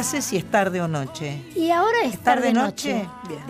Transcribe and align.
nunca 0.00 0.10
sé 0.16 0.22
si 0.22 0.36
es 0.36 0.44
tarde 0.50 0.80
o 0.80 0.88
noche. 0.88 1.42
Y 1.54 1.70
ahora 1.70 1.98
es 2.04 2.18
tarde 2.20 2.52
tarde 2.52 2.52
noche. 2.54 2.94
noche? 3.04 3.08
Bien. 3.28 3.40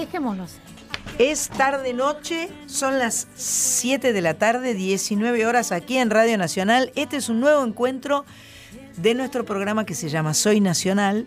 Es 1.18 1.48
tarde 1.48 1.92
noche, 1.92 2.48
son 2.66 2.98
las 2.98 3.28
7 3.36 4.12
de 4.12 4.20
la 4.20 4.34
tarde, 4.34 4.74
19 4.74 5.46
horas 5.46 5.70
aquí 5.70 5.96
en 5.98 6.10
Radio 6.10 6.36
Nacional. 6.38 6.92
Este 6.94 7.16
es 7.18 7.28
un 7.28 7.40
nuevo 7.40 7.64
encuentro 7.64 8.24
de 8.96 9.14
nuestro 9.14 9.44
programa 9.44 9.84
que 9.86 9.94
se 9.94 10.08
llama 10.08 10.34
Soy 10.34 10.60
Nacional, 10.60 11.26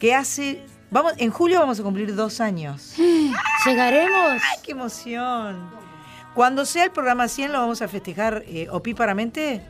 que 0.00 0.14
hace, 0.14 0.62
vamos, 0.90 1.12
en 1.18 1.30
julio 1.30 1.60
vamos 1.60 1.78
a 1.80 1.82
cumplir 1.82 2.14
dos 2.14 2.40
años. 2.40 2.94
¿Llegaremos? 3.66 4.32
¡Ay, 4.32 4.58
qué 4.64 4.72
emoción! 4.72 5.70
Cuando 6.34 6.64
sea 6.66 6.84
el 6.84 6.90
programa 6.90 7.28
100 7.28 7.52
lo 7.52 7.60
vamos 7.60 7.82
a 7.82 7.88
festejar 7.88 8.42
eh, 8.46 8.68
opíparamente 8.70 9.62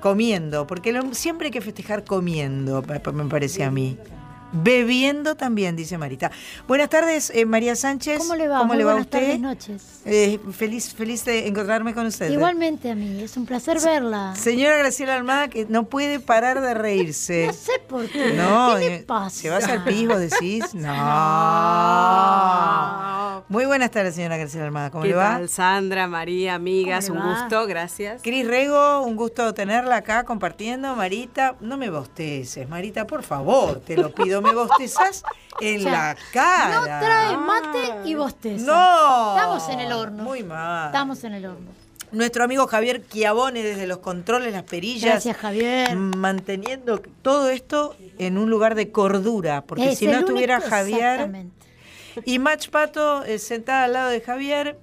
comiendo, 0.00 0.66
porque 0.66 0.92
lo- 0.92 1.14
siempre 1.14 1.46
hay 1.46 1.52
que 1.52 1.60
festejar 1.60 2.04
comiendo, 2.04 2.82
me 2.82 3.24
parece 3.26 3.64
a 3.64 3.70
mí. 3.70 3.98
Bebiendo 4.62 5.34
también, 5.34 5.76
dice 5.76 5.98
Marita. 5.98 6.30
Buenas 6.66 6.88
tardes, 6.88 7.30
eh, 7.34 7.44
María 7.46 7.76
Sánchez. 7.76 8.18
¿Cómo 8.18 8.34
le 8.36 8.48
va? 8.48 8.58
¿Cómo 8.58 8.68
Muy 8.68 8.78
le 8.78 8.84
va 8.84 8.92
a 8.92 8.94
buenas 8.94 9.06
usted? 9.06 9.20
tardes, 9.20 9.40
noches. 9.40 9.82
Eh, 10.04 10.38
feliz, 10.52 10.94
feliz 10.94 11.24
de 11.24 11.46
encontrarme 11.46 11.94
con 11.94 12.06
usted. 12.06 12.30
Igualmente 12.30 12.90
a 12.90 12.94
mí, 12.94 13.22
es 13.22 13.36
un 13.36 13.46
placer 13.46 13.80
verla. 13.80 14.34
Señora 14.36 14.76
Graciela 14.76 15.14
Almada, 15.16 15.48
que 15.48 15.66
no 15.66 15.84
puede 15.84 16.20
parar 16.20 16.60
de 16.60 16.74
reírse. 16.74 17.46
No 17.48 17.52
sé 17.52 17.72
por 17.88 18.08
qué. 18.08 18.32
No, 18.34 18.74
¿Qué 18.78 18.88
le 18.88 18.94
eh, 18.96 19.04
pasa? 19.06 19.30
¿se 19.30 19.48
va 19.50 19.56
a 19.56 19.58
hacer 19.58 19.84
pis, 19.84 20.08
vos 20.08 20.20
decís? 20.20 20.64
No. 20.86 20.96
Muy 23.48 23.64
buenas 23.64 23.90
tardes, 23.92 24.16
señora 24.16 24.36
Graciela 24.36 24.66
Almada. 24.66 24.90
¿Cómo 24.90 25.02
¿Qué 25.04 25.10
le 25.10 25.14
va? 25.14 25.34
tal, 25.36 25.48
Sandra, 25.48 26.08
María, 26.08 26.54
amigas? 26.54 27.08
¿Cómo 27.08 27.20
Un 27.20 27.26
va? 27.28 27.40
gusto, 27.42 27.64
gracias. 27.66 28.20
Cris 28.22 28.44
Rego, 28.46 29.02
un 29.02 29.14
gusto 29.14 29.54
tenerla 29.54 29.96
acá 29.96 30.24
compartiendo. 30.24 30.96
Marita, 30.96 31.54
no 31.60 31.76
me 31.76 31.88
bosteces, 31.90 32.68
Marita, 32.68 33.06
por 33.06 33.22
favor, 33.22 33.80
te 33.80 33.96
lo 33.96 34.12
pido, 34.12 34.42
me 34.46 34.54
bostezas 34.54 35.22
en 35.60 35.84
la 35.84 36.16
cara. 36.32 36.80
No 36.80 36.84
trae 36.84 37.36
mate 37.36 38.08
y 38.08 38.14
bosteza. 38.14 38.64
No. 38.64 39.36
Estamos 39.36 39.68
en 39.68 39.80
el 39.80 39.92
horno. 39.92 40.22
Muy 40.22 40.42
mal. 40.42 40.86
Estamos 40.86 41.24
en 41.24 41.34
el 41.34 41.46
horno. 41.46 41.70
Nuestro 42.12 42.44
amigo 42.44 42.66
Javier 42.66 43.06
Chiavone 43.08 43.62
desde 43.62 43.86
los 43.86 43.98
controles, 43.98 44.52
las 44.52 44.62
perillas. 44.62 45.10
Gracias, 45.10 45.36
Javier. 45.36 45.96
Manteniendo 45.96 46.98
todo 47.22 47.50
esto 47.50 47.96
en 48.18 48.38
un 48.38 48.48
lugar 48.48 48.74
de 48.74 48.92
cordura, 48.92 49.62
porque 49.62 49.90
Es 49.90 49.98
si 49.98 50.06
no 50.06 50.18
estuviera 50.18 50.60
Javier. 50.60 51.14
Exactamente. 51.14 51.66
Y 52.24 52.38
Match 52.38 52.70
Pato 52.70 53.24
eh, 53.24 53.38
sentada 53.38 53.84
al 53.84 53.92
lado 53.92 54.10
de 54.10 54.20
Javier, 54.20 54.78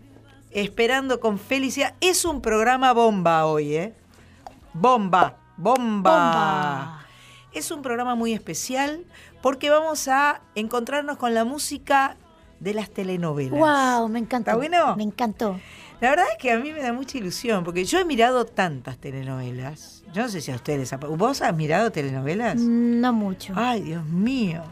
esperando 0.52 1.20
con 1.20 1.39
felicidad. 1.39 1.95
Es 2.02 2.25
un 2.25 2.42
programa 2.42 2.92
bomba 2.94 3.45
hoy, 3.45 3.75
¿eh? 3.75 3.94
Bomba, 4.73 5.38
bomba. 5.58 6.11
Bomba. 6.11 7.05
Es 7.53 7.72
un 7.72 7.81
programa 7.81 8.16
muy 8.16 8.33
especial 8.33 9.05
porque 9.44 9.69
vamos 9.69 10.08
a 10.08 10.41
encontrarnos 10.55 11.17
con 11.17 11.33
la 11.36 11.44
música 11.45 12.16
de 12.59 12.73
las 12.73 12.89
telenovelas. 12.89 13.59
Wow, 13.59 14.08
me 14.08 14.19
encantó. 14.19 14.52
¿Está 14.52 14.55
bueno? 14.55 14.95
Me 14.95 15.03
encantó. 15.03 15.59
La 15.99 16.09
verdad 16.11 16.25
es 16.31 16.38
que 16.38 16.52
a 16.52 16.58
mí 16.59 16.72
me 16.72 16.81
da 16.81 16.94
mucha 16.94 17.17
ilusión, 17.17 17.64
porque 17.64 17.83
yo 17.86 17.99
he 17.99 18.05
mirado 18.05 18.45
tantas 18.45 18.97
telenovelas. 18.97 20.03
Yo 20.14 20.21
no 20.23 20.30
sé 20.30 20.41
si 20.41 20.52
a 20.52 20.55
ustedes... 20.55 20.94
¿Vos 21.17 21.41
has 21.41 21.55
mirado 21.55 21.91
telenovelas? 21.91 22.55
No 22.55 23.11
mucho. 23.14 23.53
Ay, 23.55 23.81
Dios 23.81 24.05
mío. 24.05 24.64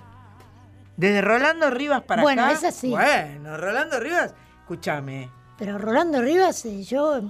Desde 0.97 1.21
Rolando 1.21 1.69
Rivas 1.69 2.03
para 2.03 2.21
Bueno, 2.21 2.43
acá. 2.45 2.53
esa 2.53 2.71
sí. 2.71 2.89
Bueno, 2.89 3.57
Rolando 3.57 3.99
Rivas, 3.99 4.33
escúchame. 4.61 5.29
Pero 5.57 5.77
Rolando 5.77 6.21
Rivas, 6.21 6.65
eh, 6.65 6.83
yo 6.83 7.21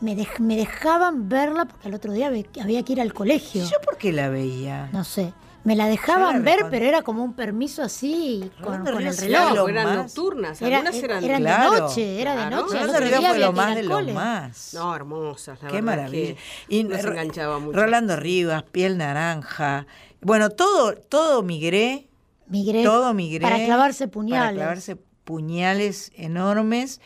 me, 0.00 0.16
dej- 0.16 0.38
me 0.40 0.56
dejaban 0.56 1.28
verla 1.28 1.64
porque 1.64 1.88
al 1.88 1.94
otro 1.94 2.12
día 2.12 2.28
había 2.28 2.82
que 2.84 2.92
ir 2.92 3.00
al 3.00 3.12
colegio. 3.12 3.64
¿Y 3.64 3.66
yo 3.66 3.80
por 3.84 3.96
qué 3.96 4.12
la 4.12 4.28
veía? 4.28 4.88
No 4.92 5.04
sé. 5.04 5.32
Me 5.66 5.74
la 5.76 5.86
dejaban 5.88 6.44
ver, 6.44 6.66
pero 6.70 6.86
era 6.86 7.02
como 7.02 7.24
un 7.24 7.34
permiso 7.34 7.82
así 7.82 8.50
con, 8.62 8.84
con 8.84 9.02
el 9.02 9.16
reloj. 9.16 9.22
era 9.24 9.52
lo 9.52 9.68
eran 9.68 9.96
nocturnas, 9.96 10.62
Era- 10.62 10.78
algunas 10.78 11.02
eran... 11.02 11.24
eran 11.24 11.42
de 11.42 11.48
Claro. 11.48 11.78
noche, 11.80 12.22
era 12.22 12.36
de 12.44 12.50
noche. 12.50 12.78
fue 12.78 13.14
había 13.16 13.38
lo 13.38 13.52
más 13.52 13.74
de 13.74 13.82
lo 13.82 14.00
más. 14.14 14.74
No, 14.74 14.94
hermosas, 14.94 15.60
la 15.62 15.68
Qué 15.68 15.74
verdad 15.82 15.84
maravilla. 15.96 16.34
que 16.34 16.74
Y 16.76 16.84
nos 16.84 17.04
enganchaba 17.04 17.58
mucho. 17.58 17.76
Rolando 17.78 18.16
Rivas, 18.16 18.62
Piel 18.62 18.96
Naranja. 18.96 19.86
Bueno, 20.20 20.50
todo, 20.50 20.94
todo 20.94 21.42
migré. 21.42 22.06
Migré 22.48 22.84
Todo 22.84 23.12
migré. 23.12 23.40
para 23.40 23.56
clavarse 23.64 24.04
Para 24.06 24.12
puñales. 24.12 24.54
clavarse 24.56 24.96
puñales 25.24 26.12
enormes. 26.14 27.00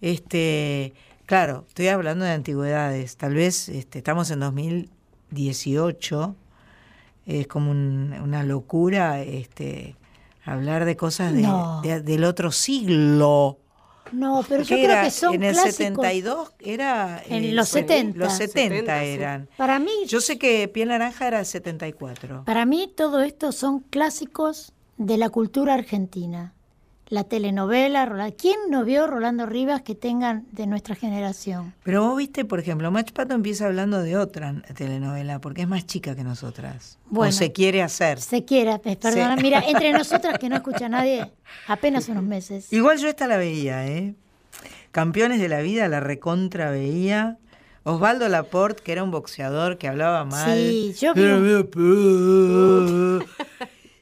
Este, 0.00 0.94
claro, 1.26 1.66
estoy 1.68 1.88
hablando 1.88 2.24
de 2.24 2.30
antigüedades. 2.32 3.18
Tal 3.18 3.34
vez 3.34 3.68
este, 3.68 3.98
estamos 3.98 4.30
en 4.30 4.40
2018. 4.40 6.34
Es 7.26 7.46
como 7.48 7.70
un- 7.72 8.14
una 8.22 8.42
locura 8.44 9.20
este, 9.22 9.96
hablar 10.44 10.84
de 10.84 10.96
cosas 10.96 11.32
de- 11.34 11.42
No. 11.42 11.80
de- 11.82 12.00
del 12.00 12.24
otro 12.24 12.52
siglo. 12.52 13.58
No, 14.12 14.44
pero 14.48 14.62
yo 14.62 14.76
¿Qué 14.76 14.82
creo 14.84 14.94
era? 14.94 15.02
que 15.02 15.10
son 15.10 15.34
en 15.34 15.42
el 15.42 15.52
clásicos. 15.54 15.76
72 15.76 16.52
era 16.60 17.20
En 17.26 17.44
eh, 17.44 17.52
los 17.52 17.70
fue- 17.70 17.80
70. 17.80 18.18
Los 18.20 18.32
70, 18.34 18.74
70, 18.76 19.00
sí. 19.00 19.06
eran. 19.08 19.48
Para 19.56 19.80
mí, 19.80 19.90
Yo 20.06 20.20
sé 20.20 20.38
que 20.38 20.68
Piel 20.68 20.88
Naranja 20.90 21.26
era 21.26 21.44
74. 21.44 22.44
para 22.44 22.64
mí 22.66 22.88
todo 22.96 23.20
esto 23.22 23.50
son 23.50 23.80
clásicos 23.80 24.72
de 24.96 25.16
la 25.18 25.28
cultura 25.28 25.74
argentina. 25.74 26.54
La 27.08 27.22
telenovela, 27.22 28.32
¿quién 28.36 28.56
no 28.68 28.84
vio 28.84 29.06
Rolando 29.06 29.46
Rivas 29.46 29.82
que 29.82 29.94
tengan 29.94 30.44
de 30.50 30.66
nuestra 30.66 30.96
generación? 30.96 31.72
Pero 31.84 32.04
vos 32.04 32.16
viste, 32.18 32.44
por 32.44 32.58
ejemplo, 32.58 32.90
Match 32.90 33.12
Pato 33.12 33.32
empieza 33.34 33.66
hablando 33.66 34.02
de 34.02 34.16
otra 34.16 34.60
telenovela, 34.74 35.40
porque 35.40 35.62
es 35.62 35.68
más 35.68 35.86
chica 35.86 36.16
que 36.16 36.24
nosotras. 36.24 36.98
Bueno. 37.08 37.28
o 37.28 37.32
se 37.32 37.52
quiere 37.52 37.80
hacer. 37.82 38.20
Se 38.20 38.44
quiera, 38.44 38.80
eh, 38.84 38.96
perdona, 38.96 39.36
Sí. 39.36 39.42
mira, 39.42 39.62
entre 39.68 39.92
nosotras 39.92 40.36
que 40.40 40.48
no 40.48 40.56
escucha 40.56 40.88
nadie, 40.88 41.30
apenas 41.68 42.08
unos 42.08 42.24
meses. 42.24 42.72
Igual 42.72 42.98
yo 42.98 43.06
esta 43.08 43.28
la 43.28 43.36
veía, 43.36 43.86
¿eh? 43.86 44.16
Campeones 44.90 45.40
de 45.40 45.48
la 45.48 45.60
vida 45.60 45.86
la 45.88 46.00
recontra 46.00 46.70
veía. 46.70 47.38
Osvaldo 47.84 48.28
Laporte, 48.28 48.82
que 48.82 48.90
era 48.90 49.04
un 49.04 49.12
boxeador 49.12 49.78
que 49.78 49.86
hablaba 49.86 50.24
mal. 50.24 50.58
Sí, 50.58 50.92
yo 51.00 51.14
vi 51.14 51.22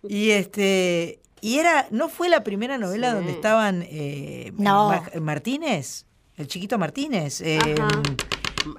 Y 0.08 0.30
este. 0.30 1.20
Y 1.44 1.58
era, 1.58 1.86
¿no 1.90 2.08
fue 2.08 2.30
la 2.30 2.42
primera 2.42 2.78
novela 2.78 3.10
Sí. 3.10 3.14
donde 3.16 3.32
estaban 3.32 3.84
eh, 3.90 4.52
No. 4.56 4.88
Ma- 4.88 5.20
Martínez? 5.20 6.06
El 6.38 6.48
chiquito 6.48 6.78
Martínez. 6.78 7.42
eh, 7.42 7.58
Ajá. 7.78 7.88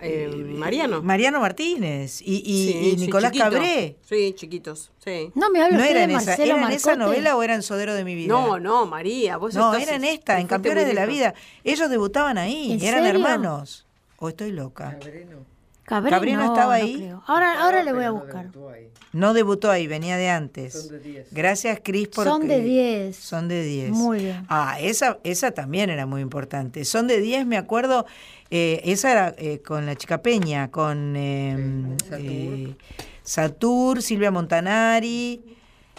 Eh, 0.01 0.27
Mariano. 0.57 1.03
Mariano 1.03 1.39
Martínez 1.39 2.19
y, 2.23 2.37
y- 2.37 2.71
Sí, 2.71 2.77
y 2.77 2.91
sí, 2.91 3.05
Nicolás. 3.05 3.31
Cabré. 3.37 3.97
Sí, 4.01 4.33
chiquitos, 4.35 4.89
sí. 4.97 5.29
No 5.35 5.51
me 5.51 5.61
habla 5.61 5.77
¿No 5.77 5.83
de 5.83 5.91
esa, 5.91 6.07
Marcelo 6.07 6.55
¿era 6.55 6.67
en 6.67 6.71
esa 6.73 6.89
Marcote? 6.95 7.05
novela 7.05 7.35
o 7.37 7.43
era 7.43 7.53
en 7.53 7.61
Sodero 7.61 7.93
de 7.93 8.03
mi 8.03 8.15
vida? 8.15 8.29
No, 8.29 8.57
no, 8.59 8.87
María, 8.87 9.37
vos 9.37 9.53
No, 9.53 9.71
estás- 9.71 9.87
era 9.87 9.97
en 9.97 10.03
esta, 10.05 10.39
en 10.39 10.47
Campeones 10.47 10.87
de 10.87 10.95
la. 10.95 11.05
Vida. 11.05 11.35
Ellos 11.63 11.87
debutaban 11.87 12.39
ahí, 12.39 12.71
¿En 12.71 12.81
eran 12.81 13.03
serio? 13.03 13.09
hermanos. 13.21 13.85
¿O 14.17 14.29
estoy 14.29 14.51
loca? 14.53 14.89
Cabré, 14.99 15.27
Cabré 15.85 16.33
no 16.33 16.39
no, 16.39 16.45
estaba 16.53 16.77
no 16.79 16.83
ahí. 16.83 16.95
creo. 16.95 17.23
Ahora, 17.27 17.61
ahora 17.63 17.83
le 17.83 17.93
voy 17.93 18.03
a 18.05 18.11
buscar. 18.11 18.47
No 19.13 19.33
debutó 19.33 19.69
ahí, 19.71 19.87
venía 19.87 20.17
de 20.17 20.29
antes. 20.29 20.91
Gracias, 21.31 21.79
Cris, 21.83 22.07
por 22.09 22.25
Son 22.25 22.47
de 22.47 22.59
10. 22.61 23.15
Son 23.15 23.47
de 23.47 23.63
10. 23.63 23.91
Muy 23.91 24.19
bien. 24.19 24.45
Ah, 24.49 24.77
esa, 24.81 25.19
esa 25.23 25.51
también 25.51 25.89
era 25.89 26.05
muy 26.05 26.21
importante. 26.21 26.83
Son 26.85 27.07
de 27.07 27.21
10, 27.21 27.45
me 27.45 27.57
acuerdo, 27.57 28.05
eh, 28.49 28.81
esa 28.83 29.11
era 29.11 29.35
eh, 29.37 29.59
con 29.59 29.85
la 29.85 29.95
chica 29.95 30.21
Peña, 30.21 30.69
con 30.71 31.15
eh, 31.15 31.95
eh, 32.17 32.75
Satur, 33.23 34.01
Silvia 34.01 34.31
Montanari. 34.31 35.41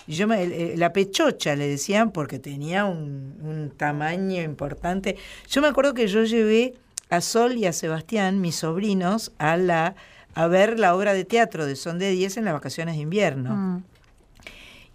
Yo 0.08 0.28
me- 0.28 0.76
la 0.76 0.92
pechocha 0.92 1.56
le 1.56 1.66
decían 1.68 2.10
porque 2.12 2.38
tenía 2.38 2.84
un, 2.84 3.38
un 3.42 3.70
tamaño 3.76 4.42
importante. 4.42 5.16
Yo 5.48 5.62
me 5.62 5.68
acuerdo 5.68 5.94
que 5.94 6.06
yo 6.06 6.22
llevé 6.24 6.74
a 7.10 7.20
Sol 7.20 7.56
y 7.56 7.66
a 7.66 7.72
Sebastián, 7.72 8.40
mis 8.40 8.56
sobrinos, 8.56 9.32
a 9.38 9.56
la 9.56 9.94
a 10.34 10.48
ver 10.48 10.78
la 10.78 10.94
obra 10.94 11.14
de 11.14 11.24
teatro 11.24 11.64
de 11.64 11.76
Son 11.76 11.98
de 11.98 12.10
10 12.10 12.36
en 12.36 12.44
las 12.44 12.52
vacaciones 12.52 12.96
de 12.96 13.02
invierno. 13.02 13.56
Mm. 13.56 13.84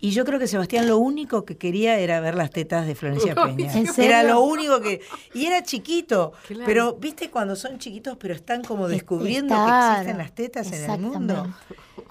Y 0.04 0.12
yo 0.12 0.24
creo 0.26 0.40
que 0.40 0.48
Sebastián 0.48 0.88
lo 0.88 0.98
único 0.98 1.46
que 1.46 1.58
quería 1.58 2.00
era 2.00 2.20
ver 2.20 2.36
las 2.36 2.50
tetas 2.52 2.86
de 2.88 2.96
Florencia 2.96 3.36
Peña. 3.46 3.72
¿En 3.74 3.86
serio? 3.88 4.10
Era 4.12 4.24
lo 4.24 4.42
único 4.42 4.82
que... 4.82 5.02
Y 5.34 5.46
era 5.46 5.64
chiquito, 5.64 6.34
Claro. 6.48 6.64
pero 6.66 6.94
viste 6.94 7.30
cuando 7.30 7.56
son 7.56 7.78
chiquitos 7.80 8.18
pero 8.18 8.34
están 8.34 8.64
como 8.64 8.88
descubriendo 8.88 9.56
que 9.56 9.90
existen 9.92 10.18
las 10.18 10.32
tetas 10.32 10.72
en 10.72 10.90
el 10.90 11.00
mundo. 11.00 11.48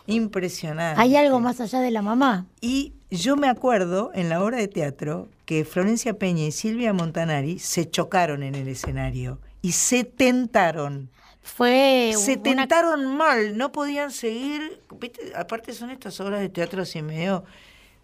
Impresionante. 0.06 1.00
Hay 1.00 1.16
algo 1.16 1.40
más 1.40 1.60
allá 1.60 1.80
de 1.80 1.90
la 1.90 2.02
mamá. 2.02 2.46
Y 2.60 2.94
yo 3.10 3.36
me 3.36 3.48
acuerdo 3.48 4.10
en 4.14 4.28
la 4.28 4.42
obra 4.42 4.56
de 4.58 4.68
teatro 4.68 5.28
que 5.44 5.64
Florencia 5.64 6.18
Peña 6.18 6.44
y 6.44 6.52
Silvia 6.52 6.92
Montanari 6.92 7.58
se 7.58 7.88
chocaron 7.90 8.42
en 8.42 8.54
el 8.54 8.68
escenario 8.68 9.38
y 9.62 9.72
se 9.72 10.04
tentaron. 10.04 11.10
Fue 11.42 12.12
Se 12.16 12.34
una- 12.34 12.42
tentaron 12.42 13.16
mal, 13.16 13.56
no 13.56 13.72
podían 13.72 14.10
seguir. 14.10 14.80
¿viste? 15.00 15.32
Aparte 15.34 15.72
son 15.72 15.90
estas 15.90 16.20
obras 16.20 16.40
de 16.40 16.48
teatro 16.48 16.82
así 16.82 17.02
medio 17.02 17.44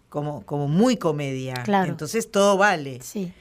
como, 0.09 0.45
como 0.45 0.67
muy 0.67 0.97
comedia. 0.97 1.55
Claro. 1.63 1.89
Entonces 1.89 2.31
todo 2.31 2.57
vale. 2.57 2.99
Sí. 3.01 3.31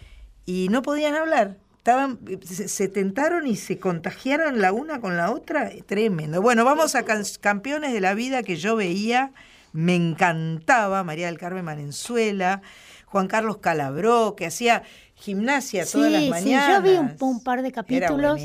Y 0.45 0.69
no 0.71 0.83
podían 0.83 1.15
hablar. 1.15 1.57
Estaban, 1.79 2.19
se, 2.45 2.69
se 2.69 2.89
tentaron 2.89 3.47
y 3.47 3.57
se 3.57 3.79
contagiaron 3.79 4.61
la 4.61 4.73
una 4.73 5.01
con 5.01 5.17
la 5.17 5.31
otra. 5.31 5.71
Tremendo. 5.87 6.43
Bueno, 6.43 6.65
vamos 6.65 6.95
a 6.95 7.05
can- 7.05 7.25
campeones 7.41 7.93
de 7.93 8.01
la 8.01 8.15
vida 8.15 8.43
que 8.43 8.57
yo 8.57 8.77
veía 8.77 9.33
me 9.73 9.95
encantaba, 9.95 11.05
María 11.05 11.27
del 11.27 11.37
Carmen 11.39 11.65
Manenzuela, 11.65 12.63
Juan 13.07 13.29
Carlos 13.29 13.59
Calabró, 13.59 14.35
que 14.37 14.47
hacía 14.47 14.83
gimnasia 15.15 15.87
todas 15.87 16.11
las 16.13 16.21
Sí, 16.21 16.27
sí, 16.27 16.31
mañanas. 16.31 16.77
yo 16.77 16.83
vi 16.83 16.97
un, 16.99 17.17
un 17.21 17.43
par 17.43 17.63
de 17.63 17.73
capítulos 17.73 18.41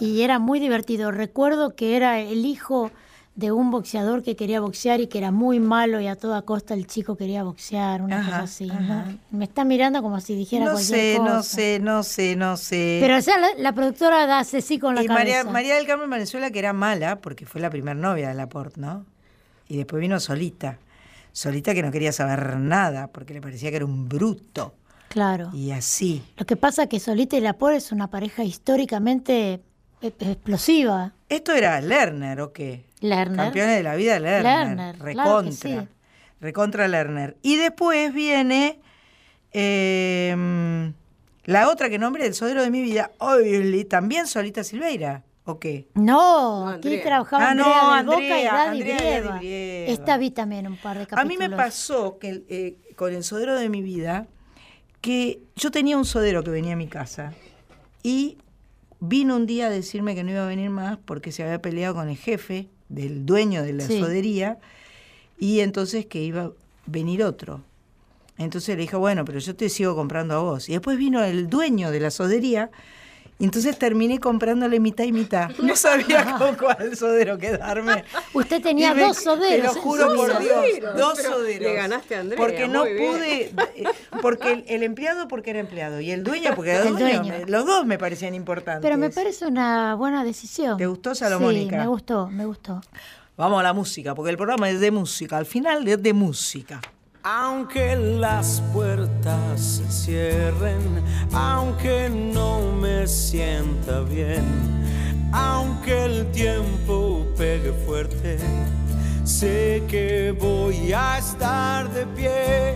y 0.00 0.22
era 0.22 0.38
muy 0.38 0.60
divertido. 0.60 1.10
Recuerdo 1.10 1.74
que 1.74 1.96
era 1.96 2.20
el 2.20 2.46
hijo 2.46 2.90
de 3.34 3.52
un 3.52 3.70
boxeador 3.70 4.24
que 4.24 4.34
quería 4.34 4.60
boxear 4.60 5.00
y 5.00 5.06
que 5.06 5.18
era 5.18 5.30
muy 5.30 5.60
malo 5.60 6.00
y 6.00 6.08
a 6.08 6.16
toda 6.16 6.42
costa 6.42 6.74
el 6.74 6.88
chico 6.88 7.16
quería 7.16 7.44
boxear, 7.44 8.02
una 8.02 8.18
Ajá, 8.18 8.30
cosa 8.30 8.42
así. 8.42 8.66
¿no? 8.66 9.04
Me 9.30 9.44
está 9.44 9.64
mirando 9.64 10.02
como 10.02 10.20
si 10.20 10.34
dijera 10.34 10.64
No 10.66 10.72
cualquier 10.72 10.98
sé, 10.98 11.16
cosa. 11.18 11.32
no 11.34 11.42
sé, 11.44 11.78
no 11.80 12.02
sé, 12.02 12.36
no 12.36 12.56
sé. 12.56 12.98
Pero 13.00 13.16
o 13.16 13.20
sea, 13.22 13.38
la, 13.38 13.48
la 13.56 13.72
productora 13.72 14.26
da 14.26 14.42
sí 14.44 14.78
con 14.80 14.96
la 14.96 15.02
y 15.02 15.06
cabeza. 15.06 15.24
María, 15.24 15.44
María 15.44 15.74
del 15.76 15.86
Carmen 15.86 16.10
Venezuela, 16.10 16.50
que 16.50 16.58
era 16.58 16.72
mala, 16.72 17.16
porque 17.20 17.46
fue 17.46 17.60
la 17.60 17.70
primera 17.70 17.94
novia 17.94 18.28
de 18.28 18.34
Laporte, 18.34 18.80
¿no? 18.80 19.06
Y 19.68 19.76
después 19.76 20.00
vino 20.00 20.18
Solita. 20.18 20.78
Solita 21.38 21.72
que 21.72 21.84
no 21.84 21.92
quería 21.92 22.10
saber 22.10 22.56
nada, 22.56 23.12
porque 23.12 23.32
le 23.32 23.40
parecía 23.40 23.70
que 23.70 23.76
era 23.76 23.84
un 23.84 24.08
bruto. 24.08 24.74
Claro. 25.08 25.50
Y 25.54 25.70
así. 25.70 26.24
Lo 26.36 26.44
que 26.44 26.56
pasa 26.56 26.82
es 26.82 26.88
que 26.88 26.98
Solita 26.98 27.36
y 27.36 27.40
Lapor 27.40 27.74
es 27.74 27.92
una 27.92 28.10
pareja 28.10 28.42
históricamente 28.42 29.62
e- 30.02 30.06
explosiva. 30.18 31.12
¿Esto 31.28 31.52
era 31.52 31.80
Lerner 31.80 32.40
o 32.40 32.52
qué? 32.52 32.86
Lerner. 32.98 33.36
Campeones 33.36 33.76
de 33.76 33.82
la 33.84 33.94
vida 33.94 34.18
Lerner. 34.18 34.66
Lerner, 34.66 34.98
claro 34.98 35.42
recontra. 35.42 35.52
sí. 35.82 35.88
Recontra 36.40 36.88
Lerner. 36.88 37.36
Y 37.42 37.54
después 37.54 38.12
viene 38.12 38.80
eh, 39.52 40.92
la 41.44 41.68
otra 41.68 41.88
que 41.88 42.00
nombre 42.00 42.26
el 42.26 42.34
sodero 42.34 42.62
de 42.62 42.70
mi 42.72 42.82
vida, 42.82 43.12
Oily, 43.18 43.84
también 43.84 44.26
Solita 44.26 44.64
Silveira. 44.64 45.22
¿O 45.50 45.58
qué? 45.58 45.88
No, 45.94 46.66
No, 46.66 46.68
aquí 46.68 46.98
trabajaba 47.02 47.50
Ah, 47.50 47.54
no, 47.54 47.64
Andrea 47.64 48.02
Boca 48.02 48.20
y 48.20 48.44
Andrea, 48.44 48.52
Daddy 48.52 48.80
Andrea 48.82 48.94
y 48.96 48.98
Brieva. 48.98 49.34
Daddy 49.34 49.38
Brieva. 49.46 49.92
Esta 49.92 50.18
vi 50.18 50.30
también 50.30 50.66
un 50.66 50.76
par 50.76 50.98
de 50.98 51.04
A 51.04 51.06
capítulos. 51.06 51.26
mí 51.26 51.48
me 51.48 51.56
pasó 51.56 52.18
que 52.18 52.44
eh, 52.50 52.76
con 52.96 53.14
el 53.14 53.24
sodero 53.24 53.54
de 53.58 53.70
mi 53.70 53.80
vida, 53.80 54.26
que 55.00 55.40
yo 55.56 55.70
tenía 55.70 55.96
un 55.96 56.04
sodero 56.04 56.44
que 56.44 56.50
venía 56.50 56.74
a 56.74 56.76
mi 56.76 56.86
casa 56.86 57.32
y 58.02 58.36
vino 59.00 59.36
un 59.36 59.46
día 59.46 59.68
a 59.68 59.70
decirme 59.70 60.14
que 60.14 60.22
no 60.22 60.32
iba 60.32 60.42
a 60.44 60.46
venir 60.46 60.68
más 60.68 60.98
porque 61.02 61.32
se 61.32 61.42
había 61.44 61.62
peleado 61.62 61.94
con 61.94 62.10
el 62.10 62.16
jefe 62.18 62.68
del 62.90 63.24
dueño 63.24 63.62
de 63.62 63.72
la 63.72 63.84
Sí. 63.86 64.00
sodería 64.00 64.58
y 65.38 65.60
entonces 65.60 66.04
que 66.04 66.20
iba 66.22 66.42
a 66.42 66.50
venir 66.84 67.22
otro. 67.24 67.62
Entonces 68.36 68.76
le 68.76 68.82
dije, 68.82 68.96
bueno, 68.96 69.24
pero 69.24 69.38
yo 69.38 69.56
te 69.56 69.70
sigo 69.70 69.96
comprando 69.96 70.34
a 70.34 70.40
vos. 70.42 70.68
Y 70.68 70.72
después 70.72 70.98
vino 70.98 71.24
el 71.24 71.48
dueño 71.48 71.90
de 71.90 72.00
la 72.00 72.10
sodería 72.10 72.70
y 73.40 73.44
entonces 73.44 73.78
terminé 73.78 74.18
comprándole 74.18 74.80
mitad 74.80 75.04
y 75.04 75.12
mitad. 75.12 75.50
No 75.62 75.76
sabía 75.76 76.34
con 76.38 76.56
cuál 76.56 76.96
sodero 76.96 77.38
quedarme. 77.38 78.04
Usted 78.34 78.60
tenía 78.62 78.94
me- 78.94 79.02
dos 79.02 79.18
soderos. 79.18 79.74
Te 79.74 79.78
lo 79.78 79.82
juro 79.82 80.04
en 80.04 80.10
su 80.10 80.16
por. 80.16 80.38
Dios, 80.40 80.96
dos 80.96 81.14
Pero 81.16 81.30
soderos. 81.34 81.62
le 81.62 81.74
ganaste 81.74 82.16
a 82.16 82.20
Andrea, 82.20 82.36
Porque 82.38 82.66
no 82.68 82.84
bien. 82.84 82.96
pude, 82.98 83.40
eh, 83.76 83.84
porque 84.20 84.52
el, 84.52 84.64
el 84.66 84.82
empleado 84.82 85.28
porque 85.28 85.50
era 85.50 85.60
empleado 85.60 86.00
y 86.00 86.10
el 86.10 86.24
dueño 86.24 86.50
porque 86.56 86.72
era 86.72 86.82
El 86.82 86.96
dueño. 86.96 87.20
dueño. 87.22 87.38
Me- 87.44 87.46
Los 87.50 87.64
dos 87.64 87.86
me 87.86 87.96
parecían 87.98 88.34
importantes. 88.34 88.82
Pero 88.82 88.96
me 88.98 89.10
parece 89.10 89.46
una 89.46 89.94
buena 89.94 90.24
decisión. 90.24 90.76
¿Te 90.76 90.86
gustó, 90.86 91.14
Salomónica? 91.14 91.76
Sí, 91.76 91.80
me 91.80 91.86
gustó, 91.86 92.26
me 92.28 92.44
gustó. 92.44 92.80
Vamos 93.36 93.60
a 93.60 93.62
la 93.62 93.72
música, 93.72 94.16
porque 94.16 94.30
el 94.32 94.36
programa 94.36 94.68
es 94.68 94.80
de 94.80 94.90
música. 94.90 95.36
Al 95.36 95.46
final 95.46 95.86
es 95.86 96.02
de 96.02 96.12
música. 96.12 96.80
Aunque 97.30 97.94
las 97.94 98.62
puertas 98.72 99.60
se 99.60 99.92
cierren, 99.92 101.04
aunque 101.34 102.08
no 102.08 102.72
me 102.72 103.06
sienta 103.06 104.00
bien, 104.00 104.46
aunque 105.30 106.06
el 106.06 106.32
tiempo 106.32 107.26
pegue 107.36 107.74
fuerte, 107.84 108.38
sé 109.24 109.82
que 109.88 110.34
voy 110.40 110.94
a 110.94 111.18
estar 111.18 111.90
de 111.90 112.06
pie. 112.06 112.74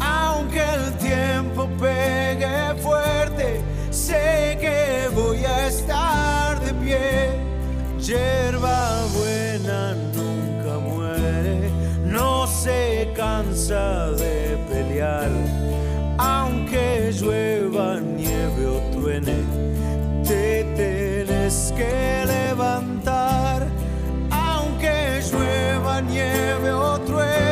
Aunque 0.00 0.62
el 0.62 0.96
tiempo 0.96 1.68
pegue 1.78 2.74
fuerte, 2.80 3.60
sé 3.90 4.56
que 4.62 5.10
voy 5.14 5.44
a 5.44 5.66
estar 5.66 6.58
de 6.58 6.72
pie. 6.72 7.32
Yerba 7.98 9.04
buena 9.14 9.94
se 12.64 13.12
cansa 13.14 14.10
de 14.12 14.56
pelear. 14.70 15.30
Aunque 16.16 17.12
llueva, 17.12 18.00
nieve 18.00 18.66
o 18.76 18.78
truene, 18.90 19.38
te 20.26 20.64
tienes 20.74 21.74
que 21.76 22.24
levantar. 22.26 23.66
Aunque 24.30 25.20
llueva, 25.30 26.00
nieve 26.00 26.72
o 26.72 26.98
truene, 27.00 27.43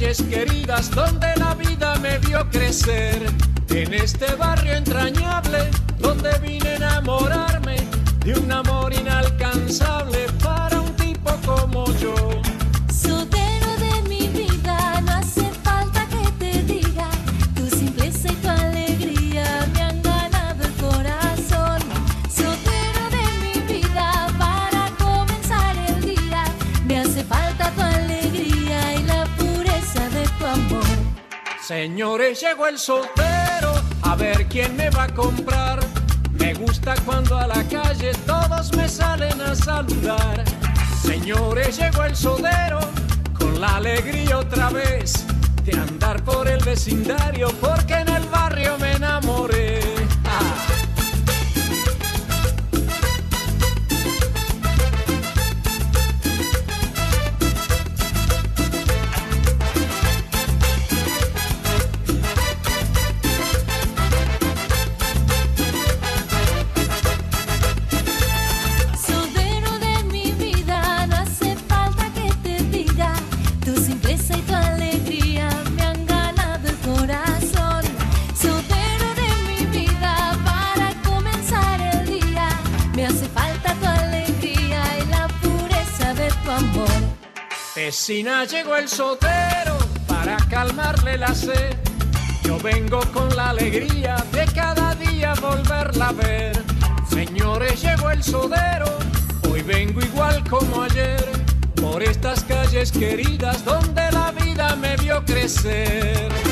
calles 0.00 0.22
queridas 0.22 0.90
donde 0.92 1.26
la 1.36 1.54
vida 1.54 1.94
me 1.96 2.18
vio 2.20 2.48
crecer, 2.48 3.20
en 3.68 3.92
este 3.92 4.34
barrio 4.34 4.72
entrañable 4.72 5.70
donde 5.98 6.30
vine 6.38 6.70
a 6.70 6.76
enamorarme 6.76 7.76
de 8.24 8.38
un 8.38 8.50
amor 8.50 8.94
inalcanzable 8.94 10.26
para 10.42 10.80
un 10.80 10.96
tipo 10.96 11.30
como 11.44 11.84
yo. 11.98 12.14
Señores, 31.82 32.38
llegó 32.42 32.66
el 32.66 32.78
soltero, 32.78 33.72
a 34.02 34.14
ver 34.14 34.46
quién 34.48 34.76
me 34.76 34.90
va 34.90 35.04
a 35.04 35.14
comprar. 35.14 35.80
Me 36.32 36.52
gusta 36.52 36.94
cuando 37.06 37.38
a 37.38 37.46
la 37.46 37.66
calle 37.68 38.12
todos 38.26 38.76
me 38.76 38.86
salen 38.86 39.40
a 39.40 39.54
saludar. 39.54 40.44
Señores, 41.00 41.78
llegó 41.78 42.04
el 42.04 42.14
sodero, 42.14 42.80
con 43.32 43.58
la 43.62 43.76
alegría 43.76 44.36
otra 44.36 44.68
vez 44.68 45.24
de 45.64 45.72
andar 45.72 46.22
por 46.22 46.48
el 46.48 46.62
vecindario, 46.62 47.48
porque 47.62 47.94
en 47.94 48.10
el 48.10 48.26
barrio 48.26 48.76
me 48.76 48.89
Vecina, 88.10 88.44
llegó 88.44 88.74
el 88.74 88.88
sotero 88.88 89.78
para 90.08 90.36
calmarle 90.48 91.16
la 91.16 91.32
sed. 91.32 91.76
Yo 92.42 92.58
vengo 92.58 92.98
con 93.12 93.28
la 93.36 93.50
alegría 93.50 94.16
de 94.32 94.46
cada 94.46 94.96
día 94.96 95.32
volverla 95.34 96.08
a 96.08 96.12
ver. 96.12 96.60
Señores, 97.08 97.80
llegó 97.80 98.10
el 98.10 98.20
sodero, 98.24 98.98
hoy 99.48 99.62
vengo 99.62 100.00
igual 100.00 100.42
como 100.50 100.82
ayer. 100.82 101.24
Por 101.80 102.02
estas 102.02 102.42
calles 102.42 102.90
queridas 102.90 103.64
donde 103.64 104.10
la 104.10 104.32
vida 104.32 104.74
me 104.74 104.96
vio 104.96 105.24
crecer. 105.24 106.49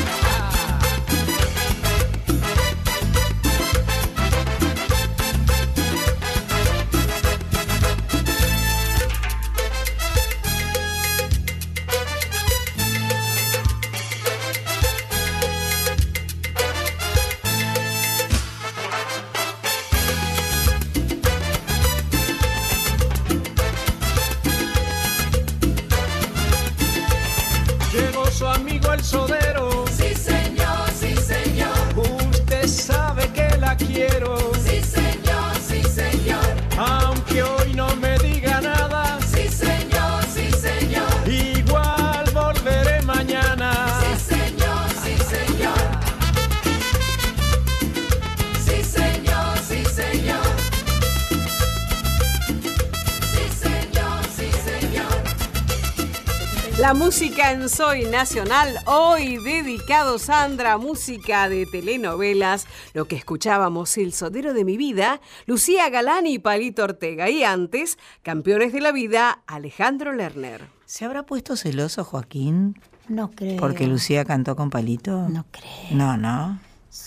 Música 57.49 57.63
en 57.63 57.69
Soy 57.69 58.05
Nacional, 58.05 58.79
hoy 58.85 59.37
dedicado 59.37 60.19
Sandra, 60.19 60.77
música 60.77 61.49
de 61.49 61.65
telenovelas, 61.65 62.67
lo 62.93 63.05
que 63.05 63.15
escuchábamos 63.15 63.97
El 63.97 64.13
Sodero 64.13 64.53
de 64.53 64.65
mi 64.65 64.77
vida, 64.77 65.19
Lucía 65.45 65.89
Galán 65.89 66.27
y 66.27 66.39
Palito 66.39 66.83
Ortega, 66.83 67.29
y 67.29 67.43
antes, 67.43 67.97
Campeones 68.23 68.73
de 68.73 68.81
la 68.81 68.91
Vida, 68.91 69.41
Alejandro 69.47 70.13
Lerner. 70.13 70.67
¿Se 70.85 71.05
habrá 71.05 71.23
puesto 71.23 71.55
celoso 71.55 72.03
Joaquín 72.03 72.79
No 73.07 73.31
creo. 73.31 73.57
porque 73.57 73.87
Lucía 73.87 74.25
cantó 74.25 74.55
con 74.55 74.69
Palito? 74.69 75.27
No 75.29 75.45
creo. 75.51 75.97
No, 75.97 76.17
no. 76.17 76.59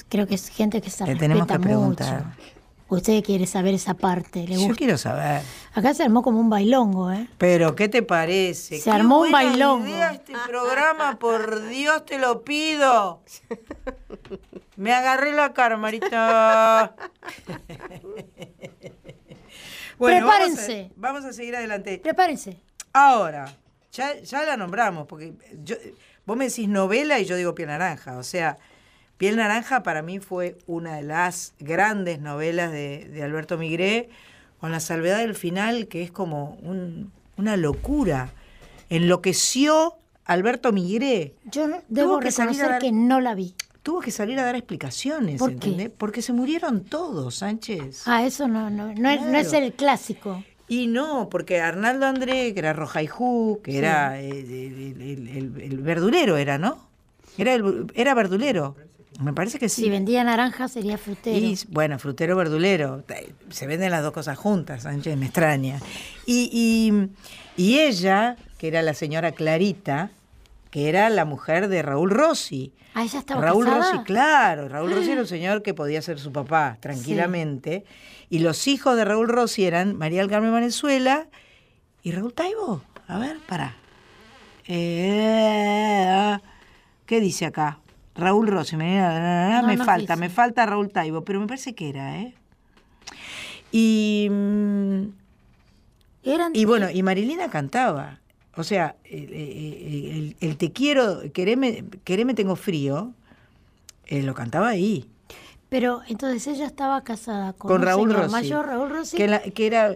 Creo 0.09 0.27
que 0.27 0.35
es 0.35 0.49
gente 0.49 0.81
que 0.81 0.91
se 0.91 1.05
Le 1.05 1.15
respeta 1.15 1.21
tenemos 1.21 1.47
que 1.47 1.77
mucho. 1.77 2.25
Usted 2.93 3.25
quiere 3.25 3.47
saber 3.47 3.73
esa 3.73 3.95
parte. 3.95 4.47
Le 4.47 4.57
Yo 4.57 4.61
gusta. 4.61 4.75
quiero 4.77 4.99
saber. 4.99 5.41
Acá 5.73 5.95
se 5.95 6.03
armó 6.03 6.23
como 6.23 6.39
un 6.41 6.51
bailongo, 6.51 7.11
¿eh? 7.11 7.27
Pero, 7.39 7.75
¿qué 7.75 7.89
te 7.89 8.03
parece? 8.03 8.77
Se 8.79 8.85
Qué 8.85 8.91
armó 8.91 9.23
un 9.23 9.33
bailongo. 9.33 9.87
idea 9.87 10.13
este 10.13 10.35
programa, 10.47 11.19
por 11.19 11.69
Dios 11.69 12.05
te 12.05 12.19
lo 12.19 12.43
pido. 12.45 13.23
Me 14.77 14.93
agarré 14.93 15.33
la 15.33 15.55
carmarita. 15.55 16.95
bueno, 19.99 20.27
vamos 20.27 20.35
a- 20.35 20.39
Prepárense. 20.57 20.91
Vamos 20.97 21.25
a, 21.25 21.33
seguir 21.33 21.57
adelante. 21.57 21.99
Prepárense. 22.03 22.61
Ahora, 22.93 23.57
ya, 23.93 24.21
ya 24.21 24.43
la 24.45 24.59
nombramos, 24.59 25.07
porque 25.07 25.33
yo, 25.65 25.77
vos 26.27 26.37
me 26.37 26.49
decís 26.49 26.69
novela 26.69 27.19
y 27.19 27.25
yo 27.25 27.37
digo 27.37 27.55
Piel 27.55 27.69
Naranja. 27.69 28.19
O 28.19 28.23
sea, 28.23 28.59
Piel 29.23 29.37
Naranja 29.37 29.85
para 29.85 30.03
mí 30.03 30.19
fue 30.19 30.59
una 30.67 30.97
de 30.97 31.03
las 31.03 31.55
grandes 31.61 32.21
novelas 32.21 32.73
de, 32.73 33.09
de 33.09 33.23
Alberto 33.23 33.57
Migré, 33.57 34.09
con 34.59 34.73
la 34.73 34.81
salvedad 34.81 35.19
del 35.19 35.37
final, 35.37 35.87
que 35.87 36.03
es 36.03 36.11
como 36.11 36.59
un- 36.61 37.13
una 37.37 37.57
locura. 37.57 38.33
Enloqueció 38.91 39.95
Alberto 40.25 40.73
Migré. 40.73 41.35
Yo 41.45 41.69
no- 41.69 41.83
debo 41.89 42.19
que 42.19 42.31
reconocer 42.31 42.69
dar- 42.69 42.81
que 42.81 42.91
no 42.91 43.21
la 43.21 43.37
vi. 43.37 43.55
Tuvo 43.85 44.01
que 44.01 44.11
salir 44.11 44.41
a 44.41 44.43
dar 44.45 44.57
explicaciones, 44.57 45.39
¿Por 45.39 45.51
qué? 45.51 45.55
¿entendés? 45.55 45.91
Porque 45.97 46.21
se 46.21 46.33
murieron 46.33 46.83
todos, 46.83 47.37
Sánchez. 47.37 48.03
Ah, 48.07 48.27
eso 48.27 48.49
no, 48.49 48.71
no, 48.71 48.93
no, 48.93 49.09
es, 49.09 49.23
no 49.23 49.39
es 49.39 49.53
el 49.53 49.73
clásico. 49.75 50.43
Y 50.67 50.89
no, 50.89 51.29
porque 51.29 51.61
Arnaldo 51.61 52.07
André, 52.07 52.53
que 52.55 52.59
era 52.59 52.73
Rojaijú, 52.73 53.61
que 53.63 53.79
era 53.79 54.21
eh, 54.21 54.31
el, 54.31 55.01
el- 55.01 55.29
el- 55.29 55.61
el 55.63 55.79
verdulero, 55.79 56.37
era, 56.39 56.59
¿no? 56.59 56.91
Era, 57.39 57.55
el, 57.55 57.87
era 57.95 58.15
verdulero. 58.15 58.75
Me 59.21 59.33
parece 59.33 59.59
que 59.59 59.69
sí. 59.69 59.83
Si 59.83 59.91
vendía 59.91 60.25
naranja 60.25 60.69
sería 60.69 60.97
frutero. 60.99 61.37
Y, 61.37 61.59
bueno, 61.69 61.99
frutero, 61.99 62.37
verdulero. 62.37 63.05
Eh, 63.09 63.33
Se 63.51 63.67
venden 63.67 63.91
las 63.91 64.03
dos 64.03 64.13
cosas 64.13 64.39
juntas, 64.39 64.83
Sánchez, 64.85 65.17
me 65.17 65.27
extraña. 65.27 65.81
Y, 66.27 66.49
y, 66.53 67.63
y 67.63 67.79
ella, 67.81 68.37
que 68.59 68.69
era 68.69 68.83
la 68.83 68.95
señora 68.95 69.33
Clarita, 69.33 70.11
que 70.71 70.89
era 70.89 71.11
la 71.11 71.25
mujer 71.25 71.69
de 71.69 71.83
Raúl 71.83 72.11
Rossi. 72.11 72.73
Ah, 72.95 73.05
ella 73.05 73.19
estaba 73.19 73.41
Raúl 73.43 73.65
casada. 73.67 73.93
Rossi, 73.93 74.05
claro. 74.05 74.69
Raúl 74.69 74.93
Rossi 74.93 75.11
era 75.13 75.21
un 75.21 75.27
señor 75.27 75.63
que 75.63 75.75
podía 75.75 76.01
ser 76.03 76.19
su 76.19 76.33
papá 76.33 76.79
tranquilamente. 76.81 77.85
Y 78.31 78.39
los 78.39 78.67
hijos 78.67 78.97
de 78.97 79.05
Raúl 79.05 79.29
Rossi 79.29 79.65
eran 79.67 79.97
María 79.97 80.21
del 80.21 80.31
Carmen 80.31 80.55
Venezuela 80.55 81.27
y 82.03 82.13
Raúl 82.13 82.33
Taibo. 82.33 82.83
A 83.09 83.19
ver, 83.19 83.37
para. 83.47 83.77
¿Qué 87.07 87.21
dice 87.21 87.45
acá? 87.45 87.79
Raúl 88.15 88.47
Rossi, 88.49 88.77
me, 88.77 88.99
No, 88.99 89.67
me 89.67 89.77
no 89.77 89.85
falta, 89.85 90.15
dice. 90.15 90.21
me 90.21 90.29
falta 90.29 90.67
Raúl 90.67 90.91
Taibo, 90.91 91.23
pero 91.25 91.41
me 91.41 91.47
parece 91.47 91.75
que 91.75 91.89
era, 91.89 92.19
¿eh? 92.21 92.35
Y, 93.71 94.29
mm, 94.31 95.03
Eran, 96.25 96.53
y 96.55 96.65
bueno, 96.67 96.91
y 96.91 97.03
Marilina 97.03 97.49
cantaba. 97.51 98.19
O 98.55 98.65
sea, 98.65 98.97
el, 99.05 99.33
el- 99.33 100.07
el- 100.11 100.37
el 100.41 100.57
te 100.59 100.73
quiero, 100.73 101.21
quereme, 101.33 101.85
quereme 102.05 102.35
tengo 102.35 102.55
frío, 102.55 103.13
eh, 104.07 104.23
lo 104.23 104.35
cantaba 104.35 104.69
ahí, 104.69 105.09
Pero 105.71 106.03
entonces 106.07 106.47
ella 106.49 106.67
estaba 106.67 107.03
casada 107.03 107.55
con, 107.55 107.69
con 107.71 107.81
un 107.81 107.87
Raúl 107.87 108.09
señor 108.11 108.23
Rossi. 108.25 108.33
mayor, 108.33 108.67
Raúl 108.67 108.91
Rossi. 108.91 109.17
Que, 109.17 109.27
la- 109.27 109.41
que 109.41 109.67
era, 109.67 109.93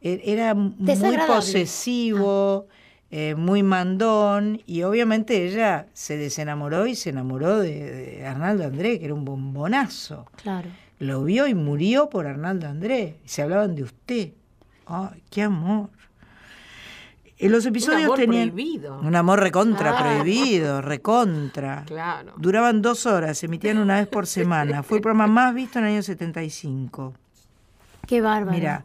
e- 0.00 0.20
era 0.24 0.54
muy 0.54 1.16
posesivo, 1.28 2.66
eh, 3.14 3.34
muy 3.36 3.62
mandón, 3.62 4.62
y 4.66 4.82
obviamente 4.84 5.46
ella 5.46 5.86
se 5.92 6.16
desenamoró 6.16 6.86
y 6.86 6.94
se 6.96 7.10
enamoró 7.10 7.58
de, 7.60 7.92
de 8.18 8.26
Arnaldo 8.26 8.64
André, 8.64 8.98
que 8.98 9.04
era 9.04 9.12
un 9.14 9.24
bombonazo. 9.26 10.26
Claro. 10.42 10.70
Lo 10.98 11.22
vio 11.22 11.46
y 11.46 11.54
murió 11.54 12.08
por 12.08 12.26
Arnaldo 12.26 12.68
André. 12.68 13.18
Y 13.24 13.28
se 13.28 13.42
hablaban 13.42 13.74
de 13.74 13.82
usted. 13.82 14.30
¡Ay, 14.86 15.22
qué 15.30 15.42
amor! 15.42 15.90
En 17.38 17.50
los 17.50 17.66
episodios 17.66 18.04
amor 18.04 18.18
tenían 18.18 18.50
prohibido. 18.50 19.00
un 19.00 19.16
amor 19.16 19.40
recontra 19.40 19.98
Ah. 19.98 20.02
prohibido, 20.02 20.80
recontra. 20.80 21.82
Claro. 21.86 22.34
Duraban 22.36 22.80
dos 22.82 23.04
horas, 23.04 23.36
se 23.36 23.46
emitían 23.46 23.78
una 23.78 23.96
vez 23.96 24.06
por 24.06 24.26
semana. 24.28 24.82
Fue 24.84 24.98
el 24.98 25.02
programa 25.02 25.26
más 25.26 25.52
visto 25.54 25.80
en 25.80 25.86
el 25.86 25.92
año 25.92 26.02
75. 26.02 27.12
Qué 28.06 28.20
bárbaro. 28.20 28.52
Mira. 28.56 28.84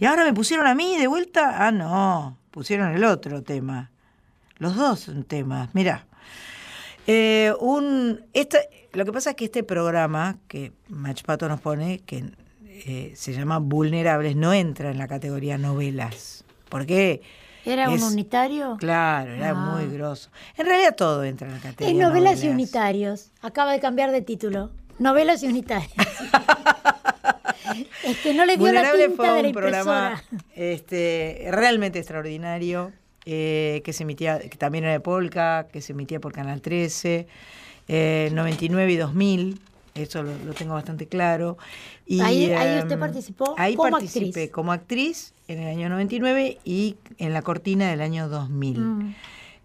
¿Y 0.00 0.04
ahora 0.04 0.24
me 0.24 0.34
pusieron 0.34 0.66
a 0.66 0.74
mí 0.74 0.96
de 0.98 1.06
vuelta? 1.06 1.64
Ah, 1.66 1.70
no. 1.70 2.36
Pusieron 2.56 2.94
el 2.94 3.04
otro 3.04 3.42
tema. 3.42 3.90
Los 4.56 4.76
dos 4.76 5.00
son 5.00 5.24
temas. 5.24 5.68
Mira. 5.74 6.06
Eh, 7.06 7.52
un, 7.60 8.22
esta, 8.32 8.56
lo 8.94 9.04
que 9.04 9.12
pasa 9.12 9.28
es 9.30 9.36
que 9.36 9.44
este 9.44 9.62
programa 9.62 10.38
que 10.48 10.72
Machpato 10.88 11.50
nos 11.50 11.60
pone, 11.60 11.98
que 11.98 12.24
eh, 12.64 13.12
se 13.14 13.34
llama 13.34 13.58
Vulnerables, 13.58 14.36
no 14.36 14.54
entra 14.54 14.90
en 14.90 14.96
la 14.96 15.06
categoría 15.06 15.58
novelas. 15.58 16.44
Porque 16.70 17.20
¿Era 17.66 17.92
es- 17.92 18.00
un 18.02 18.10
unitario? 18.14 18.78
Claro, 18.78 19.34
era 19.34 19.50
Ah. 19.50 19.54
muy 19.54 19.86
grosso. 19.94 20.30
En 20.56 20.64
realidad 20.64 20.96
todo 20.96 21.24
entra 21.24 21.48
en 21.48 21.52
la 21.52 21.58
Es 21.58 21.62
categoría 21.64 22.08
novelas 22.08 22.42
y 22.42 22.48
unitarios. 22.48 23.32
Acaba 23.42 23.72
de 23.72 23.80
cambiar 23.80 24.12
de 24.12 24.22
título. 24.22 24.70
Novelas 24.98 25.42
y 25.42 25.48
unitarios. 25.48 25.92
es 28.04 28.16
que 28.18 28.34
no 28.34 28.44
le 28.44 28.56
dio 28.56 28.66
la 28.66 28.72
Vulnerable 28.80 29.06
tinta 29.08 29.16
fue 29.16 29.32
de 29.32 29.42
la 29.42 29.48
un 29.48 29.54
programa 29.54 30.22
este, 30.54 31.48
realmente 31.50 31.98
extraordinario, 31.98 32.92
eh, 33.24 33.82
que 33.84 33.92
se 33.92 34.04
emitía, 34.04 34.38
que 34.38 34.56
también 34.56 34.84
era 34.84 34.92
de 34.92 35.00
Polka, 35.00 35.66
que 35.72 35.80
se 35.82 35.92
emitía 35.92 36.20
por 36.20 36.32
Canal 36.32 36.60
13, 36.60 37.26
eh, 37.88 38.30
99 38.32 38.92
y 38.92 38.96
2000, 38.96 39.60
eso 39.94 40.22
lo, 40.22 40.36
lo 40.44 40.52
tengo 40.52 40.74
bastante 40.74 41.06
claro. 41.06 41.56
Y, 42.06 42.20
Ahí- 42.20 42.52
ahí 42.52 42.78
em, 42.78 42.82
usted 42.84 42.98
participó 42.98 43.54
Ahí 43.58 43.74
como 43.74 43.90
participé 43.90 44.26
actriz. 44.28 44.50
como 44.50 44.72
actriz 44.72 45.32
en 45.48 45.60
el 45.60 45.68
año 45.68 45.88
99 45.88 46.58
y 46.64 46.96
en 47.18 47.32
la 47.32 47.42
cortina 47.42 47.88
del 47.90 48.00
año 48.00 48.28
2000. 48.28 48.78
Mm. 48.80 49.14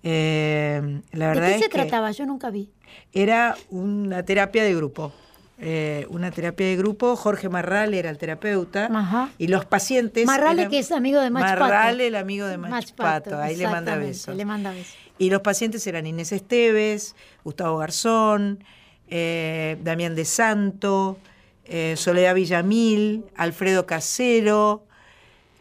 Eh, 0.03 1.01
la 1.12 1.34
¿De 1.34 1.39
qué 1.41 1.48
es 1.55 1.62
se 1.62 1.70
que 1.70 1.77
trataba? 1.77 2.12
Yo 2.12 2.25
nunca 2.25 2.50
vi. 2.50 2.70
era 3.13 3.55
una 3.70 4.24
terapia 4.24 4.63
de 4.63 4.74
grupo. 4.75 5.13
Eh, 5.63 6.07
una 6.09 6.31
terapia 6.31 6.65
de 6.65 6.75
grupo, 6.75 7.15
Jorge 7.15 7.47
Marral 7.47 7.93
era 7.93 8.09
el 8.09 8.17
terapeuta 8.17 8.87
Ajá. 8.91 9.29
y 9.37 9.47
los 9.47 9.63
pacientes... 9.65 10.25
Marrale, 10.25 10.63
eran- 10.63 10.71
que 10.71 10.79
es 10.79 10.91
amigo 10.91 11.21
de 11.21 11.29
Mach 11.29 11.43
Pato. 11.43 11.59
Marrale, 11.61 12.07
el 12.07 12.15
amigo 12.15 12.47
de 12.47 12.57
Mach, 12.57 12.91
Pato, 12.93 13.37
ahí 13.37 13.55
le 13.55 13.67
manda 13.67 13.95
besos. 13.95 14.35
Le 14.35 14.43
manda 14.43 14.71
besos. 14.71 14.95
Y 15.19 15.29
los 15.29 15.41
pacientes 15.41 15.85
eran 15.85 16.07
Inés 16.07 16.31
Esteves, 16.31 17.15
Gustavo 17.43 17.77
Garzón, 17.77 18.63
eh, 19.07 19.77
Damián 19.83 20.15
de 20.15 20.25
Santo, 20.25 21.19
eh, 21.65 21.93
Soledad 21.95 22.33
Villamil, 22.33 23.23
Alfredo 23.35 23.85
Casero, 23.85 24.83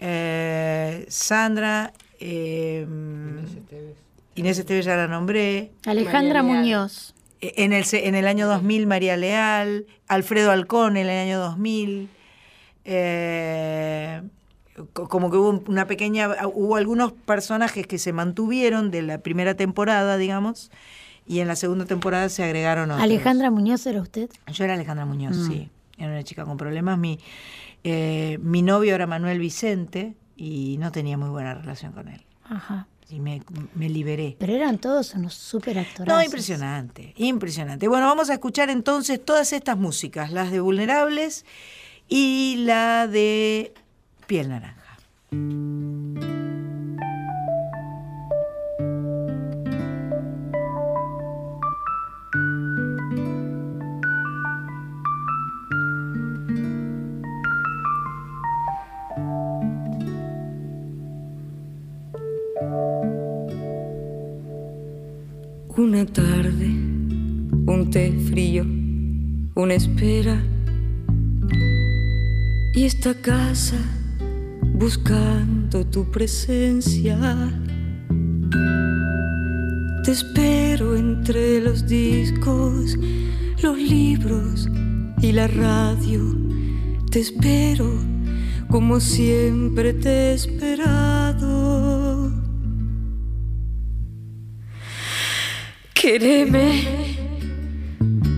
eh, 0.00 1.04
Sandra, 1.08 1.92
eh, 2.20 2.86
Inés 4.34 4.58
Esteves 4.58 4.86
ya 4.86 4.96
la 4.96 5.08
nombré, 5.08 5.72
Alejandra. 5.84 6.42
Muñoz. 6.42 7.14
En 7.40 7.72
el, 7.72 7.84
en 7.92 8.14
el 8.14 8.26
año 8.26 8.46
2000 8.46 8.86
María 8.86 9.16
Leal, 9.16 9.86
Alfredo 10.08 10.50
Alcón 10.50 10.96
en 10.96 11.06
el 11.08 11.18
año 11.18 11.38
2000, 11.40 12.08
eh, 12.84 14.22
co- 14.92 15.08
como 15.08 15.30
que 15.30 15.36
hubo 15.36 15.50
un- 15.50 15.64
una 15.68 15.86
pequeña, 15.86 16.30
hubo 16.52 16.76
algunos 16.76 17.12
personajes 17.12 17.86
que 17.86 17.98
se 17.98 18.12
mantuvieron 18.12 18.90
de 18.90 19.02
la 19.02 19.18
primera 19.18 19.54
temporada, 19.54 20.16
digamos, 20.16 20.70
y 21.26 21.40
en 21.40 21.48
la 21.48 21.56
segunda 21.56 21.84
temporada 21.84 22.28
se 22.28 22.42
agregaron 22.44 22.90
otros. 22.90 23.02
Alejandra 23.04 23.50
Muñoz 23.50 23.86
era 23.86 24.00
usted. 24.02 24.28
Yo 24.52 24.64
era 24.64 24.74
Alejandra 24.74 25.06
Muñoz, 25.06 25.36
Mm. 25.36 25.46
sí, 25.48 25.70
era 25.98 26.08
una 26.08 26.22
chica 26.24 26.44
con 26.44 26.56
problemas. 26.56 26.98
Mi, 26.98 27.18
eh, 27.84 28.38
mi 28.42 28.62
novio 28.62 28.94
era 28.94 29.06
Manuel 29.06 29.38
Vicente 29.38 30.14
y 30.36 30.76
no 30.78 30.90
tenía 30.92 31.16
muy 31.16 31.28
buena 31.30 31.54
relación 31.54 31.92
con 31.92 32.08
él. 32.08 32.22
Ajá. 32.44 32.86
Y 33.10 33.20
me, 33.20 33.42
me 33.74 33.88
liberé. 33.88 34.36
Pero 34.38 34.54
eran 34.54 34.78
todos 34.78 35.14
unos 35.14 35.34
super 35.34 35.78
actores. 35.78 36.12
No, 36.12 36.22
impresionante, 36.22 37.12
impresionante. 37.16 37.88
Bueno, 37.88 38.06
vamos 38.06 38.30
a 38.30 38.34
escuchar 38.34 38.70
entonces 38.70 39.24
todas 39.24 39.52
estas 39.52 39.76
músicas, 39.76 40.30
las 40.30 40.50
de 40.50 40.60
Vulnerables 40.60 41.44
y 42.08 42.56
la 42.58 43.06
de 43.06 43.74
Piel 44.26 44.48
Naranja. 44.48 44.98
Una 65.80 66.04
tarde, 66.04 66.66
un 66.66 67.88
té 67.90 68.12
frío, 68.28 68.66
una 69.54 69.72
espera 69.72 70.44
y 72.74 72.84
esta 72.84 73.14
casa 73.14 73.78
buscando 74.74 75.86
tu 75.86 76.04
presencia. 76.10 77.16
Te 80.04 80.12
espero 80.12 80.96
entre 80.96 81.62
los 81.62 81.86
discos, 81.86 82.98
los 83.62 83.78
libros 83.78 84.68
y 85.22 85.32
la 85.32 85.46
radio. 85.46 86.20
Te 87.10 87.20
espero 87.20 87.90
como 88.68 89.00
siempre 89.00 89.94
te 89.94 90.10
he 90.10 90.34
esperado. 90.34 91.99
Quéreme 96.00 96.82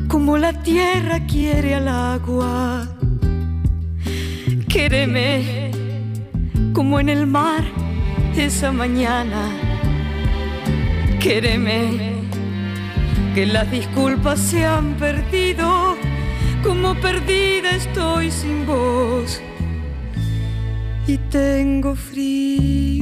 como 0.08 0.36
la 0.36 0.52
tierra 0.64 1.24
quiere 1.28 1.76
al 1.76 1.86
agua. 1.86 2.88
Quéreme 4.68 5.70
como 6.72 6.98
en 6.98 7.08
el 7.08 7.24
mar 7.24 7.62
esa 8.36 8.72
mañana. 8.72 9.48
Quéreme 11.20 12.24
que 13.32 13.46
las 13.46 13.70
disculpas 13.70 14.40
se 14.40 14.64
han 14.64 14.94
perdido, 14.94 15.96
como 16.64 16.96
perdida 16.96 17.76
estoy 17.76 18.32
sin 18.32 18.66
voz 18.66 19.40
y 21.06 21.16
tengo 21.30 21.94
frío. 21.94 23.01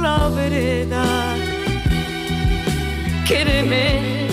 la 0.00 0.28
vereda. 0.28 1.04
Quéreme, 3.26 4.28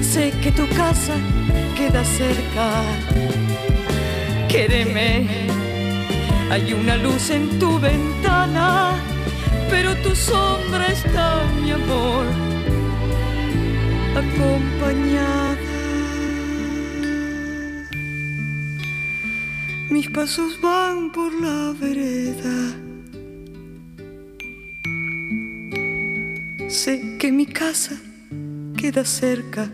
sé 0.00 0.32
que 0.42 0.52
tu 0.52 0.66
casa 0.68 1.14
queda 1.76 2.04
cerca. 2.04 2.68
Quéreme, 4.48 5.26
hay 6.50 6.72
una 6.74 6.96
luz 6.96 7.30
en 7.30 7.58
tu 7.58 7.78
ventana, 7.78 8.94
pero 9.70 9.94
tu 10.02 10.14
sombra 10.14 10.86
está, 10.88 11.42
mi 11.62 11.70
amor, 11.70 12.26
acompañada. 14.22 15.56
Mis 19.88 20.08
pasos 20.08 20.60
van 20.60 21.10
por 21.12 21.32
la 21.40 21.74
vereda. 21.78 22.91
Sé 26.84 26.94
que 27.20 27.30
mi 27.30 27.46
casa 27.46 27.94
queda 28.76 29.04
cerca. 29.04 29.70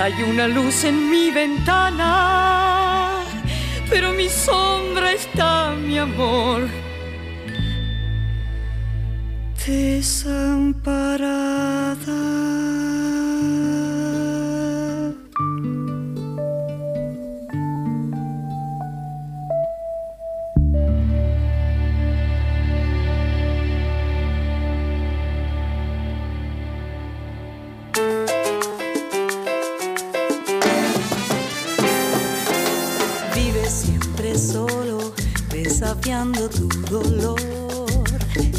Hay 0.00 0.14
una 0.22 0.48
luz 0.48 0.82
en 0.84 1.10
mi 1.10 1.30
ventana, 1.30 3.18
pero 3.90 4.12
mi 4.14 4.30
sombra 4.30 5.12
está, 5.12 5.74
mi 5.74 5.98
amor, 5.98 6.68
desamparada. 9.66 11.16
desafiando 35.96 36.48
tu 36.48 36.68
dolor. 36.90 37.40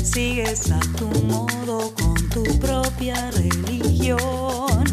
Sigues 0.04 0.72
a 0.72 0.80
tu 0.98 1.08
modo 1.26 1.94
con 1.94 2.16
tu 2.30 2.44
propia 2.60 3.32
religión. 3.32 4.84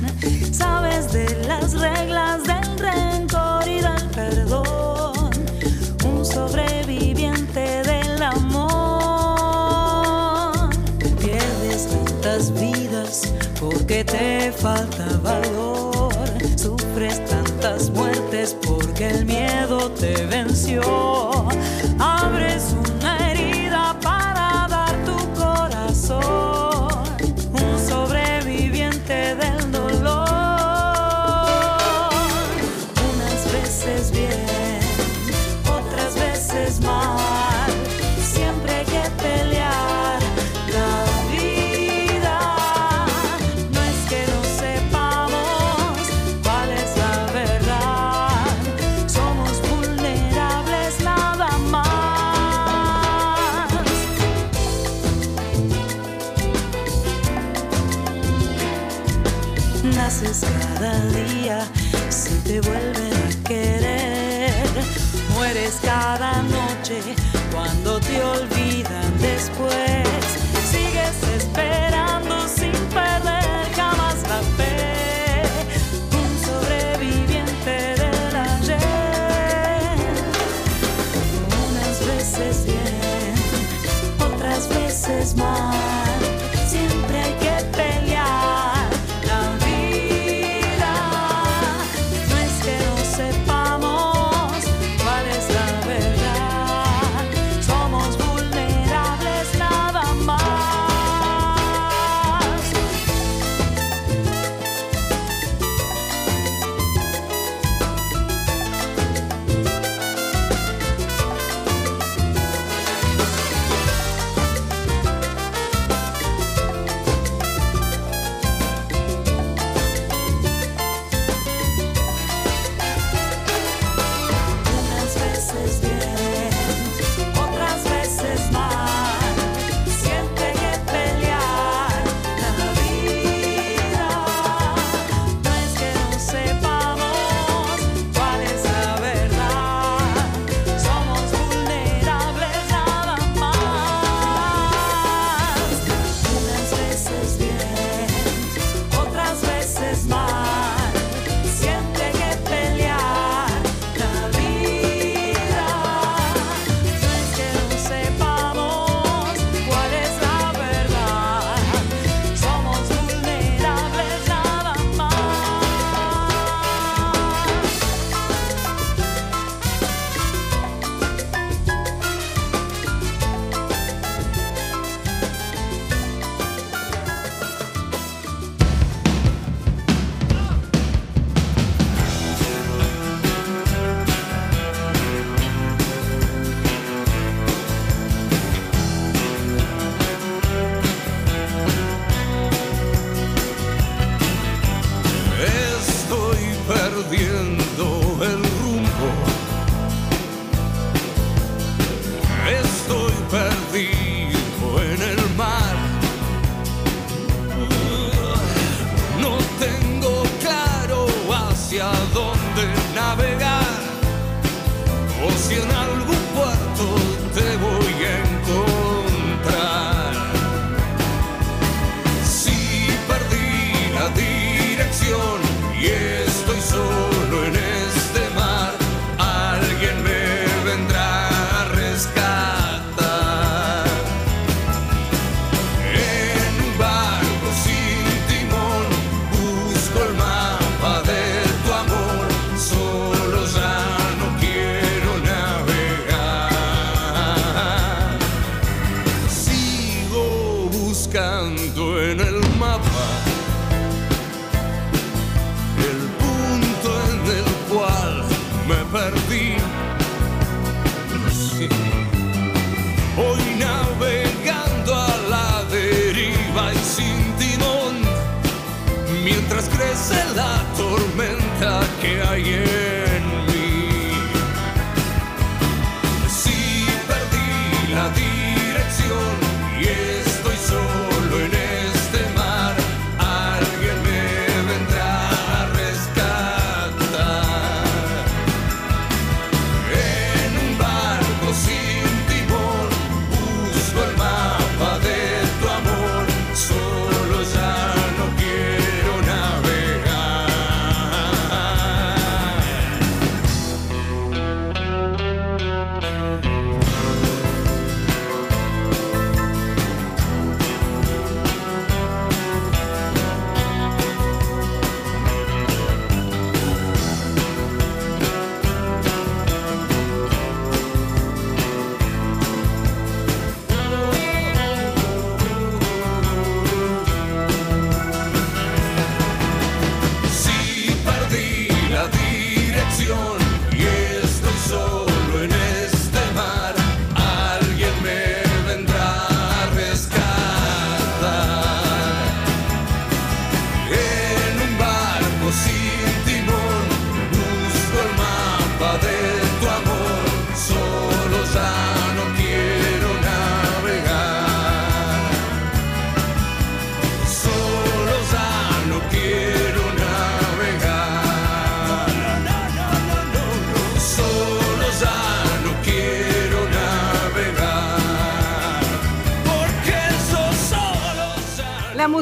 Sabes 0.53 1.13
de 1.13 1.45
las 1.47 1.73
reglas 1.75 2.43
del 2.45 2.79
rencor 2.79 3.67
y 3.67 3.81
del 3.81 4.11
perdón. 4.11 5.31
Un 6.05 6.25
sobreviviente 6.25 7.83
del 7.83 8.23
amor. 8.23 8.71
Pierdes 11.19 11.89
tantas 11.89 12.53
vidas 12.53 13.33
porque 13.61 14.05
te 14.05 14.53
falta 14.53 15.07
valor. 15.23 16.13
Sufres 16.57 17.25
tantas 17.27 17.91
muertes 17.91 18.57
porque 18.67 19.09
el 19.09 19.25
miedo 19.25 19.91
te 19.93 20.27
venció. 20.27 20.83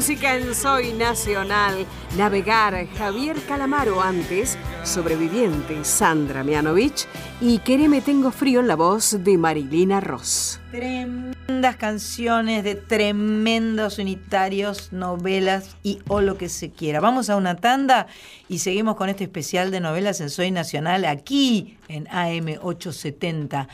Música 0.03 0.35
en 0.35 0.53
Soy 0.53 0.93
Nacional. 0.95 1.87
Navegar, 2.19 2.89
Javier 2.99 3.37
Calamaro 3.47 4.03
antes, 4.03 4.59
sobreviviente 4.83 5.85
Sandra 5.85 6.43
Mianovich 6.43 7.07
y 7.41 7.59
Quereme 7.59 8.01
Tengo 8.01 8.33
Frío 8.33 8.59
en 8.59 8.67
la 8.67 8.75
voz 8.75 9.23
de 9.23 9.39
Marilina 9.39 10.01
Ross. 10.01 10.59
Tremendas 10.73 11.77
canciones 11.77 12.65
de 12.65 12.75
tremendos 12.75 14.01
unitarios, 14.01 14.93
novelas 14.93 15.77
y 15.85 16.01
o 16.09 16.21
lo 16.21 16.37
que 16.37 16.49
se 16.49 16.71
quiera. 16.71 16.99
Vamos 16.99 17.31
a 17.31 17.37
una 17.37 17.55
tanda 17.55 18.09
y 18.49 18.59
seguimos 18.59 18.97
con 18.97 19.09
este 19.09 19.23
especial 19.23 19.71
de 19.71 19.79
novelas 19.79 20.21
en 20.21 20.31
Soy 20.31 20.51
Nacional 20.51 21.05
aquí 21.05 21.79
en 21.87 22.07
AM870 22.07 23.69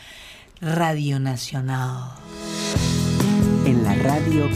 Radio 0.61 1.21
Nacional. 1.21 2.11
En 3.65 3.83
la 3.83 3.95
radio 3.95 4.47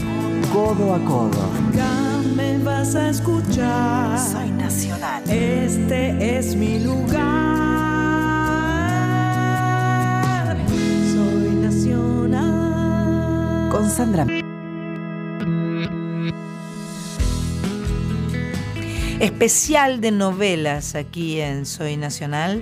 codo 0.53 0.93
a 0.93 0.99
codo. 0.99 1.41
Acá 1.69 2.21
me 2.35 2.59
vas 2.59 2.93
a 2.95 3.09
escuchar. 3.09 4.19
Soy 4.19 4.51
nacional. 4.51 5.23
Este 5.27 6.37
es 6.37 6.55
mi 6.55 6.79
lugar. 6.79 7.23
Soy 11.11 11.55
nacional. 11.55 13.69
Con 13.71 13.89
Sandra. 13.89 14.27
Especial 19.19 20.01
de 20.01 20.11
novelas 20.11 20.93
aquí 20.93 21.41
en 21.41 21.65
Soy 21.65 21.97
Nacional. 21.97 22.61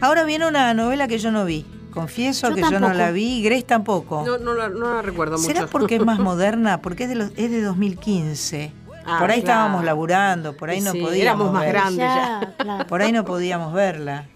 Ahora 0.00 0.22
viene 0.24 0.46
una 0.46 0.72
novela 0.74 1.08
que 1.08 1.18
yo 1.18 1.32
no 1.32 1.44
vi. 1.44 1.66
Confieso 1.92 2.48
Yo 2.48 2.54
que 2.56 2.62
yo 2.62 2.80
no 2.80 2.92
la 2.92 3.10
vi, 3.10 3.42
Grace 3.42 3.62
tampoco. 3.62 4.24
No, 4.26 4.38
no, 4.38 4.54
la- 4.54 4.68
no 4.68 4.94
la 4.94 5.02
recuerdo 5.02 5.36
mucho. 5.36 5.46
¿Será 5.46 5.66
porque 5.66 5.96
es 5.96 6.04
más 6.04 6.18
moderna? 6.20 6.80
Porque 6.80 7.04
es 7.04 7.08
de, 7.10 7.14
los- 7.16 7.30
es 7.36 7.50
de 7.50 7.62
2015. 7.62 8.72
Ah, 9.04 9.18
por 9.18 9.30
ahí 9.30 9.42
claro. 9.42 9.60
estábamos 9.60 9.84
laburando, 9.84 10.56
por 10.56 10.70
ahí 10.70 10.80
no 10.80 10.92
podíamos 10.92 11.14
éramos 11.16 11.52
más 11.52 11.62
ver. 11.62 11.72
grandes. 11.72 11.98
Ya, 11.98 12.54
claro. 12.56 12.86
Por 12.86 13.02
ahí 13.02 13.10
no 13.12 13.24
podíamos 13.24 13.72
verla. 13.72 14.26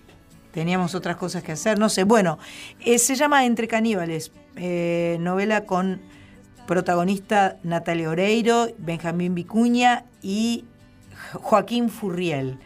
Teníamos 0.53 0.95
otras 0.95 1.17
cosas 1.17 1.43
que 1.43 1.53
hacer. 1.53 1.79
No 1.79 1.89
sé. 1.89 2.05
Bueno, 2.05 2.39
eh, 2.81 2.99
se 2.99 3.15
llama 3.15 3.45
Entre 3.45 3.69
Caníbales. 3.69 4.33
eh, 4.57 5.19
novela 5.21 5.65
con 5.67 6.01
protagonista 6.67 7.57
Natalia 7.63 8.11
Oreiro, 8.11 8.67
Benjamín 8.79 9.35
Vicuña 9.35 10.05
y 10.23 10.65
Joaquín 11.35 11.89
Furriel. 11.91 12.59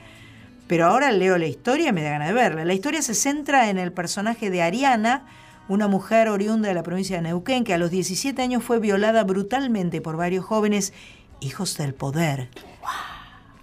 Pero 0.70 0.87
ahora 0.87 1.11
leo 1.11 1.37
la 1.37 1.48
historia 1.48 1.88
y 1.88 1.92
me 1.92 2.00
da 2.00 2.11
ganas 2.11 2.28
de 2.28 2.35
verla. 2.35 2.64
La 2.64 2.74
historia 2.74 3.02
se 3.02 3.16
centra 3.16 3.70
en 3.70 3.76
el 3.76 3.92
personaje 3.92 4.50
de 4.50 4.62
Ariana, 4.62 5.26
una 5.66 5.88
mujer 5.88 6.28
oriunda 6.28 6.68
de 6.68 6.74
la 6.74 6.85
provincia 6.85 7.16
de 7.16 7.22
Neuquén 7.22 7.64
que 7.64 7.74
a 7.74 7.78
los 7.78 7.90
17 7.90 8.40
años 8.40 8.62
fue 8.62 8.78
violada 8.78 9.24
brutalmente 9.24 10.00
por 10.00 10.16
varios 10.16 10.44
jóvenes 10.44 10.92
hijos 11.40 11.76
del 11.76 11.92
poder 11.92 12.50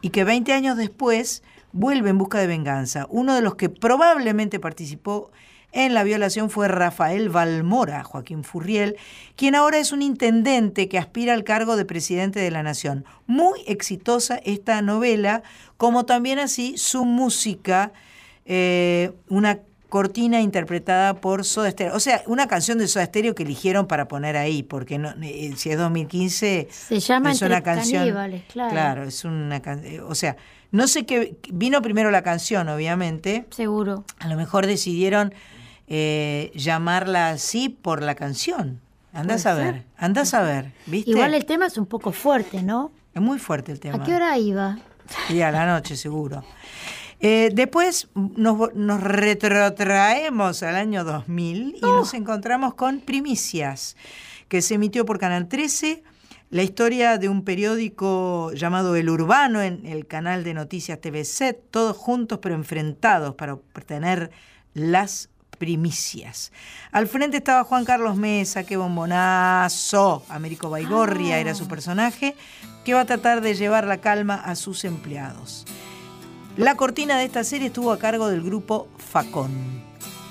y 0.02 0.10
que 0.10 0.26
20 0.26 0.52
años 0.52 0.76
después 0.76 1.44
vuelve 1.72 2.10
en 2.10 2.18
busca 2.18 2.40
de 2.40 2.48
venganza. 2.48 3.08
Uno 3.10 3.36
de 3.36 3.42
los 3.42 3.56
que 3.56 3.70
probablemente 3.70 4.60
participó 4.60 5.32
en 5.72 5.94
la 5.94 6.04
violación 6.04 6.50
fue 6.50 6.68
Rafael 6.68 7.30
Valmora, 7.30 8.04
Joaquín 8.04 8.44
Furriel, 8.44 8.96
quien 9.36 9.54
ahora 9.56 9.78
es 9.78 9.92
un 9.92 10.02
intendente 10.02 10.88
que 10.88 10.98
aspira 10.98 11.34
al 11.34 11.44
cargo 11.44 11.76
de 11.76 11.86
presidente 11.86 12.40
de 12.40 12.52
la 12.52 12.64
nación. 12.64 13.06
Muy 13.28 13.62
exitosa 13.68 14.38
esta 14.38 14.82
novela, 14.82 15.44
como 15.78 16.06
también 16.06 16.40
así 16.40 16.78
su 16.78 17.06
música, 17.06 17.92
eh, 18.46 19.12
una 19.28 19.60
cortina 19.90 20.42
interpretada 20.42 21.16
por 21.16 21.46
Soda 21.46 21.72
Stereo. 21.72 21.96
O 21.96 22.00
sea, 22.00 22.24
una 22.28 22.48
canción 22.48 22.78
de 22.78 22.88
Soda 22.88 23.06
Stereo 23.06 23.36
que 23.36 23.44
eligieron 23.44 23.88
para 23.88 24.08
poner 24.08 24.36
ahí, 24.38 24.64
porque 24.64 24.98
no, 24.98 25.14
eh, 25.22 25.54
si 25.56 25.70
es 25.70 25.78
2015 25.78 26.68
Se 26.70 27.00
llama 27.00 27.32
es 27.32 27.42
una 27.42 27.62
canción. 27.62 28.04
Caníbales, 28.04 28.44
claro. 28.52 29.04
es 29.04 29.24
una 29.24 29.62
canción. 29.62 30.06
O 30.10 30.16
sea, 30.16 30.38
no 30.72 30.88
sé 30.88 31.06
qué. 31.06 31.38
Vino 31.52 31.82
primero 31.82 32.12
la 32.12 32.22
canción, 32.22 32.68
obviamente. 32.70 33.46
Seguro. 33.52 34.04
A 34.20 34.28
lo 34.28 34.36
mejor 34.36 34.66
decidieron 34.68 35.34
eh, 35.88 36.52
llamarla 36.54 37.30
así 37.30 37.70
por 37.70 38.04
la 38.04 38.16
canción. 38.16 38.82
Andás 39.14 39.46
a 39.46 39.54
ver, 39.56 39.84
andás 39.98 40.34
a 40.34 40.44
ver, 40.44 40.74
¿viste? 40.86 41.12
Igual 41.12 41.34
el 41.34 41.46
tema 41.46 41.68
es 41.68 41.78
un 41.78 41.88
poco 41.88 42.12
fuerte, 42.12 42.62
¿no? 42.62 42.92
Es 43.14 43.22
muy 43.22 43.40
fuerte 43.40 43.72
el 43.72 43.80
tema. 43.80 43.96
¿A 43.96 44.04
qué 44.04 44.14
hora 44.14 44.38
iba? 44.38 44.78
Y 45.30 45.42
a 45.42 45.50
la 45.50 45.66
noche, 45.66 45.96
seguro. 45.96 46.44
Eh, 47.20 47.50
después 47.52 48.10
nos, 48.14 49.02
retrotraemos 49.02 50.62
al 50.62 50.76
año 50.76 51.04
2000 51.04 51.78
y 51.78 51.82
nos 51.82 52.14
encontramos 52.14 52.76
con 52.76 53.00
Primicias, 53.00 53.96
que 54.48 54.62
se 54.62 54.76
emitió 54.76 55.04
por 55.06 55.18
Canal 55.18 55.48
13, 55.48 56.04
la 56.52 56.64
historia 56.64 57.18
de 57.18 57.28
un 57.28 57.44
periódico 57.44 58.52
llamado 58.54 58.96
El 58.96 59.10
Urbano 59.10 59.62
en 59.62 59.86
el 59.86 60.06
canal 60.06 60.44
de 60.44 60.54
noticias 60.54 61.02
TVC, 61.02 61.54
todos 61.72 61.98
juntos 61.98 62.40
pero 62.42 62.54
enfrentados 62.54 63.34
para 63.36 63.56
obtener 63.56 64.30
las 64.74 65.30
primicias. 65.58 66.52
Al 66.92 67.08
frente 67.08 67.38
estaba 67.38 67.64
Juan 67.64 67.86
Carlos 67.86 68.16
Mesa, 68.16 68.64
qué 68.64 68.78
bombonazo. 68.78 70.24
Américo 70.30 70.70
Baigorria 70.70 71.40
era 71.40 71.56
su 71.56 71.68
personaje, 71.68 72.36
que 72.86 72.94
va 72.94 73.02
a 73.02 73.06
tratar 73.06 73.42
de 73.42 73.56
llevar 73.56 73.86
la 73.86 73.98
calma 73.98 74.36
a 74.36 74.56
sus 74.56 74.86
empleados. 74.86 75.66
La 76.56 76.76
cortina 76.76 77.18
de 77.18 77.26
esta 77.26 77.44
serie 77.44 77.68
estuvo 77.68 77.92
a 77.92 78.00
cargo 78.00 78.30
del 78.30 78.42
grupo 78.44 78.88
Facón. 78.98 79.52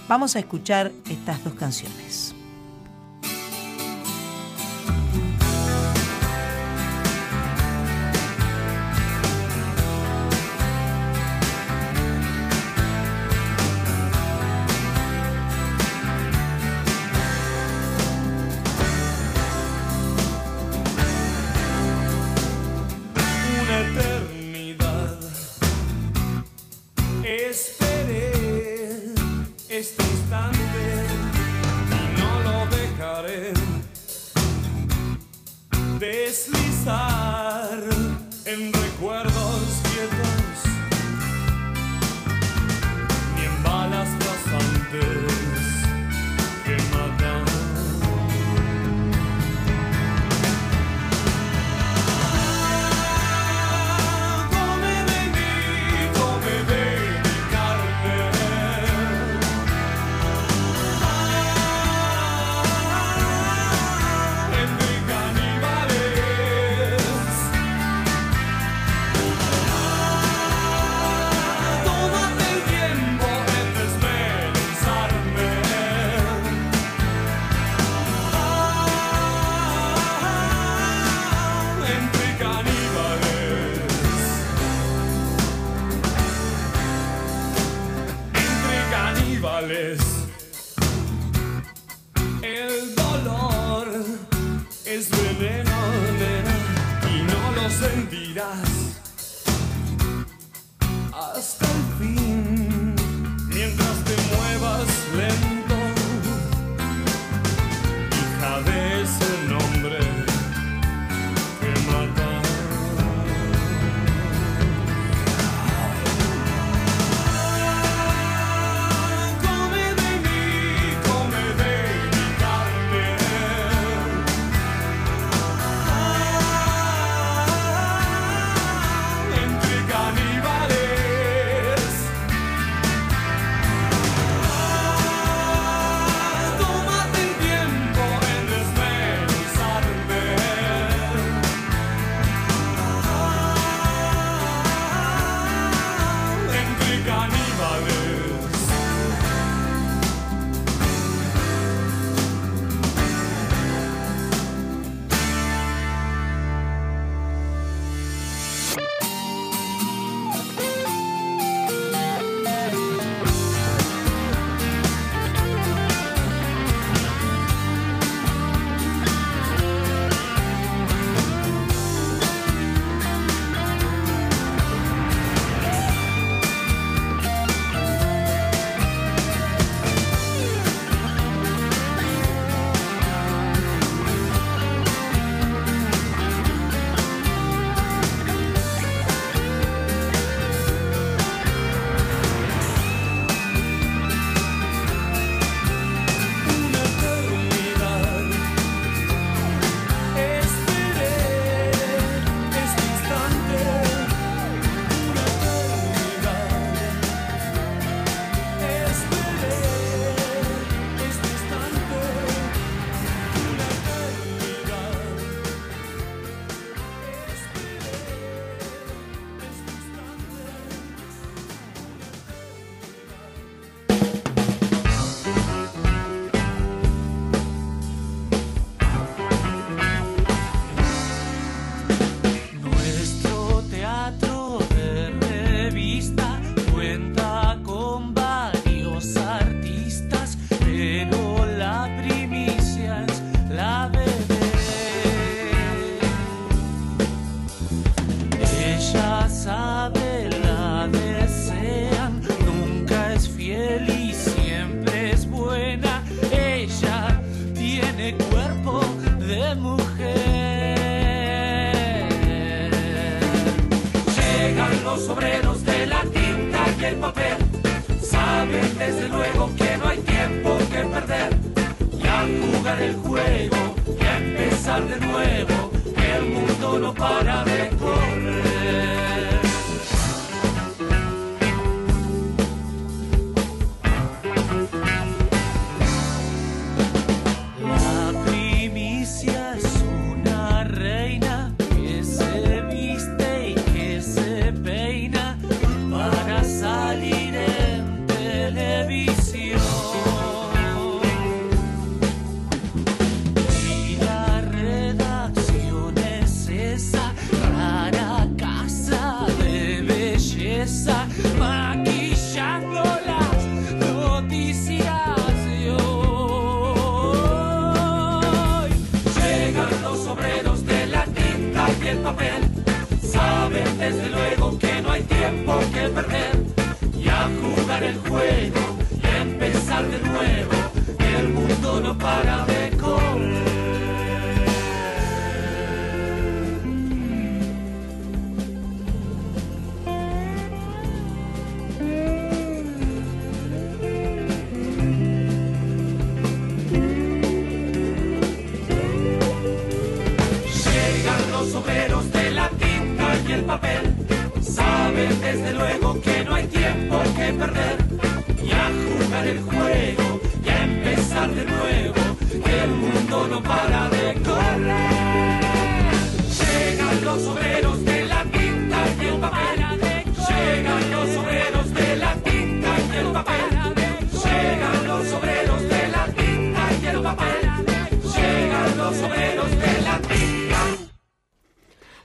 Vamos 0.08 0.36
a 0.36 0.38
escuchar 0.38 0.92
estas 1.08 1.42
dos 1.42 1.54
canciones. 1.54 2.36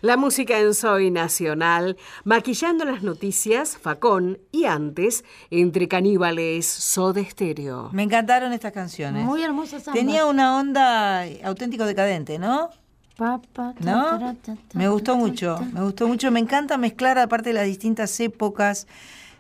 La 0.02 0.18
música 0.18 0.58
en 0.58 0.74
Soy 0.74 1.12
Nacional, 1.12 1.95
maquillando 2.24 2.86
las 2.86 3.04
noticias, 3.04 3.78
Facón 3.78 4.39
y 4.52 4.66
antes, 4.66 5.24
entre 5.52 5.88
caníbales, 5.88 6.66
Soda 6.66 7.24
Stereo. 7.24 7.91
Me 7.93 8.02
encantaron 8.02 8.52
estas 8.52 8.72
canciones. 8.72 9.24
Muy 9.24 9.43
hermosas 9.43 9.88
ambas. 9.88 9.93
Tenía 9.93 10.26
una 10.26 10.58
onda 10.58 11.24
auténtico 11.43 11.86
decadente, 11.86 12.39
¿no? 12.39 12.72
¿No? 13.20 14.36
Me 14.74 14.89
gustó 14.89 15.16
mucho, 15.16 15.60
me 15.72 15.84
gustó 15.84 16.08
mucho. 16.08 16.32
Me 16.32 16.39
encanta 16.39 16.80
mezclar 16.80 17.20
aparte 17.20 17.49
de 17.49 17.54
las 17.54 17.66
distintas 17.66 18.20
épocas, 18.20 18.88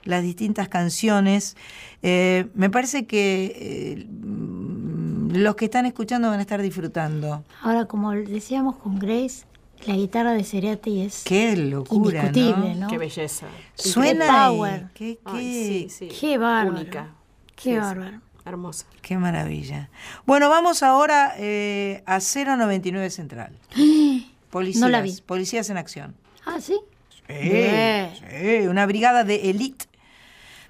las 0.03 0.21
distintas 0.21 0.69
canciones. 0.69 1.57
Eh, 2.03 2.49
me 2.53 2.69
parece 2.69 3.07
que 3.07 3.55
eh, 3.55 4.07
los 5.39 5.55
que 5.55 5.65
están 5.65 5.87
escuchando 5.87 6.29
van 6.29 6.37
a 6.37 6.43
estar 6.43 6.61
disfrutando. 6.61 7.43
Ahora, 7.63 7.85
como 7.85 8.11
decíamos 8.11 8.75
con 8.75 8.99
Grace, 8.99 9.45
la 9.87 9.95
guitarra 9.95 10.33
de 10.33 10.43
Cerati 10.43 11.01
es 11.01 11.23
Qué 11.23 11.55
locura, 11.55 12.25
indiscutible, 12.27 12.75
¿no? 12.75 12.81
¿no? 12.81 12.87
Qué 12.87 12.97
belleza. 12.97 13.47
Suena 13.75 14.25
Qué 14.25 14.31
power. 14.31 14.87
Qué, 14.93 15.19
Ay, 15.25 15.33
qué- 15.35 15.89
sí, 15.89 16.09
sí. 16.09 16.17
Qué 16.19 16.37
bárbaro. 16.37 16.79
Única. 16.79 17.09
Qué 17.55 17.71
Sí, 17.71 17.77
bárbaro. 17.77 18.21
Hermosa. 18.43 18.85
qué 19.03 19.17
maravilla. 19.17 19.89
Bueno, 20.25 20.49
vamos 20.49 20.81
ahora 20.81 21.33
eh, 21.37 22.01
a 22.07 22.19
099 22.19 23.09
Central. 23.11 23.55
Policías, 24.49 24.81
No 24.81 24.89
la 24.89 25.01
vi. 25.01 25.13
policías 25.25 25.69
en 25.69 25.77
acción. 25.77 26.15
Ah, 26.45 26.59
sí. 26.59 26.79
Sí, 27.27 28.67
una 28.67 28.85
brigada 28.87 29.23
de 29.23 29.49
élite 29.51 29.85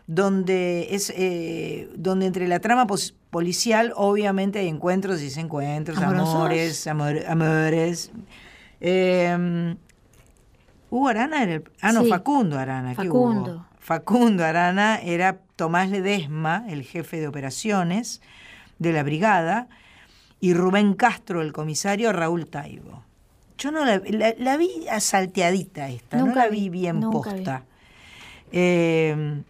donde 0.07 0.87
es 0.91 1.11
eh, 1.15 1.89
donde 1.95 2.25
entre 2.25 2.47
la 2.47 2.59
trama 2.59 2.85
policial 3.29 3.93
obviamente 3.95 4.59
hay 4.59 4.67
encuentros 4.67 5.21
y 5.21 5.25
desencuentros, 5.25 5.97
amores, 5.99 6.85
amor- 6.87 7.25
amores. 7.27 8.11
Eh, 8.81 9.75
Hugo 10.89 11.07
Arana 11.07 11.43
era 11.43 11.53
el, 11.53 11.63
ah 11.81 11.91
no 11.93 12.03
Sí. 12.03 12.09
Facundo 12.09 12.57
Arana, 12.59 12.89
¿qué 12.89 12.95
Facundo. 13.07 13.51
Hugo? 13.51 13.65
Facundo 13.79 14.43
Arana 14.43 14.99
era 15.01 15.39
Tomás 15.55 15.89
Ledesma, 15.89 16.65
el 16.67 16.83
jefe 16.83 17.19
de 17.19 17.27
operaciones 17.27 18.21
de 18.79 18.91
la 18.93 19.03
brigada, 19.03 19.67
y 20.39 20.53
Rubén 20.53 20.95
Castro, 20.95 21.41
el 21.41 21.53
comisario, 21.53 22.11
Raúl 22.11 22.47
Taibo. 22.47 23.03
Yo 23.57 23.71
no 23.71 23.85
la, 23.85 24.01
la- 24.09 24.33
la 24.37 24.57
vi 24.57 24.69
salteadita 24.99 25.87
esta, 25.89 26.17
no 26.17 26.25
Nunca 26.25 26.45
la 26.45 26.49
vi 26.49 26.61
vi, 26.61 26.69
bien 26.69 26.99
vi. 26.99 27.11
posta. 27.11 27.63
Eh, 28.51 29.43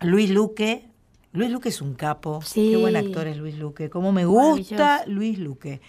Luis 0.00 0.30
Luque, 0.30 0.86
Luis 1.32 1.50
Luque 1.50 1.68
es 1.70 1.80
un 1.80 1.94
capo, 1.94 2.42
Sí. 2.42 2.70
qué 2.72 2.76
buen 2.76 2.96
actor 2.96 3.26
es 3.28 3.36
Luis 3.36 3.56
Luque, 3.56 3.88
cómo 3.90 4.12
me 4.12 4.24
gusta. 4.26 5.04
Luis 5.06 5.38
Luque. 5.38 5.80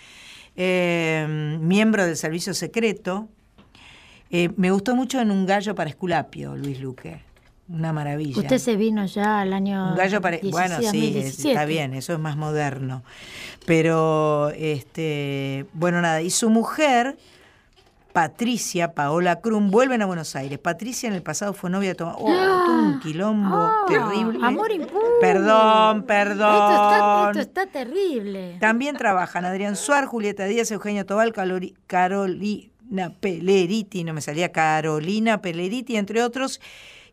Eh, 0.56 1.58
miembro 1.60 2.06
del 2.06 2.16
servicio 2.18 2.54
secreto, 2.54 3.30
Eh, 4.32 4.50
me 4.58 4.72
gustó 4.72 4.96
mucho 4.96 5.22
en 5.22 5.30
Un 5.32 5.46
gallo 5.46 5.76
para 5.76 5.90
Esculapio, 5.90 6.56
Luis 6.58 6.80
Luque, 6.82 7.22
una 7.70 7.94
maravilla. 7.94 8.42
Usted 8.42 8.58
se 8.58 8.76
vino 8.76 9.06
ya 9.06 9.40
al 9.42 9.54
año. 9.54 9.92
Un 9.92 9.96
gallo 9.96 10.20
para... 10.20 10.38
17, 10.38 10.52
Bueno, 10.52 10.78
sí, 10.80 10.86
es- 10.88 10.92
2017. 11.14 11.50
está 11.52 11.66
bien, 11.66 11.94
eso 11.94 12.12
es 12.14 12.20
más 12.20 12.36
moderno. 12.36 13.04
Pero, 13.68 14.50
este, 14.56 15.68
bueno, 15.74 16.02
nada, 16.02 16.22
y 16.24 16.32
su 16.32 16.50
mujer, 16.50 17.18
Patricia, 18.16 18.94
Paola 18.94 19.42
Krum, 19.42 19.70
vuelven 19.70 20.02
a 20.02 20.06
Buenos 20.06 20.38
Aires. 20.38 20.58
Patricia 20.58 21.08
en 21.10 21.16
el 21.16 21.22
pasado 21.22 21.54
fue 21.54 21.70
novia 21.70 21.90
de 21.90 21.96
Tomás. 21.96 22.16
Oh, 22.18 22.24
tuvo 22.66 22.74
un 22.82 23.00
quilombo 23.02 23.58
Ah, 23.58 23.84
terrible. 23.90 24.40
amor 24.42 24.72
impune. 24.72 25.04
Perdón, 25.20 25.98
Esto 25.98 26.08
perdón. 26.08 26.72
está, 26.72 27.28
esto 27.28 27.40
está 27.42 27.66
terrible. 27.68 28.56
También 28.62 28.96
trabajan 28.96 29.44
Adrián 29.44 29.76
Suar, 29.76 30.06
Julieta 30.06 30.46
Díaz, 30.46 30.72
Eugenio 30.72 31.06
Tobal, 31.06 31.34
Calori- 31.34 31.76
Carolina 31.88 33.12
Peleriti, 33.20 34.06
no 34.06 34.14
me 34.14 34.22
salía 34.22 34.54
Carolina 34.54 35.42
Peleriti, 35.42 35.98
entre 35.98 36.24
otros. 36.24 36.62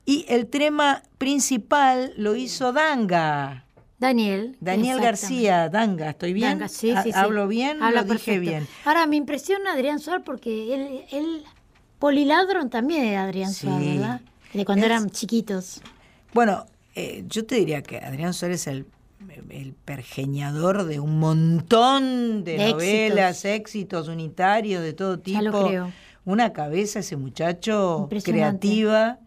Y 0.05 0.25
el 0.29 0.47
tema 0.47 1.03
principal 1.19 2.13
lo 2.17 2.37
hizo 2.37 2.73
Danga. 2.73 3.65
Daniel. 4.03 4.57
Daniel. 4.61 5.01
García, 5.01 5.69
Danga, 5.69 6.11
¿estoy 6.11 6.33
bien? 6.33 6.51
Danga, 6.51 6.69
sí, 6.69 6.91
Ha- 6.91 7.03
sí, 7.05 7.13
sí. 7.13 7.19
¿Hablo 7.19 7.47
bien? 7.47 7.81
Habla 7.83 8.03
lo 8.03 8.13
dije 8.15 8.39
bien. 8.41 8.67
Ahora, 8.85 9.07
me 9.07 9.15
impresiona 9.17 9.73
Adrián 9.73 10.01
Suar 10.01 10.25
porque 10.25 10.75
él, 10.75 11.05
él 11.13 11.43
Poliladron 12.01 12.69
también 12.69 13.05
es 13.05 13.17
Adrián 13.17 13.53
Sí. 13.53 13.67
Suar, 13.67 13.81
¿verdad? 13.81 14.21
De 14.53 14.65
cuando 14.65 14.85
Es- 14.85 14.91
eran 14.91 15.09
chiquitos. 15.11 15.81
Bueno, 16.35 16.67
eh, 16.97 17.25
yo 17.29 17.47
te 17.47 17.55
diría 17.55 17.83
que 17.83 17.99
Adrián 17.99 18.35
Suárez 18.35 18.63
es 18.63 18.67
el, 18.67 18.87
el 19.51 19.73
pergeñador 19.75 20.85
de 20.85 20.99
un 20.99 21.21
montón 21.21 22.43
de, 22.45 22.59
De 22.59 22.71
novelas, 22.73 23.45
éxitos. 23.45 24.09
unitarios 24.09 24.83
de 24.83 24.93
todo 24.95 25.21
tipo. 25.21 25.39
Ya 25.39 25.43
lo 25.43 25.67
creo. 25.67 25.93
Una 26.25 26.53
cabeza 26.53 26.99
ese 27.01 27.17
muchacho 27.17 28.09
creativa. 28.25 29.19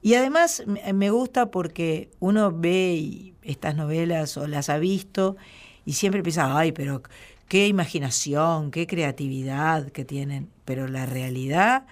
Y 0.00 0.14
además 0.14 0.62
me 0.66 0.92
me 0.92 1.10
gusta 1.10 1.50
porque 1.50 2.10
uno 2.20 2.52
ve 2.52 3.34
estas 3.42 3.74
novelas 3.74 4.36
o 4.36 4.46
las 4.46 4.68
ha 4.68 4.78
visto 4.78 5.36
y 5.84 5.94
siempre 5.94 6.22
piensa, 6.22 6.56
ay, 6.56 6.72
pero 6.72 7.02
qué 7.48 7.66
imaginación, 7.66 8.70
qué 8.70 8.86
creatividad 8.86 9.88
que 9.90 10.04
tienen. 10.04 10.50
Pero 10.64 10.86
la 10.86 11.06
realidad 11.06 11.86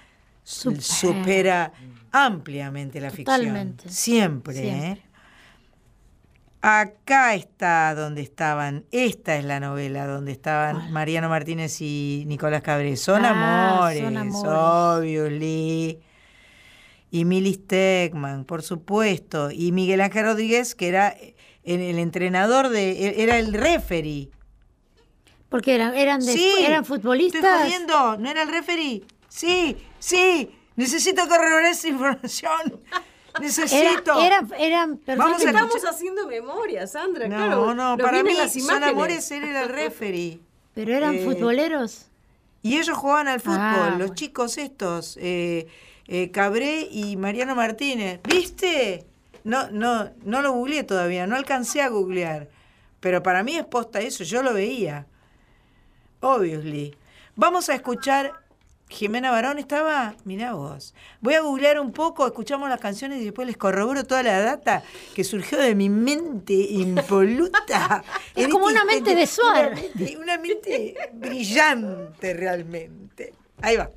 Supera. 0.44 0.80
supera 0.82 1.72
ampliamente 2.12 3.00
la 3.00 3.10
Totalmente. 3.10 3.84
ficción. 3.88 3.92
Siempre, 3.92 4.54
Siempre. 4.54 4.90
¿eh? 4.92 5.02
Acá 6.62 7.34
está 7.34 7.94
donde 7.94 8.22
estaban, 8.22 8.84
esta 8.90 9.36
es 9.36 9.44
la 9.44 9.60
novela 9.60 10.06
donde 10.06 10.32
estaban 10.32 10.90
Mariano 10.92 11.28
Martínez 11.28 11.80
y 11.80 12.24
Nicolás 12.26 12.62
Cabré. 12.62 12.96
Son 12.96 13.24
Ah, 13.24 13.76
amores, 13.78 14.00
son 14.02 14.16
amores. 14.16 14.50
obviously. 14.52 16.00
Y 17.10 17.24
Milis 17.24 17.66
Tegman, 17.66 18.44
por 18.44 18.62
supuesto, 18.62 19.50
y 19.50 19.72
Miguel 19.72 20.00
Ángel 20.00 20.24
Rodríguez, 20.24 20.74
que 20.74 20.88
era 20.88 21.08
el, 21.64 21.80
el 21.80 21.98
entrenador 21.98 22.68
de, 22.68 23.22
era 23.22 23.38
el 23.38 23.52
referee. 23.52 24.30
Porque 25.48 25.74
eran, 25.74 25.94
eran, 25.94 26.20
de, 26.20 26.32
Sí, 26.32 26.52
eran 26.58 26.82
Estoy 26.82 26.98
futbolistas. 26.98 27.62
jodiendo, 27.62 28.16
¿no 28.18 28.30
era 28.30 28.42
el 28.42 28.48
referee? 28.48 29.04
Sí, 29.28 29.76
sí, 29.98 30.50
necesito 30.74 31.22
corroborar 31.28 31.64
esa 31.66 31.88
información. 31.88 32.80
Necesito. 33.40 34.18
Era- 34.18 34.46
eran, 34.58 34.98
eran 35.06 35.20
a 35.32 35.36
Estamos 35.36 35.84
haciendo 35.84 36.26
memoria, 36.26 36.86
Sandra. 36.86 37.28
no, 37.28 37.36
claro, 37.36 37.74
no, 37.74 37.98
para 37.98 38.22
mí 38.22 38.34
son 38.48 38.82
amores, 38.82 39.30
él 39.30 39.44
era 39.44 39.64
el 39.64 39.68
referee. 39.68 40.40
Pero 40.74 40.94
eran 40.94 41.14
Eh, 41.16 41.24
futboleros. 41.24 42.06
Y 42.62 42.78
ellos 42.78 42.96
jugaban 42.96 43.28
al 43.28 43.40
fútbol, 43.40 43.58
Ah, 43.60 43.86
los 43.90 43.98
bueno. 43.98 44.14
chicos 44.14 44.56
estos, 44.58 45.18
eh, 45.20 45.66
eh, 46.08 46.30
Cabré 46.30 46.88
y 46.90 47.16
Mariano 47.16 47.54
Martínez. 47.54 48.20
¿Viste? 48.28 49.06
No, 49.44 49.70
no, 49.70 50.10
no 50.24 50.42
lo 50.42 50.52
googleé 50.52 50.84
todavía, 50.84 51.26
no 51.26 51.36
alcancé 51.36 51.80
a 51.82 51.88
googlear. 51.88 52.48
Pero 53.00 53.22
para 53.22 53.42
mí 53.42 53.56
es 53.56 53.64
posta 53.64 54.00
eso, 54.00 54.24
yo 54.24 54.42
lo 54.42 54.52
veía. 54.52 55.06
Obviously. 56.20 56.96
Vamos 57.36 57.68
a 57.68 57.74
escuchar. 57.74 58.32
Jimena 58.88 59.32
Barón 59.32 59.58
estaba, 59.58 60.14
mirá 60.24 60.54
vos. 60.54 60.94
Voy 61.20 61.34
a 61.34 61.40
googlear 61.40 61.80
un 61.80 61.92
poco, 61.92 62.24
escuchamos 62.24 62.68
las 62.68 62.80
canciones 62.80 63.20
y 63.20 63.24
después 63.24 63.46
les 63.48 63.56
corroboro 63.56 64.04
toda 64.04 64.22
la 64.22 64.40
data 64.40 64.84
que 65.12 65.24
surgió 65.24 65.58
de 65.58 65.74
mi 65.74 65.88
mente 65.88 66.54
impoluta. 66.54 68.04
Es 68.36 68.48
como 68.48 68.66
una 68.66 68.84
mente 68.84 69.14
de 69.14 69.26
Suar. 69.26 69.74
Una 69.96 70.18
una 70.20 70.38
mente 70.38 70.94
brillante 71.14 72.34
realmente. 72.34 73.34
Ahí 73.60 73.76
va. 73.76 73.90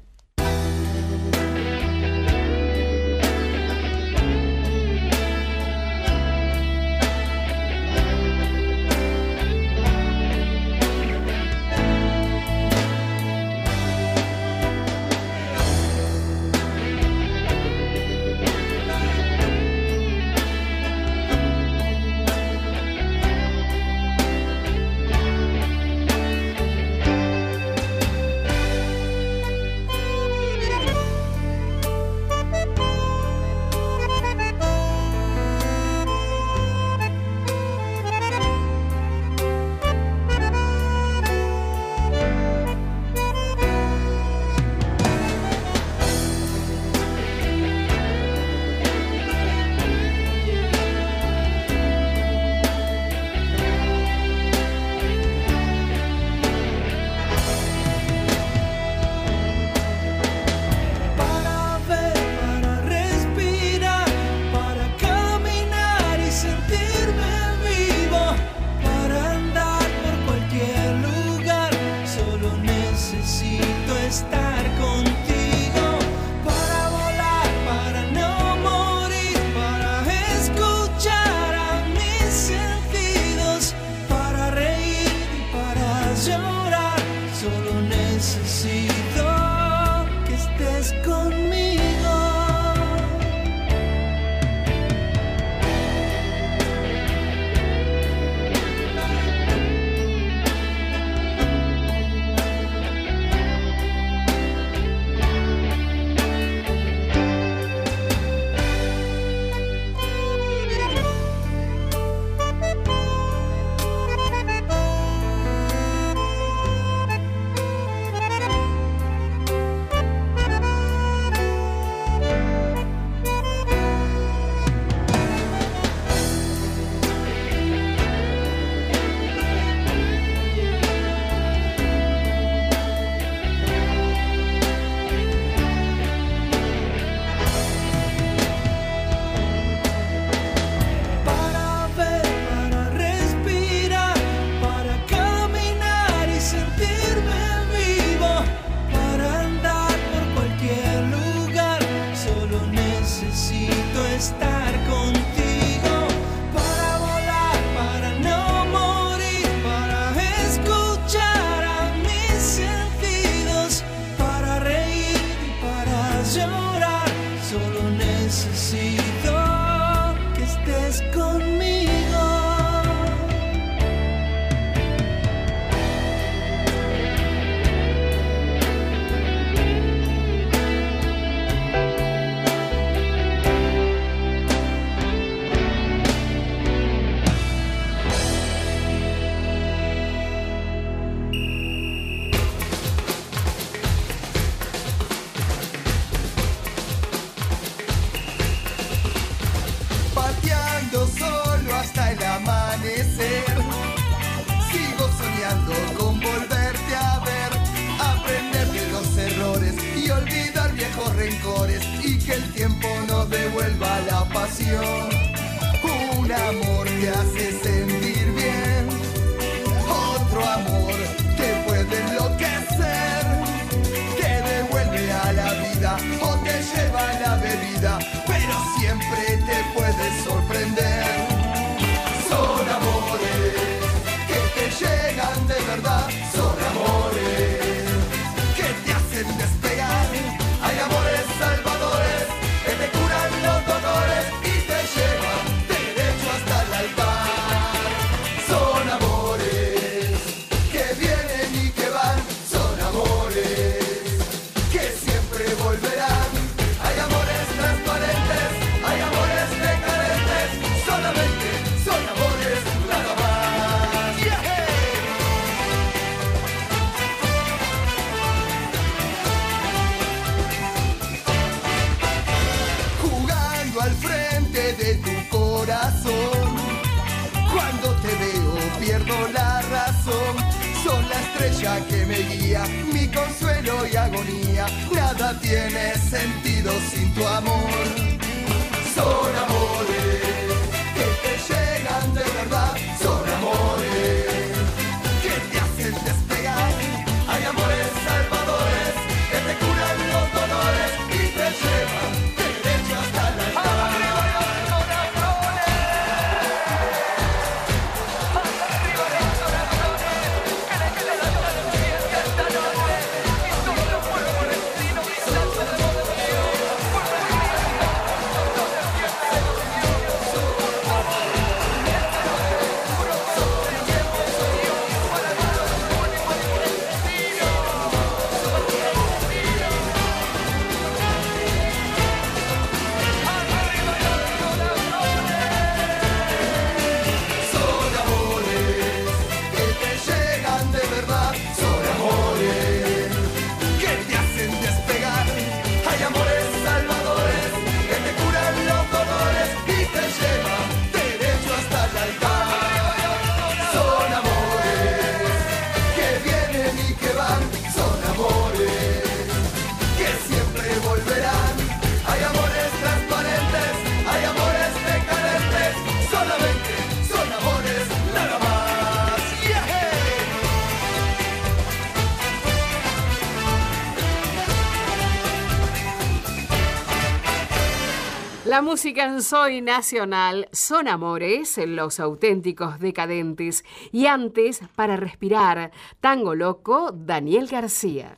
La 378.60 378.64
música 378.64 379.06
en 379.06 379.24
Soy 379.24 379.62
Nacional 379.62 380.50
son 380.52 380.90
amores, 380.90 381.58
los 381.66 381.98
auténticos 382.02 382.78
decadentes. 382.78 383.64
Y 383.94 384.08
antes, 384.08 384.60
para 384.76 384.98
respirar, 384.98 385.72
Tango 386.02 386.36
Loco, 386.36 386.92
Daniel 386.94 387.48
García. 387.48 388.18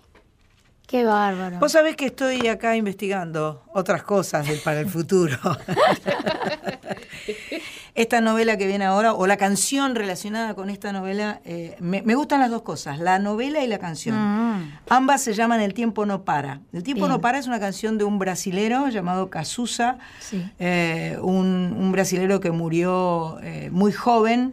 Qué 0.87 1.05
bárbaro. 1.05 1.59
Vos 1.59 1.73
sabés 1.73 1.95
que 1.95 2.07
estoy 2.07 2.47
acá 2.47 2.75
investigando 2.75 3.61
otras 3.71 4.01
cosas 4.01 4.47
del- 4.47 4.57
para 4.61 4.79
el 4.79 4.89
futuro. 4.89 5.37
esta 7.93 8.21
novela 8.21 8.55
que 8.57 8.67
viene 8.67 8.85
ahora, 8.85 9.13
o 9.13 9.27
la 9.27 9.35
canción 9.37 9.95
relacionada 9.95 10.53
con 10.55 10.69
esta 10.69 10.93
novela, 10.93 11.41
eh, 11.43 11.75
me, 11.79 12.01
me 12.03 12.15
gustan 12.15 12.39
las 12.39 12.49
dos 12.49 12.61
cosas, 12.61 12.99
la 12.99 13.19
novela 13.19 13.61
y 13.63 13.67
la 13.67 13.79
canción. 13.79 14.15
Mm. 14.17 14.71
Ambas 14.89 15.21
se 15.21 15.33
llaman 15.33 15.59
El 15.59 15.73
tiempo 15.73 16.05
no 16.05 16.23
para. 16.23 16.61
El 16.71 16.83
tiempo 16.83 17.05
Bien. 17.05 17.11
no 17.17 17.21
para 17.21 17.37
es 17.37 17.47
una 17.47 17.59
canción 17.59 17.97
de 17.97 18.05
un 18.05 18.17
brasilero 18.17 18.87
llamado 18.89 19.29
Cazuza, 19.29 19.97
Sí. 20.19 20.49
eh, 20.59 21.17
un, 21.21 21.75
un 21.77 21.91
brasilero 21.91 22.39
que 22.39 22.51
murió 22.51 23.37
eh, 23.43 23.69
muy 23.71 23.91
joven, 23.91 24.51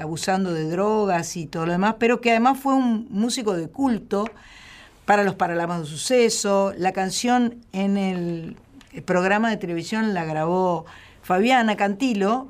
abusando 0.00 0.52
de 0.52 0.68
drogas 0.68 1.36
y 1.36 1.46
todo 1.46 1.66
lo 1.66 1.72
demás, 1.72 1.96
pero 1.98 2.20
que 2.20 2.30
además 2.30 2.58
fue 2.58 2.74
un 2.74 3.06
músico 3.10 3.54
de 3.54 3.68
culto 3.68 4.24
para 5.04 5.22
los 5.22 5.34
Paralamas 5.36 5.80
de 5.82 5.86
Suceso. 5.86 6.72
La 6.76 6.92
canción 6.92 7.56
en 7.72 7.96
el 7.96 8.56
programa 9.04 9.50
de 9.50 9.56
televisión 9.56 10.14
la 10.14 10.24
grabó 10.24 10.84
Fabiana 11.22 11.76
Cantilo, 11.76 12.48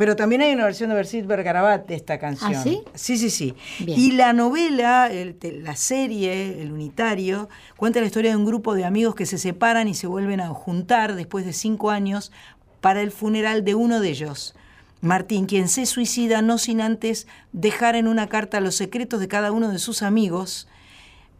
pero 0.00 0.16
también 0.16 0.40
hay 0.40 0.54
una 0.54 0.64
versión 0.64 0.88
de 0.88 0.96
Bersit 0.96 1.26
Bergarabat 1.26 1.86
de 1.86 1.94
esta 1.94 2.18
canción. 2.18 2.54
¿Ah, 2.54 2.62
sí? 2.62 2.80
Sí, 2.94 3.18
sí, 3.18 3.28
sí. 3.28 3.54
Bien. 3.80 4.00
Y 4.00 4.12
la 4.12 4.32
novela, 4.32 5.08
el 5.12 5.36
la 5.62 5.76
serie, 5.76 6.62
el 6.62 6.72
unitario, 6.72 7.50
cuenta 7.76 8.00
la 8.00 8.06
historia 8.06 8.30
de 8.30 8.38
un 8.38 8.46
grupo 8.46 8.74
de 8.74 8.86
amigos 8.86 9.14
que 9.14 9.26
se 9.26 9.36
separan 9.36 9.88
y 9.88 9.94
se 9.94 10.06
vuelven 10.06 10.40
a 10.40 10.48
juntar 10.48 11.16
después 11.16 11.44
de 11.44 11.52
cinco 11.52 11.90
años 11.90 12.32
para 12.80 13.02
el 13.02 13.10
funeral 13.10 13.62
de 13.62 13.74
uno 13.74 14.00
de 14.00 14.08
ellos. 14.08 14.54
Martín, 15.02 15.44
quien 15.44 15.68
se 15.68 15.84
suicida 15.84 16.40
no 16.40 16.56
sin 16.56 16.80
antes 16.80 17.26
dejar 17.52 17.94
en 17.94 18.08
una 18.08 18.26
carta 18.30 18.58
los 18.60 18.76
secretos 18.76 19.20
de 19.20 19.28
cada 19.28 19.52
uno 19.52 19.68
de 19.68 19.78
sus 19.78 20.02
amigos 20.02 20.66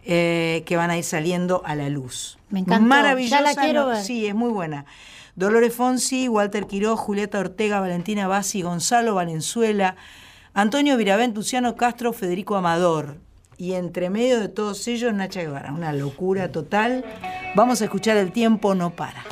eh, 0.05 0.65
que 0.67 0.77
van 0.77 0.91
a 0.91 0.99
ir 0.99 1.05
saliendo 1.05 1.63
a 1.65 1.75
la 1.77 1.89
luz. 1.89 2.39
Me 2.51 2.61
encantó, 2.61 2.87
Maravillosa. 2.87 3.39
ya 3.39 3.41
la 3.41 3.55
quiero. 3.55 3.97
Sí, 4.03 4.27
es 4.27 4.35
muy 4.35 4.51
buena. 4.51 4.85
Dolores 5.41 5.73
Fonsi, 5.73 6.29
Walter 6.29 6.67
Quiró, 6.67 6.99
Julieta 6.99 7.39
Ortega, 7.39 7.81
Valentina 7.81 8.29
Bassi, 8.29 8.61
Gonzalo 8.61 9.15
Valenzuela, 9.15 9.97
Antonio 10.53 10.99
Viravent, 10.99 11.35
Luciano 11.35 11.77
Castro, 11.77 12.13
Federico 12.13 12.57
Amador. 12.57 13.17
Y 13.57 13.73
entre 13.73 14.11
medio 14.11 14.39
de 14.39 14.49
todos 14.49 14.87
ellos, 14.87 15.15
Nacha 15.15 15.41
Guevara. 15.41 15.73
Una 15.73 15.95
locura 15.95 16.53
total. 16.53 17.07
Vamos 17.55 17.81
a 17.81 17.85
escuchar 17.85 18.19
El 18.19 18.33
tiempo 18.33 18.75
no 18.75 18.91
para. 18.91 19.25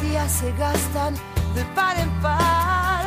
Días 0.00 0.32
se 0.32 0.52
gastan 0.52 1.14
de 1.54 1.64
par 1.74 1.96
en 1.98 2.10
par, 2.20 3.04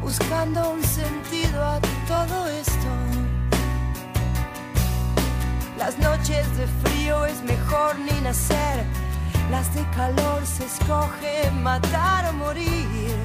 buscando 0.00 0.70
un 0.70 0.82
sentido 0.82 1.62
a 1.62 1.80
todo 2.06 2.46
esto. 2.48 2.90
Las 5.78 5.98
noches 5.98 6.44
de 6.56 6.66
frío 6.82 7.26
es 7.26 7.42
mejor 7.42 7.98
ni 7.98 8.20
nacer, 8.20 8.84
las 9.50 9.74
de 9.74 9.82
calor 9.96 10.46
se 10.46 10.64
escoge 10.66 11.50
matar 11.62 12.26
o 12.30 12.32
morir. 12.34 13.16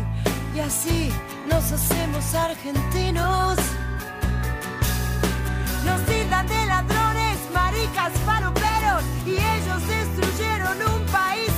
Y 0.56 0.60
así 0.60 1.12
nos 1.50 1.72
hacemos 1.72 2.34
argentinos. 2.34 3.58
Nos 5.86 6.02
tildan 6.06 6.48
de 6.48 6.66
ladrones, 6.66 7.38
maricas, 7.54 8.14
faloperos 8.26 9.04
y 9.26 9.34
ellos 9.34 9.82
destruyeron 10.40 10.82
un 10.94 11.06
país 11.08 11.49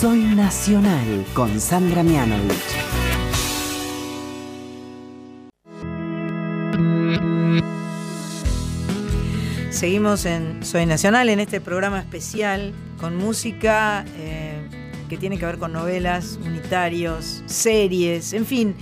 Soy 0.00 0.20
Nacional 0.20 1.26
con 1.34 1.60
Sandra 1.60 2.04
Mianovich. 2.04 2.54
Seguimos 9.70 10.24
en 10.24 10.64
Soy 10.64 10.86
Nacional, 10.86 11.28
en 11.30 11.40
este 11.40 11.60
programa 11.60 11.98
especial 11.98 12.72
con 13.00 13.16
música 13.16 14.04
eh, 14.18 14.60
que 15.08 15.16
tiene 15.16 15.36
que 15.36 15.46
ver 15.46 15.58
con 15.58 15.72
novelas, 15.72 16.38
unitarios, 16.46 17.42
series, 17.46 18.34
en 18.34 18.46
fin. 18.46 18.76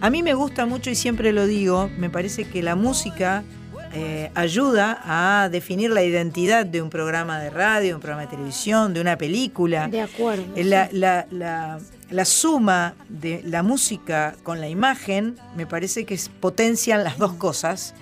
A 0.00 0.10
mí 0.10 0.24
me 0.24 0.34
gusta 0.34 0.66
mucho 0.66 0.90
y 0.90 0.96
siempre 0.96 1.32
lo 1.32 1.46
digo, 1.46 1.88
me 1.98 2.10
parece 2.10 2.48
que 2.48 2.64
la 2.64 2.74
música 2.74 3.44
eh, 3.92 4.30
ayuda 4.34 5.00
a 5.04 5.48
definir 5.48 5.90
la 5.90 6.02
identidad 6.02 6.66
de 6.66 6.82
un 6.82 6.90
programa 6.90 7.38
de 7.40 7.50
radio, 7.50 7.94
un 7.96 8.00
programa 8.00 8.22
de 8.22 8.28
televisión, 8.36 8.92
de 8.94 9.00
una 9.00 9.16
película. 9.18 9.88
De 9.88 10.00
acuerdo. 10.02 10.44
Eh, 10.56 10.64
La, 10.64 10.88
la- 10.92 11.26
la- 11.30 11.78
la 12.10 12.24
suma 12.24 12.94
de 13.10 13.42
la 13.44 13.62
música 13.62 14.34
con 14.42 14.60
la 14.62 14.68
imagen 14.68 15.36
me 15.56 15.66
parece 15.66 16.06
que 16.06 16.18
potencian 16.40 17.04
las 17.04 17.18
dos 17.18 17.34
cosas 17.34 17.94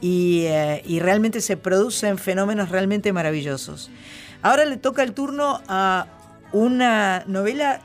y, 0.00 0.42
eh, 0.46 0.82
y 0.84 0.98
realmente 0.98 1.40
se 1.40 1.56
producen 1.56 2.18
fenómenos 2.18 2.70
realmente 2.70 3.12
maravillosos. 3.12 3.90
Ahora 4.42 4.64
le 4.64 4.76
toca 4.78 5.04
el 5.04 5.12
turno 5.12 5.62
a 5.68 6.06
una 6.52 7.22
novela 7.28 7.80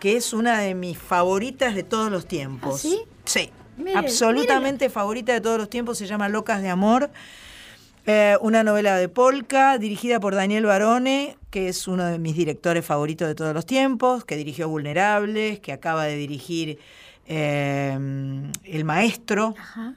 que 0.00 0.16
es 0.16 0.32
una 0.32 0.58
de 0.60 0.74
mis 0.74 0.98
favoritas 0.98 1.74
de 1.76 1.82
todos 1.84 2.10
los 2.10 2.26
tiempos. 2.26 2.74
¿Ah, 2.76 2.78
sí? 2.88 3.00
Sí, 3.24 3.50
Absolutamente 3.94 4.90
favorita 4.90 5.32
de 5.32 5.40
todos 5.40 5.58
los 5.58 5.70
tiempos, 5.70 5.98
se 5.98 6.06
llama 6.06 6.28
Locas 6.28 6.62
de 6.62 6.68
Amor. 6.68 7.10
Eh, 8.10 8.38
una 8.40 8.64
novela 8.64 8.96
de 8.96 9.08
Polka, 9.08 9.76
dirigida 9.76 10.18
por 10.18 10.34
Daniel 10.34 10.64
Barone, 10.64 11.36
que 11.50 11.68
es 11.68 11.86
uno 11.86 12.06
de 12.06 12.18
mis 12.18 12.34
directores 12.34 12.84
favoritos 12.84 13.28
de 13.28 13.34
todos 13.34 13.52
los 13.52 13.66
tiempos, 13.66 14.24
que 14.24 14.36
dirigió 14.36 14.68
Vulnerables, 14.68 15.60
que 15.60 15.72
acaba 15.72 16.04
de 16.04 16.16
dirigir 16.16 16.78
eh, 17.26 17.92
El 18.64 18.84
Maestro 18.84 19.54
Ajá. 19.58 19.94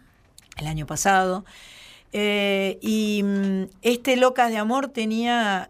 el 0.57 0.67
año 0.67 0.85
pasado. 0.85 1.45
Eh, 2.11 2.79
y 2.81 3.21
mm, 3.23 3.63
este 3.81 4.17
Locas 4.17 4.49
de 4.51 4.57
Amor 4.57 4.89
tenía 4.89 5.69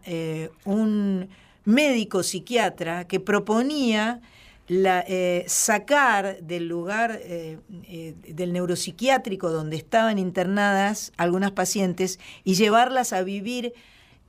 un 0.64 1.28
médico 1.64 2.24
psiquiatra 2.24 3.06
que 3.06 3.20
proponía 3.20 4.20
la, 4.68 5.04
eh, 5.06 5.44
sacar 5.48 6.40
del 6.42 6.68
lugar 6.68 7.20
eh, 7.22 7.58
eh, 7.84 8.14
del 8.28 8.52
neuropsiquiátrico 8.52 9.50
donde 9.50 9.76
estaban 9.76 10.18
internadas 10.18 11.12
algunas 11.16 11.50
pacientes 11.50 12.18
y 12.44 12.54
llevarlas 12.54 13.12
a 13.12 13.22
vivir 13.22 13.74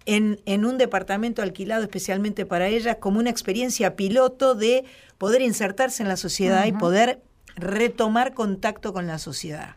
en, 0.05 0.41
en 0.45 0.65
un 0.65 0.77
departamento 0.77 1.41
alquilado 1.41 1.83
especialmente 1.83 2.45
para 2.45 2.67
ellas 2.67 2.97
como 2.99 3.19
una 3.19 3.29
experiencia 3.29 3.95
piloto 3.95 4.55
de 4.55 4.85
poder 5.17 5.41
insertarse 5.41 6.03
en 6.03 6.09
la 6.09 6.17
sociedad 6.17 6.65
y 6.65 6.73
poder 6.73 7.21
retomar 7.55 8.33
contacto 8.33 8.93
con 8.93 9.07
la 9.07 9.19
sociedad. 9.19 9.75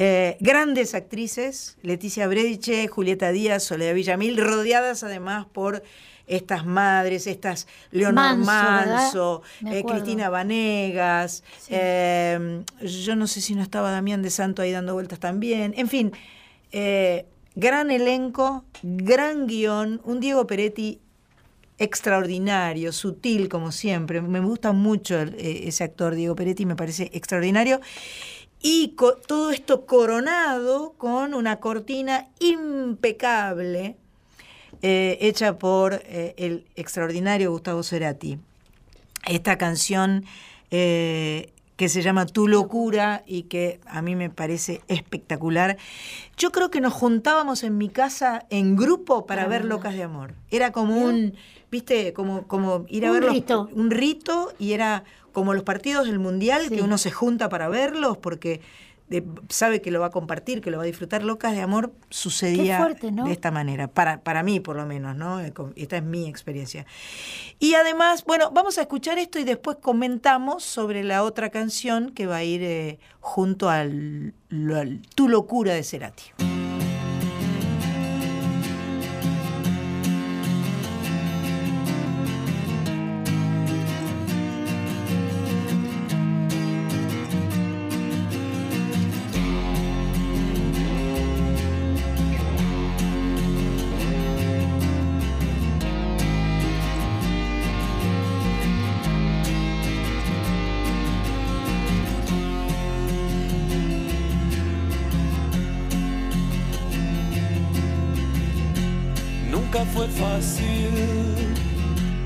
Eh, 0.00 0.36
grandes 0.38 0.94
actrices, 0.94 1.76
Leticia 1.82 2.28
Brediche, 2.28 2.86
Julieta 2.86 3.32
Díaz, 3.32 3.64
Soledad 3.64 3.94
Villamil, 3.94 4.36
rodeadas 4.36 5.02
además 5.02 5.46
por 5.52 5.82
estas 6.28 6.64
madres, 6.66 7.26
estas 7.26 7.66
Leonor 7.90 8.14
Manso, 8.46 9.42
eh. 9.66 9.82
Cristina 9.84 10.28
Vanegas, 10.28 11.42
eh, 11.68 12.62
yo 12.82 13.16
no 13.16 13.26
sé 13.26 13.40
si 13.40 13.54
no 13.54 13.62
estaba 13.62 13.90
Damián 13.90 14.22
de 14.22 14.30
Santo 14.30 14.62
ahí 14.62 14.72
dando 14.72 14.94
vueltas 14.94 15.18
también, 15.18 15.74
en 15.76 15.88
fin, 15.88 16.12
eh, 16.72 17.26
gran 17.54 17.90
elenco, 17.90 18.64
gran 18.82 19.46
guion, 19.46 20.00
un 20.04 20.20
Diego 20.20 20.46
Peretti 20.46 21.00
extraordinario, 21.78 22.92
sutil 22.92 23.48
como 23.48 23.70
siempre. 23.72 24.20
Me 24.20 24.40
gusta 24.40 24.72
mucho 24.72 25.18
el- 25.20 25.34
ese 25.38 25.84
actor, 25.84 26.14
Diego 26.14 26.34
Peretti, 26.34 26.66
me 26.66 26.74
parece 26.76 27.10
extraordinario. 27.12 27.80
Y 28.60 28.96
todo 29.28 29.50
esto 29.52 29.86
coronado 29.86 30.94
con 30.98 31.34
una 31.34 31.60
cortina 31.60 32.26
impecable 32.40 33.96
eh, 34.82 35.18
hecha 35.20 35.58
por 35.58 35.94
eh, 36.04 36.34
el 36.36 36.64
extraordinario 36.76 37.50
Gustavo 37.50 37.82
Cerati. 37.82 38.38
Esta 39.26 39.58
canción 39.58 40.24
eh, 40.70 41.50
que 41.76 41.88
se 41.88 42.02
llama 42.02 42.26
Tu 42.26 42.48
locura 42.48 43.22
y 43.26 43.42
que 43.44 43.80
a 43.86 44.02
mí 44.02 44.16
me 44.16 44.30
parece 44.30 44.80
espectacular. 44.88 45.76
Yo 46.36 46.50
creo 46.50 46.70
que 46.70 46.80
nos 46.80 46.92
juntábamos 46.92 47.62
en 47.62 47.78
mi 47.78 47.88
casa 47.88 48.46
en 48.50 48.74
grupo 48.76 49.26
para 49.26 49.46
ver 49.46 49.64
Locas 49.64 49.94
de 49.94 50.02
Amor. 50.02 50.34
Era 50.50 50.72
como 50.72 50.96
un, 50.98 51.34
viste, 51.70 52.12
como, 52.12 52.46
como 52.48 52.84
ir 52.88 53.06
a 53.06 53.10
Un 53.10 53.14
ver 53.14 53.24
los- 53.24 53.32
rito. 53.34 53.68
un 53.74 53.90
rito 53.90 54.52
y 54.58 54.72
era 54.72 55.04
como 55.32 55.54
los 55.54 55.62
partidos 55.62 56.06
del 56.06 56.18
mundial 56.18 56.68
que 56.68 56.82
uno 56.82 56.98
se 56.98 57.12
junta 57.12 57.48
para 57.48 57.68
verlos 57.68 58.16
porque 58.16 58.60
de- 59.08 59.24
sabe 59.48 59.80
que 59.80 59.90
lo 59.90 60.00
va 60.00 60.06
a 60.06 60.10
compartir, 60.10 60.60
que 60.60 60.70
lo 60.70 60.76
va 60.78 60.82
a 60.84 60.86
disfrutar. 60.86 61.22
Locas 61.22 61.52
de 61.52 61.60
Amor 61.60 61.92
sucedía 62.10 62.78
fuerte, 62.78 63.10
¿no? 63.12 63.24
de 63.26 63.32
esta 63.32 63.50
manera, 63.50 63.88
para, 63.88 64.20
para 64.20 64.42
mí 64.42 64.60
por 64.60 64.76
lo 64.76 64.86
menos, 64.86 65.16
¿no? 65.16 65.40
Eh, 65.40 65.52
Esta 65.76 65.96
es 65.96 66.02
mi 66.02 66.28
experiencia. 66.28 66.86
Y 67.58 67.74
además, 67.74 68.24
bueno, 68.24 68.50
vamos 68.52 68.78
a 68.78 68.82
escuchar 68.82 69.18
esto 69.18 69.38
y 69.38 69.44
después 69.44 69.78
comentamos 69.80 70.64
sobre 70.64 71.04
la 71.04 71.22
otra 71.24 71.50
canción 71.50 72.10
que 72.10 72.26
va 72.26 72.36
a 72.36 72.44
ir 72.44 72.62
eh, 72.62 72.98
junto 73.20 73.68
al 73.70 74.34
Tu 75.14 75.28
locura 75.28 75.74
de 75.74 75.82
Cerati. 75.82 76.24
Fue 109.86 110.08
fácil, 110.08 110.90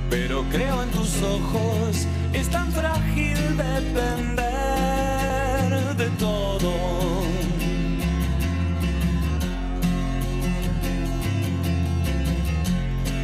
pero 0.09 0.43
creo 0.51 0.83
en 0.83 0.91
tus 0.91 1.23
ojos. 1.23 2.07
Es 2.33 2.49
tan 2.49 2.73
frágil 2.73 3.37
depender 3.59 4.47
de 5.97 6.09
todo. 6.19 6.73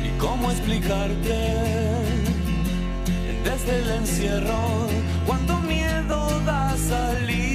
¿Y 0.05 0.11
cómo 0.19 0.51
explicarte 0.51 1.65
desde 3.45 3.79
el 3.83 3.89
encierro 4.01 4.89
cuánto 5.27 5.59
miedo 5.61 6.41
da 6.41 6.77
salir 6.77 7.48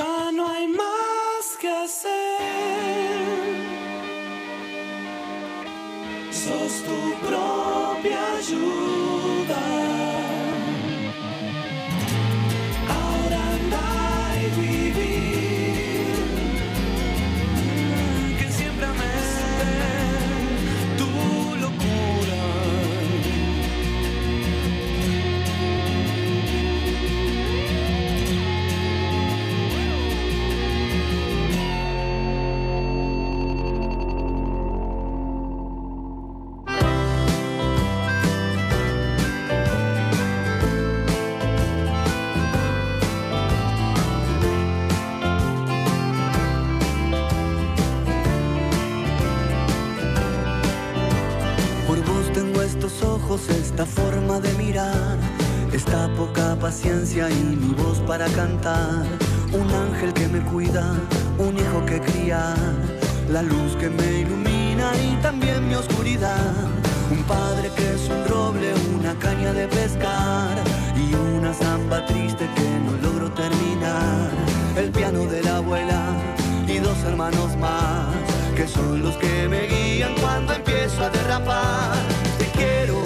Ya 0.00 0.32
no 0.32 0.48
hay 0.48 0.66
más 0.66 0.89
y 57.30 57.56
mi 57.56 57.74
voz 57.74 57.98
para 58.00 58.26
cantar. 58.28 59.04
Un 59.52 59.68
ángel 59.70 60.12
que 60.12 60.28
me 60.28 60.40
cuida, 60.40 60.94
un 61.38 61.56
hijo 61.56 61.84
que 61.86 62.00
criar, 62.00 62.56
la 63.28 63.42
luz 63.42 63.76
que 63.78 63.88
me 63.88 64.20
ilumina 64.20 64.92
y 64.96 65.16
también 65.22 65.68
mi 65.68 65.74
oscuridad. 65.74 66.54
Un 67.10 67.22
padre 67.24 67.70
que 67.76 67.94
es 67.94 68.08
un 68.08 68.24
roble, 68.28 68.72
una 68.98 69.14
caña 69.14 69.52
de 69.52 69.66
pescar 69.66 70.56
y 70.96 71.14
una 71.36 71.52
zamba 71.52 72.04
triste 72.06 72.48
que 72.54 72.68
no 72.84 72.92
logro 73.02 73.30
terminar. 73.32 74.30
El 74.76 74.90
piano 74.90 75.24
de 75.24 75.42
la 75.42 75.56
abuela 75.56 76.02
y 76.68 76.78
dos 76.78 76.98
hermanos 77.04 77.56
más 77.56 78.14
que 78.54 78.68
son 78.68 79.02
los 79.02 79.16
que 79.16 79.48
me 79.48 79.66
guían 79.66 80.14
cuando 80.20 80.52
empiezo 80.52 81.02
a 81.04 81.10
derrapar. 81.10 81.96
Te 82.38 82.44
quiero 82.56 83.02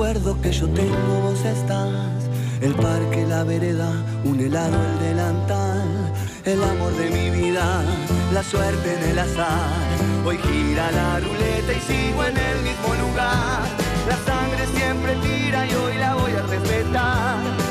recuerdo 0.00 0.40
que 0.40 0.50
yo 0.50 0.66
tengo 0.70 1.20
vos 1.20 1.44
estás. 1.44 2.24
El 2.62 2.72
parque, 2.72 3.26
la 3.28 3.44
vereda, 3.44 3.92
un 4.24 4.40
helado, 4.40 4.74
el 4.74 5.08
delantal. 5.10 6.14
El 6.46 6.64
amor 6.64 6.90
de 6.94 7.10
mi 7.10 7.28
vida, 7.28 7.82
la 8.32 8.42
suerte 8.42 8.94
en 8.94 9.10
el 9.10 9.18
azar. 9.18 9.68
Hoy 10.24 10.38
gira 10.38 10.90
la 10.90 11.20
ruleta 11.20 11.72
y 11.74 11.80
sigo 11.80 12.24
en 12.24 12.34
el 12.34 12.62
mismo 12.62 12.94
lugar. 12.94 13.60
La 14.08 14.16
sangre 14.24 14.64
siempre 14.74 15.16
tira 15.16 15.66
y 15.66 15.74
hoy 15.74 15.98
la 15.98 16.14
voy 16.14 16.32
a 16.32 16.42
respetar. 16.46 17.69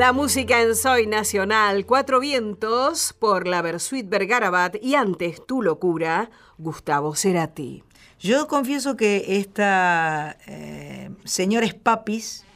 La 0.00 0.14
música 0.14 0.62
en 0.62 0.74
Soy 0.76 1.06
Nacional, 1.06 1.84
Cuatro 1.84 2.20
Vientos, 2.20 3.14
por 3.18 3.46
la 3.46 3.60
Versuit 3.60 4.08
Bergarabat 4.08 4.76
y 4.82 4.94
antes 4.94 5.44
Tu 5.46 5.60
Locura, 5.60 6.30
Gustavo 6.56 7.14
Cerati. 7.14 7.84
Yo 8.18 8.48
confieso 8.48 8.96
que 8.96 9.36
esta 9.36 10.38
eh, 10.46 11.10
Señores 11.24 11.74
Papis, 11.74 12.46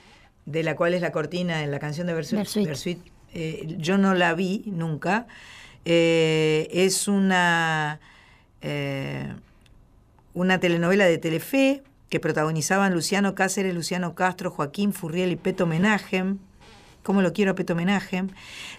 de 0.46 0.62
la 0.62 0.74
cual 0.74 0.94
es 0.94 1.02
la 1.02 1.12
cortina 1.12 1.62
en 1.62 1.70
la 1.70 1.78
canción 1.80 2.06
de 2.06 2.14
Versuit, 2.14 2.38
Versuit. 2.38 2.66
Versuit, 2.66 2.98
eh, 3.34 3.76
yo 3.76 3.98
no 3.98 4.14
la 4.14 4.32
vi 4.32 4.62
nunca. 4.64 5.26
Eh, 5.84 6.68
es 6.72 7.08
una, 7.08 8.00
eh, 8.62 9.34
una 10.32 10.60
telenovela 10.60 11.04
de 11.04 11.18
Telefe 11.18 11.82
que 12.08 12.20
protagonizaban 12.20 12.94
Luciano 12.94 13.34
Cáceres, 13.34 13.74
Luciano 13.74 14.14
Castro, 14.14 14.50
Joaquín 14.50 14.94
Furriel 14.94 15.30
y 15.30 15.36
Peto 15.36 15.66
Menagem. 15.66 16.38
¿Cómo 17.04 17.20
lo 17.22 17.32
quiero 17.34 17.52
a 17.52 17.54
Peto 17.54 17.74
Menagem? 17.76 18.30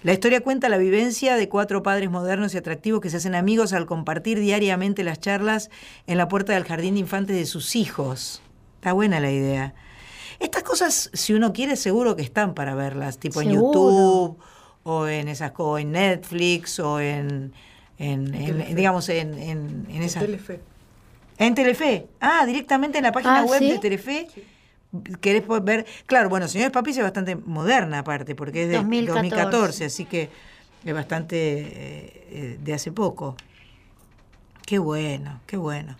La 0.03 0.11
historia 0.11 0.41
cuenta 0.41 0.67
la 0.67 0.77
vivencia 0.77 1.35
de 1.37 1.47
cuatro 1.47 1.83
padres 1.83 2.09
modernos 2.09 2.53
y 2.53 2.57
atractivos 2.57 2.99
que 2.99 3.09
se 3.11 3.17
hacen 3.17 3.35
amigos 3.35 3.71
al 3.71 3.85
compartir 3.85 4.39
diariamente 4.39 5.03
las 5.03 5.19
charlas 5.19 5.69
en 6.07 6.17
la 6.17 6.27
puerta 6.27 6.53
del 6.53 6.63
jardín 6.65 6.95
de 6.95 7.01
infantes 7.01 7.37
de 7.37 7.45
sus 7.45 7.75
hijos. 7.75 8.41
Está 8.77 8.93
buena 8.93 9.19
la 9.19 9.31
idea. 9.31 9.75
Estas 10.39 10.63
cosas, 10.63 11.11
si 11.13 11.33
uno 11.33 11.53
quiere, 11.53 11.75
seguro 11.75 12.15
que 12.15 12.23
están 12.23 12.55
para 12.55 12.73
verlas, 12.75 13.19
tipo 13.19 13.41
en. 13.41 13.51
YouTube 13.51 14.37
o 14.83 15.07
en 15.07 15.27
esas 15.27 15.51
co- 15.51 15.77
en 15.77 15.91
Netflix 15.91 16.79
o 16.79 16.99
en, 16.99 17.53
en- 17.99 18.33
en- 18.33 18.75
digamos 18.75 19.07
en, 19.09 19.35
en, 19.37 19.85
en 19.89 20.01
esas 20.03 20.23
Telefe. 20.23 20.59
en 21.37 21.53
Telefe. 21.55 22.07
Ah, 22.19 22.43
directamente 22.45 22.97
en 22.97 23.03
la 23.03 23.11
página 23.11 23.41
Ah, 23.41 23.45
web 23.45 23.59
¿sí? 23.59 23.69
de 23.71 23.77
Telefe. 23.79 24.27
Querés 25.21 25.43
ver, 25.63 25.85
claro, 26.05 26.29
bueno, 26.29 26.47
Señores 26.47 26.71
Papis 26.71 26.97
es 26.97 27.03
bastante 27.03 27.35
moderna 27.35 27.99
aparte, 27.99 28.35
porque 28.35 28.63
es 28.63 28.69
de 28.69 28.75
2014. 28.75 29.29
2014, 29.29 29.85
así 29.85 30.05
que 30.05 30.29
es 30.85 30.93
bastante 30.93 31.37
eh, 31.37 32.27
eh, 32.31 32.59
de 32.61 32.73
hace 32.73 32.91
poco. 32.91 33.35
Qué 34.65 34.79
bueno, 34.79 35.41
qué 35.45 35.57
bueno. 35.57 35.95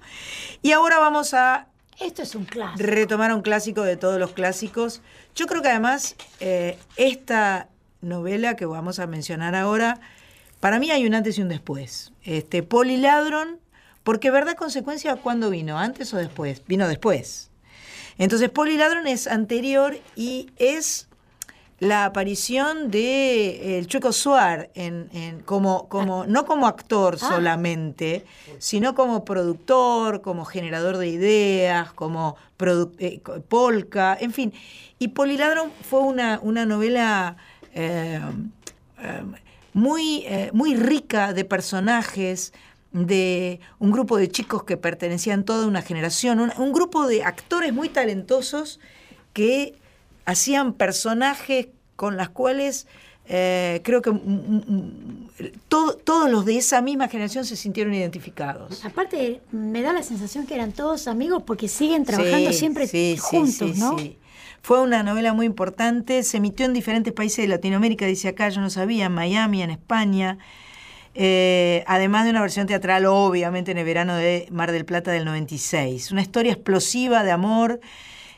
Y 0.62 0.72
ahora 0.72 1.00
vamos 1.00 1.34
a 1.34 1.68
Esto 2.00 2.24
es 2.24 2.36
un 2.36 2.46
clásico. 2.46 2.84
retomar 2.84 3.34
un 3.34 3.42
clásico 3.42 3.82
de 3.82 3.98
todos 3.98 4.20
los 4.20 4.32
clásicos. 4.32 5.02
Yo 5.36 5.48
creo 5.48 5.62
que 5.62 5.70
además 5.70 6.16
eh, 6.40 6.78
esta 6.98 7.70
novela 8.02 8.56
que 8.56 8.66
vamos 8.66 9.00
a 9.00 9.08
mencionar 9.08 9.56
ahora, 9.56 10.00
para 10.60 10.80
mí 10.80 10.92
hay 10.92 11.06
un 11.06 11.14
antes 11.14 11.38
y 11.38 11.42
un 11.42 11.50
después. 11.50 12.12
Este, 12.24 12.64
Poliladron, 12.64 13.60
porque 14.04 14.32
verdad 14.32 14.56
consecuencia, 14.56 15.16
¿cuándo 15.16 15.50
vino? 15.50 15.78
¿Antes 15.78 16.14
o 16.14 16.18
después? 16.18 16.64
Vino 16.68 16.88
después. 16.88 17.52
Entonces, 18.18 18.50
Poliladron 18.50 19.08
es 19.08 19.28
anterior 19.28 19.98
y 20.16 20.50
es 20.58 21.08
la 21.80 22.06
aparición 22.06 22.90
de 22.90 23.48
eh, 23.50 23.78
el 23.80 23.88
Chueco 23.88 24.14
Suar 24.14 24.70
en, 24.76 25.10
en- 25.12 25.40
como, 25.42 25.90
como, 25.90 26.26
no 26.26 26.46
como 26.46 26.68
actor 26.68 27.18
Ah. 27.22 27.28
solamente, 27.28 28.26
sino 28.60 28.96
como 28.96 29.26
productor, 29.26 30.22
como 30.22 30.46
generador 30.46 30.98
de 30.98 31.08
ideas, 31.10 31.92
como 31.92 32.38
eh, 33.00 33.20
polka, 33.50 34.18
en 34.20 34.32
fin. 34.32 34.54
Y 35.00 35.10
Poliladron 35.10 35.70
fue 35.90 36.00
una, 36.00 36.40
una 36.42 36.66
novela 36.66 37.36
eh, 37.74 38.22
eh, 39.02 39.22
muy, 39.74 40.26
muy 40.54 40.76
rica 40.78 41.34
de 41.34 41.44
personajes, 41.44 42.54
de 43.04 43.60
un 43.80 43.92
grupo 43.92 44.18
de 44.18 44.30
chicos 44.30 44.64
que 44.64 44.78
pertenecían 44.78 45.44
toda 45.44 45.68
una 45.68 45.82
generación, 45.82 46.40
un, 46.40 46.52
un 46.58 46.72
grupo 46.72 47.08
de 47.08 47.24
actores 47.24 47.74
muy 47.74 47.90
talentosos 47.90 48.80
que 49.34 49.76
hacían 50.26 50.74
personajes 50.74 51.68
con 51.98 52.16
las 52.16 52.30
cuales 52.30 52.88
eh, 53.28 53.82
creo 53.84 54.02
que 54.02 54.12
mm, 54.12 54.16
mm, 54.18 55.30
todo- 55.68 55.96
todos 55.98 56.30
los 56.30 56.46
de 56.46 56.58
esa 56.58 56.82
misma 56.82 57.08
generación 57.10 57.44
se 57.44 57.56
sintieron 57.56 57.94
identificados. 57.94 58.86
Aparte, 58.86 59.42
me 59.52 59.82
da 59.82 59.92
la 59.94 60.04
sensación 60.04 60.46
que 60.46 60.54
eran 60.56 60.72
todos 60.72 61.08
amigos 61.08 61.44
porque 61.46 61.68
siguen 61.68 62.06
trabajando 62.06 62.52
Sí, 62.54 62.58
siempre 62.60 62.88
sí, 62.88 63.18
juntos, 63.20 63.72
sí, 63.74 63.80
¿no? 63.80 63.98
Fue 64.62 64.82
una 64.82 65.04
novela 65.04 65.34
muy 65.34 65.46
importante, 65.46 66.24
se 66.24 66.38
emitió 66.38 66.66
en 66.66 66.74
diferentes 66.74 67.14
países 67.14 67.38
de 67.44 67.48
Latinoamérica, 67.50 68.06
dice 68.06 68.30
acá, 68.30 68.50
yo 68.50 68.62
no 68.62 68.70
sabía, 68.70 69.06
en 69.08 69.12
Miami, 69.12 69.62
en 69.62 69.70
España, 69.72 70.38
eh, 71.16 71.84
además 71.88 72.26
de 72.26 72.32
una 72.32 72.42
versión 72.42 72.68
teatral, 72.68 73.06
obviamente, 73.06 73.72
en 73.72 73.78
el 73.78 73.86
verano 73.86 74.16
de 74.16 74.48
Mar 74.52 74.72
del 74.72 74.86
Plata 74.86 75.12
del 75.12 75.26
96. 75.26 76.12
Una 76.12 76.22
historia 76.22 76.52
explosiva 76.54 77.24
de 77.24 77.32
amor 77.32 77.80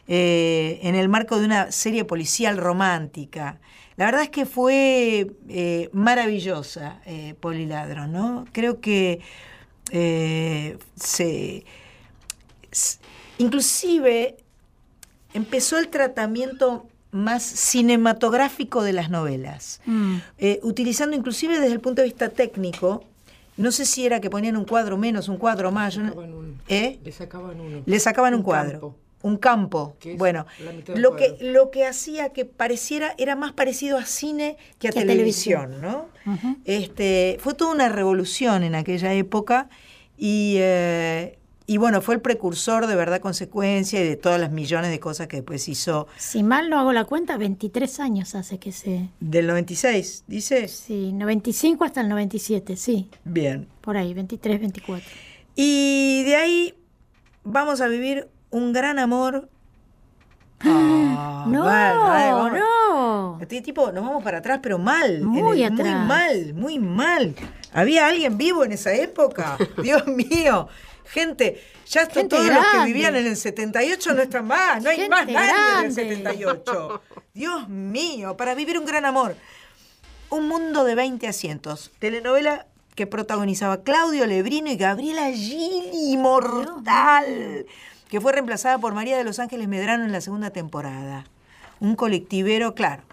eh, 0.07 0.79
en 0.83 0.95
el 0.95 1.09
marco 1.09 1.39
de 1.39 1.45
una 1.45 1.71
serie 1.71 2.05
policial 2.05 2.57
romántica. 2.57 3.59
La 3.97 4.05
verdad 4.05 4.21
es 4.23 4.29
que 4.29 4.45
fue 4.45 5.27
eh, 5.49 5.89
maravillosa, 5.91 7.01
eh, 7.05 7.33
Poliladro, 7.39 8.07
¿no? 8.07 8.45
Creo 8.53 8.79
que 8.79 9.21
se, 10.95 11.65
s- 12.71 12.99
inclusive 13.37 14.37
empezó 15.33 15.77
el 15.77 15.89
tratamiento 15.89 16.87
más 17.17 17.43
cinematográfico 17.43 18.83
de 18.83 18.93
las 18.93 19.09
novelas, 19.09 19.81
Mm. 19.85 20.17
eh, 20.37 20.59
utilizando 20.63 21.15
inclusive 21.15 21.59
desde 21.59 21.73
el 21.73 21.79
punto 21.81 22.01
de 22.01 22.07
vista 22.07 22.29
técnico, 22.29 23.03
no 23.57 23.71
sé 23.71 23.85
si 23.85 24.05
era 24.05 24.21
que 24.21 24.29
ponían 24.29 24.55
un 24.55 24.65
cuadro 24.65 24.97
menos, 24.97 25.27
un 25.29 25.37
cuadro 25.37 25.71
más, 25.71 25.97
no- 25.97 26.09
Sacaban 26.09 26.33
un- 26.33 26.61
¿eh? 26.69 26.99
Le 27.03 27.11
sacaban 27.11 27.59
uno. 27.59 27.81
le 27.85 27.99
sacaban 27.99 28.33
un, 28.33 28.39
Un 28.39 28.43
cuadro, 28.45 28.71
campo. 28.79 28.95
un 29.23 29.37
campo. 29.37 29.95
Bueno, 30.17 30.45
lo 30.95 31.15
que, 31.15 31.37
lo 31.41 31.71
que 31.71 31.85
hacía 31.85 32.29
que 32.29 32.45
pareciera 32.45 33.15
era 33.17 33.35
más 33.35 33.53
parecido 33.53 33.97
a 33.97 34.05
cine 34.05 34.57
que 34.79 34.87
a 34.89 34.91
Que 34.91 34.99
a 34.99 35.01
televisión, 35.01 35.71
televisión. 35.71 36.07
¿no? 36.25 36.57
Este, 36.65 37.37
fue 37.39 37.53
toda 37.55 37.71
una 37.73 37.89
revolución 37.89 38.63
en 38.63 38.75
aquella 38.75 39.13
época 39.13 39.69
y, 40.17 40.55
eh, 40.59 41.37
y 41.69 41.77
bueno, 41.77 42.01
fue 42.01 42.15
el 42.15 42.21
precursor 42.21 42.87
de 42.87 42.95
verdad 42.95 43.19
consecuencia 43.19 44.01
y 44.01 44.07
de 44.07 44.15
todas 44.15 44.39
las 44.39 44.51
millones 44.51 44.89
de 44.89 44.99
cosas 44.99 45.27
que 45.27 45.37
después 45.37 45.67
hizo 45.67 46.07
Si 46.17 46.41
mal 46.41 46.69
no 46.69 46.79
hago 46.79 46.93
la 46.93 47.03
cuenta, 47.05 47.35
23 47.37 47.99
años 47.99 48.33
hace 48.35 48.57
que 48.57 48.71
se... 48.71 49.09
del 49.19 49.45
96, 49.47 50.23
dice. 50.27 50.67
Sí, 50.69 51.11
95 51.11 51.83
hasta 51.83 52.01
el 52.01 52.09
97, 52.09 52.75
sí, 52.77 53.09
Bien. 53.25 53.67
por 53.81 53.97
ahí, 53.97 54.13
23, 54.13 54.59
24. 54.61 55.05
Y 55.55 56.23
de 56.23 56.35
ahí 56.37 56.73
vamos 57.43 57.81
a 57.81 57.87
vivir 57.87 58.27
un 58.49 58.71
gran 58.73 58.97
amor. 58.97 59.49
Ah, 60.61 61.45
no, 61.47 61.65
eh, 61.65 62.31
vamos. 62.31 62.51
no. 62.53 63.37
Este 63.41 63.61
tipo, 63.61 63.91
nos 63.91 64.03
vamos 64.03 64.23
para 64.23 64.39
atrás, 64.39 64.59
pero 64.63 64.79
mal. 64.79 65.21
Muy 65.21 65.61
el- 65.63 65.71
Muy 65.73 65.81
atrás. 65.81 66.07
mal, 66.07 66.53
muy 66.55 66.79
mal. 66.79 67.35
¿Había 67.73 68.07
alguien 68.07 68.37
vivo 68.37 68.63
en 68.63 68.71
esa 68.71 68.93
época? 68.93 69.57
Dios 69.83 70.07
mío. 70.07 70.67
Gente, 71.09 71.61
ya 71.87 72.01
esto, 72.01 72.15
Gente 72.15 72.35
todos 72.35 72.47
los 72.47 72.57
que 72.57 72.71
grande. 72.71 72.85
vivían 72.93 73.15
en 73.15 73.27
el 73.27 73.35
78 73.37 74.13
no 74.13 74.21
están 74.21 74.45
más. 74.45 74.83
No 74.83 74.89
hay 74.89 74.97
Gente 74.97 75.09
más 75.11 75.25
nadie 75.27 75.37
en 75.37 75.45
el 75.47 75.55
grande. 75.73 75.93
78. 75.93 77.01
Dios 77.33 77.69
mío, 77.69 78.35
para 78.37 78.55
vivir 78.55 78.77
un 78.77 78.85
gran 78.85 79.05
amor. 79.05 79.35
Un 80.29 80.47
mundo 80.47 80.83
de 80.83 80.95
20 80.95 81.27
asientos. 81.27 81.91
Telenovela 81.99 82.65
que 82.95 83.07
protagonizaba 83.07 83.83
Claudio 83.83 84.25
Lebrino 84.25 84.69
y 84.71 84.75
Gabriela 84.75 85.31
Gili, 85.31 86.17
mortal, 86.17 87.65
que 88.09 88.19
fue 88.19 88.31
reemplazada 88.31 88.77
por 88.79 88.93
María 88.93 89.17
de 89.17 89.23
los 89.23 89.39
Ángeles 89.39 89.67
Medrano 89.67 90.03
en 90.03 90.11
la 90.11 90.19
segunda 90.21 90.49
temporada. 90.49 91.25
Un 91.79 91.95
colectivero, 91.95 92.73
claro. 92.75 93.03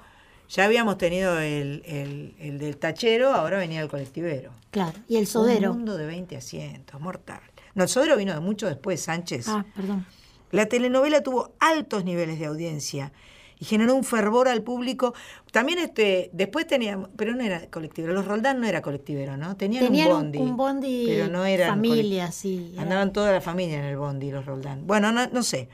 Ya 0.49 0.65
habíamos 0.65 0.99
tenido 0.99 1.39
el, 1.41 1.83
el- 1.87 2.35
el 2.39 2.59
del 2.59 2.77
tachero, 2.77 3.33
ahora 3.35 3.59
venía 3.59 3.81
el 3.81 3.89
colectivero. 3.89 4.53
Claro, 4.71 4.93
y 5.09 5.17
el 5.17 5.27
sodero. 5.27 5.71
Un 5.73 5.79
mundo 5.79 5.97
de 5.97 6.07
20 6.07 6.37
asientos, 6.37 7.01
mortal. 7.01 7.41
No, 7.75 7.83
el 7.85 7.89
sodero 7.89 8.17
vino 8.17 8.33
de 8.35 8.41
mucho 8.41 8.67
después, 8.67 9.01
Sánchez. 9.01 9.49
Ah, 9.49 9.65
perdón. 9.75 10.07
La 10.51 10.67
telenovela 10.67 11.23
tuvo 11.23 11.53
altos 11.59 12.05
niveles 12.05 12.39
de 12.39 12.47
audiencia 12.47 13.13
y 13.59 13.65
generó 13.65 13.95
un 13.95 14.05
fervor 14.05 14.47
al 14.49 14.63
público. 14.63 15.15
También 15.51 15.79
este, 15.81 16.31
después 16.33 16.67
teníamos, 16.67 17.09
pero 17.17 17.35
no 17.35 17.43
era 17.43 17.69
colectivero, 17.71 18.13
los 18.13 18.25
Roldán 18.27 18.61
no 18.61 18.67
era 18.67 18.81
colectivero, 18.83 19.37
¿no? 19.37 19.57
Tenían, 19.57 19.85
Tenían 19.87 20.09
un 20.09 20.15
bondi. 20.15 20.39
un 20.39 20.57
bondi 20.57 21.05
pero 21.07 21.29
no 21.29 21.45
eran 21.45 21.71
familia, 21.71 22.31
sí, 22.31 22.71
era- 22.75 22.83
Andaban 22.83 23.13
toda 23.13 23.33
la 23.33 23.41
familia 23.41 23.79
en 23.79 23.85
el 23.85 23.97
bondi, 23.97 24.31
los 24.31 24.47
Roldán. 24.47 24.87
Bueno, 24.87 25.11
no, 25.13 25.27
no 25.29 25.43
sé. 25.43 25.69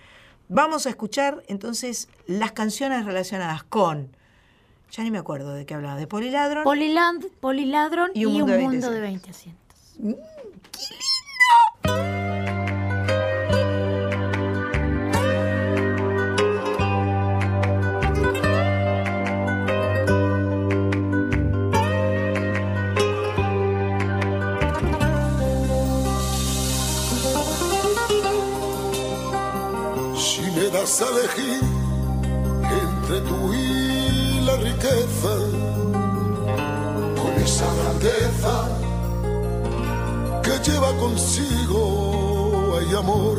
Vamos 0.49 0.87
a 0.87 0.91
escuchar 0.91 1.43
entonces 1.47 2.09
las 2.27 2.53
canciones 2.53 3.05
relacionadas 3.05 3.63
con, 3.65 4.09
ya 4.91 5.03
ni 5.05 5.11
me 5.11 5.19
acuerdo 5.19 5.53
de 5.55 5.65
qué 5.67 5.75
hablaba, 5.75 5.97
de 5.97 6.07
Poliladron. 6.07 6.65
Poliland, 6.65 7.27
Poliladron 7.41 8.11
y 8.15 8.25
un 8.25 8.33
mundo, 8.35 8.91
de, 8.91 9.01
20 9.01 9.31
asientos. 9.31 9.79
Si 9.93 10.03
me 10.03 10.15
das 10.15 11.10
a 30.99 31.09
elegir 31.09 31.61
entre 32.83 33.21
tú 33.21 33.53
y 33.55 34.41
la 34.45 34.57
riqueza, 34.57 35.35
con 37.17 37.33
esa 37.43 37.67
grandeza 37.75 38.90
que 40.51 40.71
lleva 40.71 40.93
consigo 40.97 42.77
hay 42.77 42.95
amor. 42.97 43.37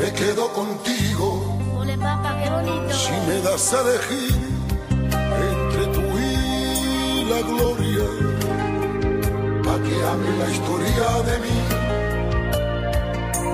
Me 0.00 0.12
quedo 0.12 0.52
contigo 0.52 1.58
Ole, 1.78 1.96
papá, 1.96 2.36
qué 2.42 2.50
bonito. 2.50 2.92
si 2.92 3.12
me 3.28 3.40
das 3.42 3.72
a 3.74 3.80
elegir 3.82 4.34
entre 5.50 5.84
tú 5.94 6.04
y 6.18 7.24
la 7.30 7.40
gloria, 7.50 8.06
pa' 9.64 9.78
que 9.84 9.94
hable 10.08 10.30
la 10.42 10.48
historia 10.54 11.08
de 11.28 11.34
mí. 11.44 11.58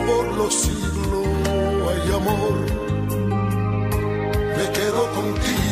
Por 0.06 0.26
los 0.38 0.52
siglos 0.54 1.28
hay 1.88 2.04
amor, 2.20 2.56
me 4.56 4.66
quedo 4.78 5.02
contigo. 5.18 5.71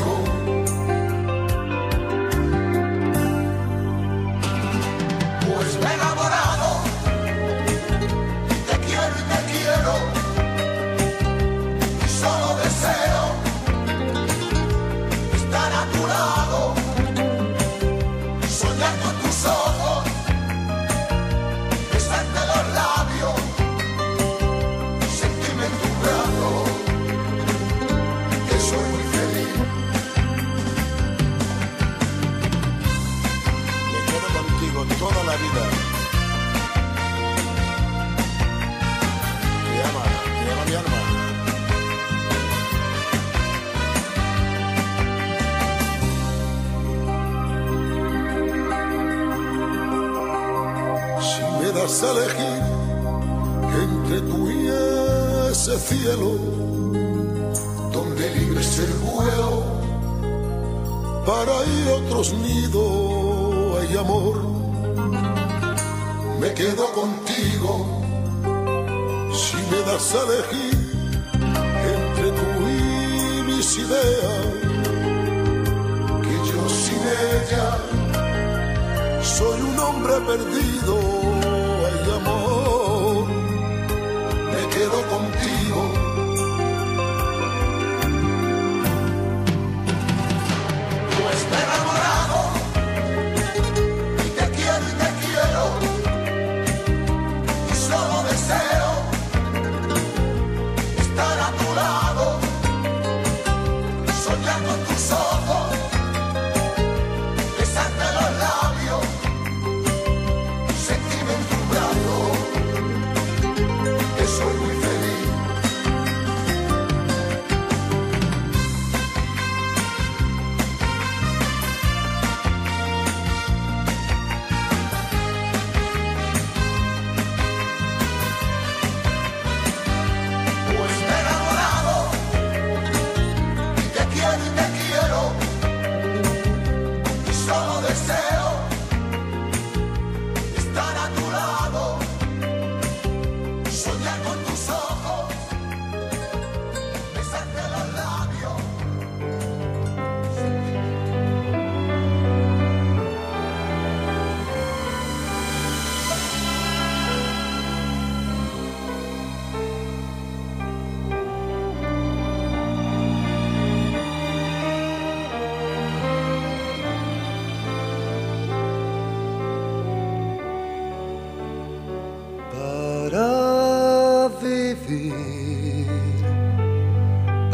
A 52.02 52.10
elegir 52.12 52.62
entre 53.82 54.20
tú 54.22 54.50
y 54.50 54.68
ese 55.50 55.78
cielo, 55.78 56.30
donde 57.92 58.30
libre 58.36 58.60
el 58.60 58.92
vuelo, 59.10 59.64
para 61.26 61.54
ir 61.76 61.88
otros 62.00 62.32
nidos 62.32 63.80
hay 63.80 63.96
amor. 63.98 64.36
Me 66.40 66.54
quedo 66.54 66.90
contigo 66.92 67.86
si 69.32 69.56
me 69.70 69.80
das 69.82 70.14
a 70.14 70.22
elegir 70.24 70.78
entre 71.98 72.30
tú 72.38 72.48
y 72.66 73.42
mis 73.42 73.76
ideas, 73.76 74.46
que 76.22 76.34
yo 76.50 76.68
sin 76.68 77.02
ella 77.36 77.68
soy 79.22 79.60
un 79.60 79.78
hombre 79.78 80.14
perdido, 80.26 81.19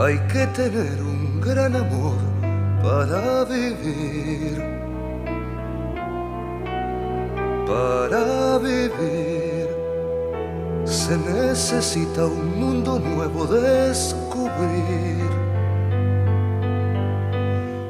hay 0.07 0.19
que 0.33 0.47
tener 0.47 1.03
un 1.03 1.41
gran 1.41 1.75
amor 1.75 2.19
para 2.81 3.45
vivir. 3.45 4.63
Para 7.67 8.59
vivir 8.59 9.69
se 10.85 11.19
necesita 11.19 12.25
un 12.25 12.61
mundo 12.61 13.01
nuevo 13.01 13.47
descubrir. 13.47 15.29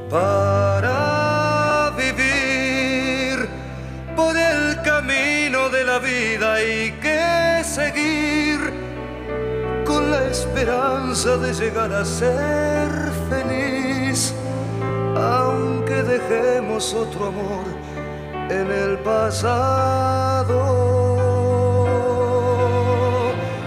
Para 0.09 1.93
vivir 1.99 3.47
por 4.17 4.35
el 4.35 4.81
camino 4.81 5.69
de 5.69 5.85
la 5.85 5.99
vida 5.99 6.55
hay 6.55 6.93
que 6.93 7.06
esperanza 10.57 11.37
de 11.37 11.53
llegar 11.53 11.93
a 11.93 12.03
ser 12.03 12.89
feliz, 13.29 14.35
aunque 15.15 16.03
dejemos 16.03 16.95
otro 16.95 17.27
amor 17.27 17.67
en 18.49 18.71
el 18.71 18.99
pasado. 19.01 20.57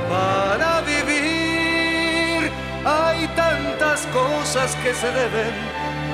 Para 0.10 0.82
vivir 0.82 2.52
hay 2.84 3.28
tantas 3.36 4.07
cosas 4.07 4.76
que 4.82 4.91
se 4.91 5.11
deben 5.11 5.53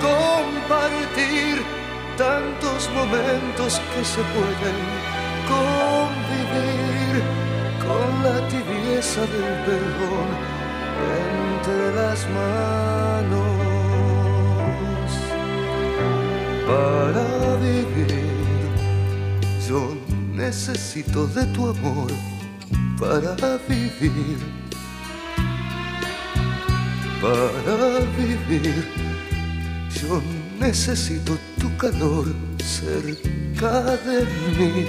compartir, 0.01 1.63
tantos 2.17 2.89
momentos 2.93 3.81
que 3.95 4.03
se 4.03 4.21
pueden 4.35 4.77
convivir 5.47 7.23
con 7.87 8.23
la 8.25 8.45
tibieza 8.49 9.21
del 9.21 9.53
perdón 9.63 10.54
entre 11.23 11.95
las 11.95 12.27
manos. 12.29 13.45
Para 16.67 17.55
vivir, 17.57 18.25
yo 19.67 19.95
necesito 20.33 21.27
de 21.27 21.45
tu 21.47 21.69
amor 21.69 22.11
para 22.99 23.57
vivir. 23.67 24.39
Para 27.21 27.99
vivir, 28.17 28.85
yo 30.01 30.21
necesito 30.59 31.37
tu 31.59 31.75
calor 31.77 32.27
cerca 32.63 33.81
de 34.05 34.25
mí. 34.57 34.87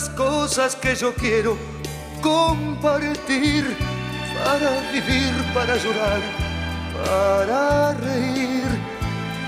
Tantas 0.00 0.08
cosas 0.10 0.76
que 0.76 0.94
yo 0.94 1.12
quiero 1.14 1.56
compartir, 2.22 3.64
para 4.44 4.80
vivir, 4.92 5.32
para 5.54 5.76
llorar, 5.76 6.20
para 7.04 7.92
reír, 7.94 8.64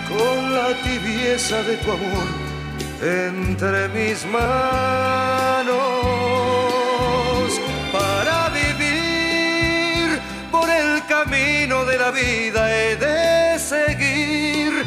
con 0.09 0.55
la 0.55 0.74
tibieza 0.83 1.62
de 1.62 1.77
tu 1.79 1.93
amor 1.93 2.27
entre 3.01 3.89
mis 3.89 4.24
manos, 4.27 5.73
para 7.93 8.51
vivir 8.51 10.20
por 10.51 10.69
el 10.69 11.05
camino 11.07 11.85
de 11.85 11.99
la 11.99 12.11
vida 12.11 12.70
he 12.74 12.97
de 12.97 13.59
seguir 13.59 14.85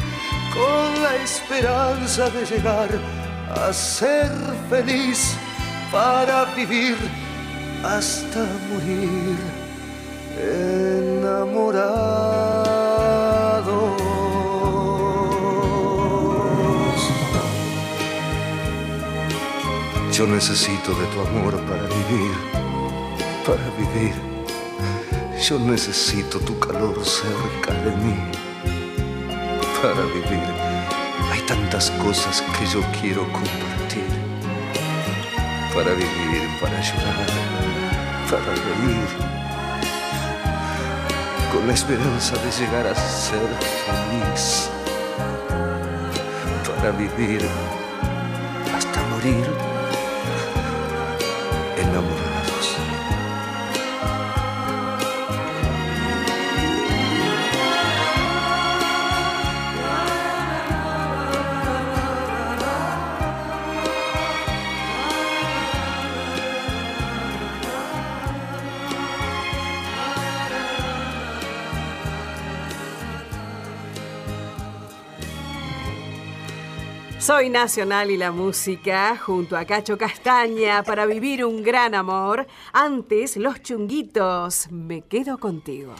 con 0.52 1.02
la 1.02 1.16
esperanza 1.16 2.30
de 2.30 2.46
llegar 2.46 2.88
a 3.54 3.72
ser 3.72 4.30
feliz 4.70 5.36
para 5.96 6.44
vivir 6.54 6.96
hasta 7.82 8.40
morir 8.68 9.38
enamorados. 10.36 11.56
Yo 20.12 20.26
necesito 20.26 20.92
de 21.00 21.06
tu 21.12 21.20
amor 21.28 21.54
para 21.68 21.84
vivir, 21.98 22.34
para 23.46 23.66
vivir. 23.80 24.14
Yo 25.48 25.58
necesito 25.58 26.38
tu 26.40 26.58
calor 26.58 27.02
cerca 27.06 27.72
de 27.84 27.96
mí 28.02 28.16
para 29.80 30.02
vivir. 30.16 30.48
Hay 31.32 31.40
tantas 31.46 31.90
cosas 31.92 32.42
que 32.58 32.66
yo 32.66 32.82
quiero 33.00 33.22
compartir. 33.32 34.15
Para 35.76 35.90
vivir, 35.90 36.48
para 36.58 36.80
llorar, 36.80 37.26
para 38.30 38.54
reír. 38.54 39.08
Con 41.52 41.66
la 41.66 41.74
esperanza 41.74 42.34
de 42.36 42.50
llegar 42.50 42.86
a 42.86 42.94
ser 42.94 43.46
feliz. 43.84 44.70
Para 46.66 46.92
vivir 46.92 47.46
hasta 48.74 49.02
morir 49.08 49.65
Soy 77.26 77.48
Nacional 77.50 78.10
y 78.12 78.16
la 78.16 78.30
música 78.30 79.16
junto 79.16 79.56
a 79.56 79.64
Cacho 79.64 79.98
Castaña 79.98 80.82
para 80.84 81.06
vivir 81.06 81.44
un 81.44 81.62
gran 81.62 81.94
amor. 81.94 82.46
Antes, 82.72 83.36
los 83.36 83.60
chunguitos. 83.62 84.70
Me 84.70 85.00
quedo 85.00 85.38
contigo. 85.38 85.92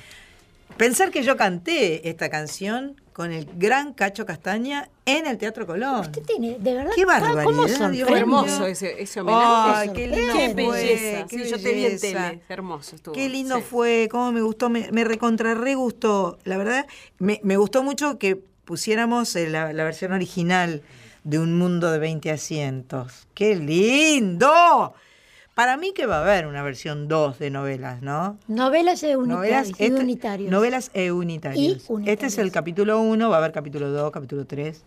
Pensar 0.76 1.10
que 1.10 1.22
yo 1.24 1.36
canté 1.36 2.08
esta 2.08 2.28
canción 2.28 3.00
con 3.12 3.32
el 3.32 3.48
gran 3.56 3.92
Cacho 3.94 4.24
Castaña 4.24 4.88
en 5.04 5.26
el 5.26 5.36
Teatro 5.38 5.66
Colón. 5.66 6.00
Usted 6.02 6.22
tiene, 6.22 6.58
de 6.60 6.74
verdad, 6.74 6.90
Qué 6.94 7.02
¿cómo 7.04 7.18
barbaridad? 7.18 7.90
Dios 7.90 8.08
mío. 8.08 8.16
hermoso 8.16 8.66
ese, 8.66 9.02
ese 9.02 9.20
homenaje. 9.20 9.72
Ay, 9.74 9.88
qué 9.94 10.06
lindo 10.06 10.32
Qué 10.34 10.50
fue, 10.50 10.54
belleza. 10.82 11.26
qué 11.28 11.44
Sí, 11.44 11.50
yo 11.50 11.56
te 11.60 11.72
vi 11.72 11.84
en 11.86 11.92
belleza. 11.96 12.28
tele. 12.30 12.42
Hermoso 12.48 12.94
estuvo. 12.94 13.14
Qué 13.14 13.28
lindo 13.28 13.56
Sí. 13.56 13.62
fue, 13.68 14.08
cómo 14.10 14.30
me 14.32 14.42
gustó, 14.42 14.68
me, 14.70 14.90
me 14.92 15.02
recontra 15.02 15.54
re 15.54 15.74
gustó. 15.74 16.38
La 16.44 16.56
verdad, 16.56 16.86
me, 17.18 17.40
me 17.42 17.56
gustó 17.56 17.82
mucho 17.82 18.18
que 18.18 18.36
pusiéramos 18.64 19.34
eh, 19.34 19.48
la, 19.48 19.72
la 19.72 19.82
versión 19.84 20.12
original 20.12 20.82
de 21.26 21.40
Un 21.40 21.58
Mundo 21.58 21.90
de 21.90 21.98
20 21.98 22.30
Asientos. 22.30 23.26
¡Qué 23.34 23.56
lindo! 23.56 24.94
Para 25.56 25.76
mí 25.76 25.92
que 25.92 26.06
va 26.06 26.18
a 26.18 26.20
haber 26.20 26.46
una 26.46 26.62
versión 26.62 27.08
2 27.08 27.38
de 27.40 27.50
novelas, 27.50 28.00
¿no? 28.00 28.38
Novelas 28.46 29.02
e 29.02 29.16
Novelas, 29.16 29.68
este- 29.70 29.90
novelas 30.52 30.90
e 30.94 31.10
unitarios. 31.10 31.64
Y 32.04 32.10
Este 32.10 32.26
es 32.26 32.38
el 32.38 32.52
capítulo 32.52 33.00
1, 33.00 33.28
va 33.28 33.36
a 33.36 33.38
haber 33.38 33.50
capítulo 33.52 33.90
2, 33.90 34.12
capítulo 34.12 34.46
3. 34.46 34.84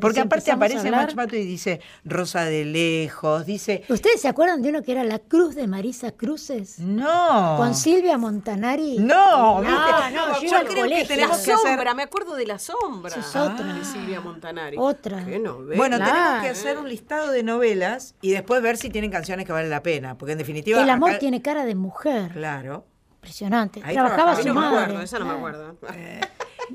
Porque 0.00 0.20
aparte 0.20 0.50
aparece 0.50 0.88
hablar- 0.88 1.14
y 1.32 1.44
dice 1.44 1.80
Rosa 2.04 2.44
de 2.44 2.64
Lejos, 2.64 3.44
dice... 3.46 3.84
¿Ustedes 3.88 4.20
se 4.20 4.28
acuerdan 4.28 4.62
de 4.62 4.70
uno 4.70 4.82
que 4.82 4.92
era 4.92 5.04
La 5.04 5.18
Cruz 5.18 5.54
de 5.54 5.66
Marisa 5.66 6.12
Cruces? 6.12 6.78
No. 6.78 7.54
Con 7.58 7.74
Silvia 7.74 8.16
Montanari. 8.18 8.98
No, 8.98 9.60
no, 9.60 9.60
¿viste? 9.60 10.14
no, 10.14 10.40
yo 10.40 10.48
Yo 10.50 10.56
al 10.56 10.66
creo 10.66 10.86
que 10.88 11.04
tenemos 11.04 11.38
La 11.38 11.44
que 11.44 11.52
hacer- 11.52 11.56
sombra, 11.68 11.94
me 11.94 12.02
acuerdo 12.04 12.34
de 12.34 12.46
la 12.46 12.58
sombra. 12.58 13.10
Esa 13.10 13.20
es 13.20 13.36
otra. 13.36 13.72
De 13.74 13.84
Silvia 13.84 14.20
Montanari. 14.20 14.76
Otra. 14.78 15.24
Qué 15.24 15.38
novela. 15.38 15.76
Bueno, 15.76 15.98
tenemos 15.98 16.42
que 16.42 16.48
hacer 16.48 16.78
un 16.78 16.88
listado 16.88 17.30
de 17.30 17.42
novelas 17.42 18.14
y 18.22 18.30
después 18.30 18.62
ver 18.62 18.76
si 18.76 18.90
tienen 18.90 19.10
canciones 19.10 19.44
que 19.46 19.52
valen 19.52 19.70
la 19.70 19.82
pena, 19.82 20.16
porque 20.16 20.32
en 20.32 20.38
definitiva... 20.38 20.82
El 20.82 20.90
amor 20.90 21.10
acá- 21.10 21.18
tiene 21.18 21.42
cara 21.42 21.64
de 21.64 21.74
mujer. 21.74 22.32
Claro. 22.32 22.86
Impresionante. 23.16 23.80
Ahí 23.84 23.94
Trabajaba 23.94 24.34
trabajaba. 24.36 24.42
su 24.42 24.48
no 24.54 24.60
me 24.60 24.66
acuerdo, 24.66 25.02
esa 25.02 25.18
no 25.18 25.24
me 25.26 25.32
acuerdo. 25.34 25.76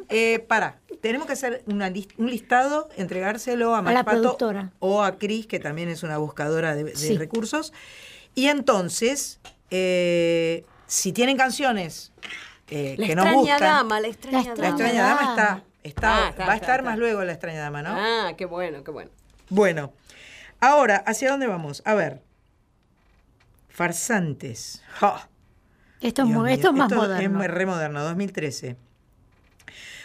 Eh, 0.10 0.40
para, 0.48 0.80
tenemos 1.04 1.28
que 1.28 1.34
hacer 1.34 1.64
una 1.68 1.92
un 2.18 2.30
listado, 2.32 2.88
entregárselo 2.96 3.76
a, 3.76 3.82
la 3.82 3.92
Mach 3.92 4.06
Pato 4.06 4.22
productora. 4.22 4.72
o 4.80 5.04
a 5.04 5.18
Cris, 5.18 5.46
que 5.48 5.60
también 5.60 5.90
es 5.90 6.02
una 6.02 6.18
buscadora 6.18 6.76
de, 6.76 6.86
de 6.86 6.96
Sí. 6.96 7.18
recursos. 7.18 7.74
Y 8.36 8.48
entonces, 8.48 9.42
eh, 9.70 10.64
si 10.88 11.12
tienen 11.12 11.36
canciones 11.36 12.14
eh, 12.70 12.96
que 12.98 13.16
nos 13.16 13.26
dama, 13.60 14.00
la 14.00 14.08
extraña 14.08 14.38
La 14.40 14.44
La 14.46 14.56
dama. 14.56 14.68
extraña 14.70 15.04
dama 15.04 15.22
está, 15.32 15.64
está, 15.84 16.26
Ah, 16.26 16.30
está, 16.30 16.46
va 16.46 16.54
a 16.54 16.56
estar 16.56 16.80
está. 16.80 16.90
más 16.90 16.98
luego 16.98 17.22
la 17.26 17.34
extraña 17.34 17.60
dama, 17.60 17.84
¿no? 17.84 17.90
Ah, 17.92 18.32
qué 18.38 18.46
bueno, 18.46 18.86
qué 18.86 18.92
bueno. 18.92 19.12
Bueno, 19.50 19.92
ahora, 20.62 21.04
¿hacia 21.06 21.30
dónde 21.32 21.48
vamos? 21.48 21.82
A 21.86 21.96
ver. 21.96 22.22
Farsantes. 23.68 24.82
Ja. 25.00 25.28
Esto 26.00 26.24
es, 26.24 26.30
esto 26.54 26.68
es 26.70 26.74
más 26.76 26.90
esto 26.92 27.02
moderno. 27.02 27.22
Es 27.22 27.30
muy 27.30 27.48
re 27.48 27.66
moderno, 27.66 28.04
2013. 28.04 28.78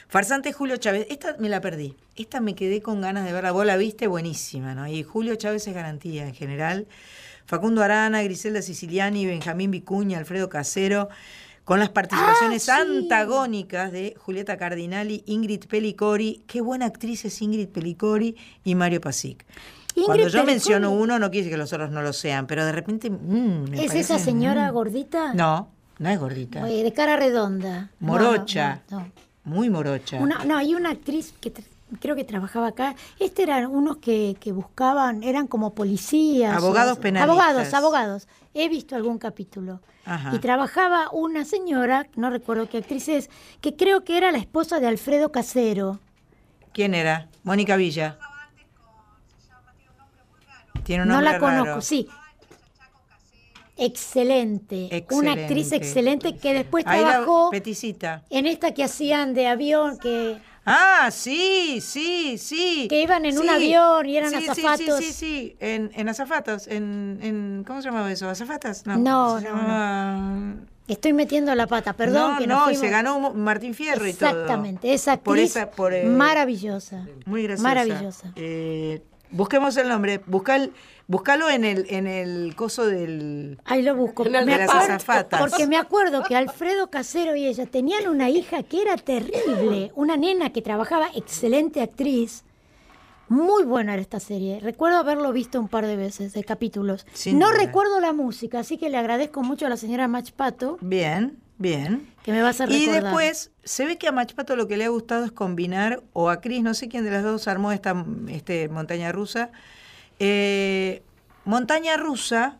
Farsante 0.08 0.52
Julio 0.52 0.76
Chávez. 0.78 1.06
Esta 1.10 1.36
me 1.38 1.48
la 1.48 1.60
perdí. 1.60 1.94
Esta 2.16 2.40
me 2.40 2.54
quedé 2.54 2.80
con 2.80 3.00
ganas 3.00 3.24
de 3.26 3.32
verla. 3.32 3.52
Vos 3.52 3.66
la 3.66 3.76
viste, 3.76 4.06
buenísima, 4.06 4.74
¿no? 4.74 4.86
Y 4.88 5.02
Julio 5.02 5.34
Chávez 5.36 5.66
es 5.68 5.74
garantía 5.74 6.26
en 6.26 6.34
general. 6.34 6.86
Facundo 7.46 7.82
Arana, 7.82 8.22
Griselda 8.22 8.62
Siciliani, 8.62 9.26
Benjamín 9.26 9.70
Vicuña, 9.70 10.18
Alfredo 10.18 10.48
Casero, 10.48 11.08
con 11.64 11.78
las 11.78 11.90
participaciones 11.90 12.68
Ah, 12.68 12.80
sí. 12.82 12.98
antagónicas 12.98 13.92
de 13.92 14.14
Julieta 14.18 14.56
Cardinali, 14.56 15.22
Ingrid 15.26 15.64
Pelicori. 15.66 16.42
Qué 16.46 16.60
buena 16.62 16.86
actriz 16.86 17.24
es 17.26 17.40
Ingrid 17.42 17.68
Pelicori 17.68 18.36
y 18.64 18.74
Mario 18.74 19.00
Pasic. 19.00 19.44
Cuando 20.06 20.28
yo 20.28 20.44
menciono 20.44 20.92
uno, 20.92 21.18
no 21.18 21.30
quiere 21.30 21.44
decir 21.44 21.52
que 21.52 21.58
los 21.58 21.72
otros 21.72 21.90
no 21.90 22.02
lo 22.02 22.12
sean, 22.12 22.46
pero 22.46 22.64
de 22.64 22.72
repente. 22.72 23.10
mm, 23.10 23.70
me 23.70 23.84
¿Es 23.84 23.94
esa 23.94 24.14
parece, 24.14 24.18
señora 24.18 24.70
mm. 24.70 24.74
gordita? 24.74 25.34
No, 25.34 25.68
no 25.98 26.08
es 26.08 26.18
gordita. 26.20 26.64
Oye, 26.64 26.82
de 26.84 26.92
cara 26.92 27.16
redonda. 27.16 27.90
No, 28.00 28.06
Morocha. 28.06 28.82
no, 28.90 29.00
no. 29.00 29.12
Muy 29.48 29.70
morocha. 29.70 30.18
Una- 30.18 30.44
no, 30.44 30.56
hay 30.56 30.74
una 30.74 30.90
actriz 30.90 31.32
que 31.40 31.52
creo 32.00 32.14
que 32.14 32.24
trabajaba 32.24 32.68
acá. 32.68 32.94
Este 33.18 33.42
eran 33.42 33.66
unos 33.66 33.96
que, 33.96 34.36
que 34.40 34.52
buscaban, 34.52 35.22
eran 35.22 35.46
como 35.46 35.74
policías. 35.74 36.56
Abogados 36.56 36.98
o- 36.98 37.00
penalistas. 37.00 37.30
Abogados, 37.46 37.74
abogados. 37.74 38.28
He 38.54 38.68
visto 38.68 38.94
algún 38.96 39.18
capítulo. 39.18 39.80
Ajá. 40.04 40.34
Y 40.34 40.38
trabajaba 40.38 41.10
una 41.12 41.44
señora, 41.44 42.06
no 42.16 42.30
recuerdo 42.30 42.68
qué 42.68 42.78
actriz 42.78 43.08
es, 43.08 43.30
que 43.60 43.76
creo 43.76 44.04
que 44.04 44.16
era 44.16 44.32
la 44.32 44.38
esposa 44.38 44.80
de 44.80 44.86
Alfredo 44.86 45.30
Casero. 45.32 45.98
¿Quién 46.72 46.94
era? 46.94 47.28
Mónica 47.42 47.76
Villa. 47.76 48.18
Tiene 50.84 51.02
un 51.02 51.08
No 51.08 51.14
nombre 51.16 51.32
la 51.32 51.38
conozco, 51.38 51.64
raro. 51.66 51.80
sí. 51.82 52.08
Excelente. 53.78 55.06
Una 55.10 55.32
actriz 55.32 55.72
excelente 55.72 56.36
que 56.36 56.52
después 56.54 56.84
trabajó 56.84 57.50
peticita. 57.50 58.22
en 58.30 58.46
esta 58.46 58.72
que 58.74 58.84
hacían 58.84 59.34
de 59.34 59.46
avión, 59.46 59.98
que, 59.98 60.38
Ah, 60.70 61.08
sí, 61.10 61.80
sí, 61.80 62.36
sí. 62.36 62.88
que 62.90 63.00
iban 63.02 63.24
en 63.24 63.38
un 63.38 63.48
avión 63.48 64.06
y 64.06 64.16
eran 64.18 64.30
Sí, 64.30 64.36
azafatos. 64.48 64.98
Sí, 64.98 65.04
sí, 65.04 65.12
sí, 65.12 65.56
En, 65.60 65.90
en 65.94 66.08
azafatos. 66.10 66.66
En, 66.66 67.18
en, 67.22 67.64
¿Cómo 67.66 67.80
se 67.80 67.88
llamaba 67.88 68.12
eso? 68.12 68.28
¿Azafatas? 68.28 68.84
No, 68.86 68.98
No, 68.98 69.40
no, 69.40 70.56
Estoy 70.86 71.12
metiendo 71.12 71.54
la 71.54 71.66
pata, 71.66 71.92
perdón. 71.92 72.32
no, 72.32 72.38
que 72.38 72.46
no, 72.46 72.64
fuimos- 72.64 72.80
se 72.80 72.88
ganó 72.88 73.18
Martín 73.34 73.74
Fierro 73.74 74.06
y 74.06 74.12
todo. 74.14 74.28
Exactamente, 74.30 74.92
esa 74.94 75.12
actriz 75.12 75.24
Por 75.24 75.38
esa, 75.38 75.70
por, 75.70 75.92
eh, 75.94 76.04
maravillosa. 76.04 77.06
Muy 77.26 77.42
graciosa. 77.42 77.62
Maravillosa. 77.68 78.32
Eh, 78.36 79.02
busquemos 79.30 79.76
el 79.76 79.88
nombre. 79.88 80.20
Busca 80.26 80.56
el- 80.56 80.72
búscalo 81.08 81.50
en 81.50 81.64
el, 81.64 81.86
en 81.88 82.06
el 82.06 82.54
coso 82.54 82.86
del... 82.86 83.58
Ahí 83.64 83.82
lo 83.82 83.96
busco. 83.96 84.22
De 84.24 84.30
las 84.30 84.70
azafatas. 84.70 85.40
Porque 85.40 85.66
me 85.66 85.76
acuerdo 85.76 86.22
que 86.22 86.36
Alfredo 86.36 86.90
Casero 86.90 87.34
y 87.34 87.46
ella 87.46 87.66
tenían 87.66 88.06
una 88.08 88.30
hija 88.30 88.62
que 88.62 88.82
era 88.82 88.96
terrible, 88.96 89.90
una 89.96 90.16
nena 90.16 90.50
que 90.52 90.62
trabajaba, 90.62 91.08
excelente 91.16 91.80
actriz, 91.82 92.44
Muy 93.30 93.64
buena 93.64 93.92
era 93.92 94.00
esta 94.02 94.20
serie. 94.20 94.58
Recuerdo 94.60 94.98
haberlo 94.98 95.32
visto 95.32 95.60
un 95.60 95.68
par 95.68 95.84
de 95.86 95.96
veces, 95.96 96.32
de 96.32 96.44
capítulos. 96.44 97.06
Sin 97.12 97.38
no 97.38 97.50
duda. 97.50 97.58
recuerdo 97.58 98.00
la 98.00 98.12
música, 98.14 98.60
así 98.60 98.78
que 98.78 98.88
le 98.88 98.96
agradezco 98.96 99.42
mucho 99.42 99.66
a 99.66 99.68
la 99.68 99.76
señora 99.76 100.08
Machpato 100.08 100.78
Bien, 100.80 101.38
bien. 101.58 102.06
que 102.22 102.32
me 102.32 102.40
va 102.40 102.48
a 102.48 102.50
hacer 102.52 102.70
Y 102.70 102.86
recordar. 102.86 103.02
después 103.04 103.50
se 103.64 103.84
ve 103.84 103.98
que 103.98 104.08
a 104.08 104.12
Machpato 104.12 104.56
lo 104.56 104.66
que 104.66 104.78
le 104.78 104.84
ha 104.86 104.88
gustado 104.88 105.24
es 105.26 105.32
combinar, 105.32 106.02
o 106.14 106.30
a 106.30 106.40
Cris, 106.40 106.62
no 106.62 106.72
sé 106.72 106.88
quién 106.88 107.04
de 107.04 107.10
las 107.10 107.22
dos 107.22 107.48
armó 107.48 107.70
esta 107.72 108.02
este, 108.28 108.68
montaña 108.70 109.12
rusa. 109.12 109.50
Eh, 110.18 111.02
montaña 111.44 111.96
rusa, 111.96 112.58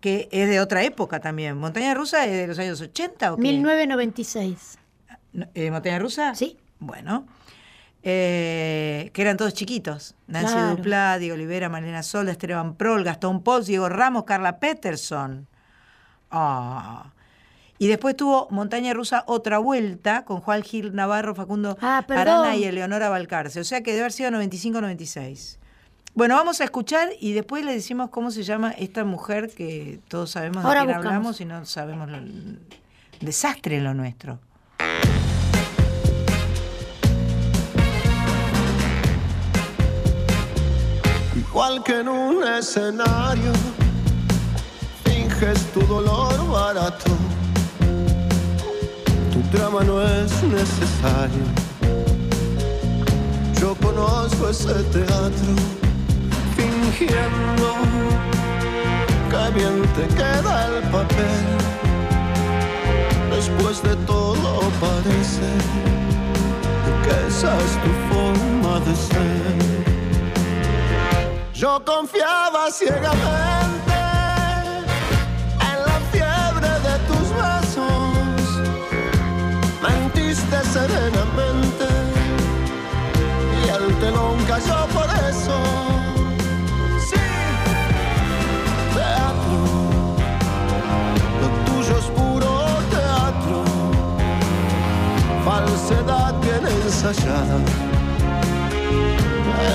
que 0.00 0.28
es 0.30 0.48
de 0.48 0.60
otra 0.60 0.82
época 0.84 1.20
también. 1.20 1.56
¿Montaña 1.58 1.94
rusa 1.94 2.24
es 2.26 2.32
de 2.32 2.46
los 2.46 2.58
años 2.58 2.80
80 2.80 3.32
o 3.32 3.36
qué? 3.36 3.42
1996. 3.42 4.78
No, 5.32 5.46
eh, 5.54 5.70
¿Montaña 5.70 5.98
rusa? 5.98 6.34
Sí. 6.34 6.56
Bueno. 6.78 7.26
Eh, 8.02 9.10
que 9.12 9.22
eran 9.22 9.36
todos 9.36 9.52
chiquitos. 9.52 10.14
Nancy 10.28 10.52
Claro. 10.52 10.76
Duplá, 10.76 11.18
Diego 11.18 11.34
Olivera, 11.34 11.68
Malena 11.68 12.02
Solda, 12.04 12.30
Esteban 12.32 12.76
Prol, 12.76 13.02
Gastón 13.02 13.42
Pons, 13.42 13.66
Diego 13.66 13.88
Ramos, 13.88 14.24
Carla 14.24 14.60
Peterson. 14.60 15.48
Ah. 16.30 17.12
Y 17.78 17.88
después 17.88 18.16
tuvo 18.16 18.46
Montaña 18.50 18.94
Rusa 18.94 19.24
otra 19.26 19.58
vuelta 19.58 20.24
con 20.24 20.40
Juan 20.40 20.62
Gil 20.62 20.94
Navarro, 20.94 21.34
Facundo 21.34 21.76
Ah. 21.82 22.04
Arana 22.08 22.54
y 22.56 22.64
Eleonora 22.64 23.08
Balcarce. 23.08 23.58
O 23.60 23.64
sea 23.64 23.82
que 23.82 23.90
debe 23.90 24.02
haber 24.02 24.12
sido 24.12 24.30
95-96. 24.30 25.58
Bueno, 26.16 26.34
vamos 26.34 26.62
a 26.62 26.64
escuchar 26.64 27.10
y 27.20 27.34
después 27.34 27.62
le 27.62 27.74
decimos 27.74 28.08
cómo 28.08 28.30
se 28.30 28.42
llama 28.42 28.70
esta 28.70 29.04
mujer 29.04 29.50
que 29.54 30.00
todos 30.08 30.30
sabemos 30.30 30.64
Ahora 30.64 30.80
de 30.80 30.86
quién 30.86 30.96
buscamos. 30.96 31.14
hablamos 31.14 31.40
y 31.42 31.44
no 31.44 31.66
sabemos 31.66 32.08
lo, 32.08 32.18
desastre 33.20 33.82
lo 33.82 33.92
nuestro. 33.92 34.38
Igual 41.36 41.82
que 41.84 42.00
en 42.00 42.08
un 42.08 42.46
escenario, 42.48 43.52
finges 45.04 45.66
tu 45.72 45.80
dolor 45.82 46.48
barato. 46.50 47.10
Tu 49.32 49.56
drama 49.56 49.84
no 49.84 50.00
es 50.02 50.42
necesario. 50.44 51.44
Yo 53.60 53.74
conozco 53.76 54.48
ese 54.48 54.74
teatro, 54.84 55.54
que 56.98 57.06
bien 59.54 59.82
te 59.94 60.06
queda 60.14 60.66
el 60.66 60.82
papel. 60.90 61.44
Después 63.30 63.82
de 63.82 63.94
todo 64.06 64.60
parece 64.80 65.48
que 67.04 67.14
esa 67.28 67.56
es 67.58 67.72
tu 67.84 67.92
forma 68.10 68.80
de 68.80 68.94
ser. 68.94 69.84
Yo 71.52 71.82
confiaba 71.84 72.70
ciegamente 72.70 73.98
en 75.70 75.78
la 75.88 75.98
fiebre 76.12 76.72
de 76.88 76.94
tus 77.08 77.26
besos. 77.42 78.46
Mentiste 79.82 80.58
serenamente 80.72 81.86
y 83.58 83.68
el 83.68 83.94
telón 84.00 84.36
cayó 84.46 84.86
Falsedad 95.86 96.34
bien 96.40 96.66
ensayada 96.66 97.58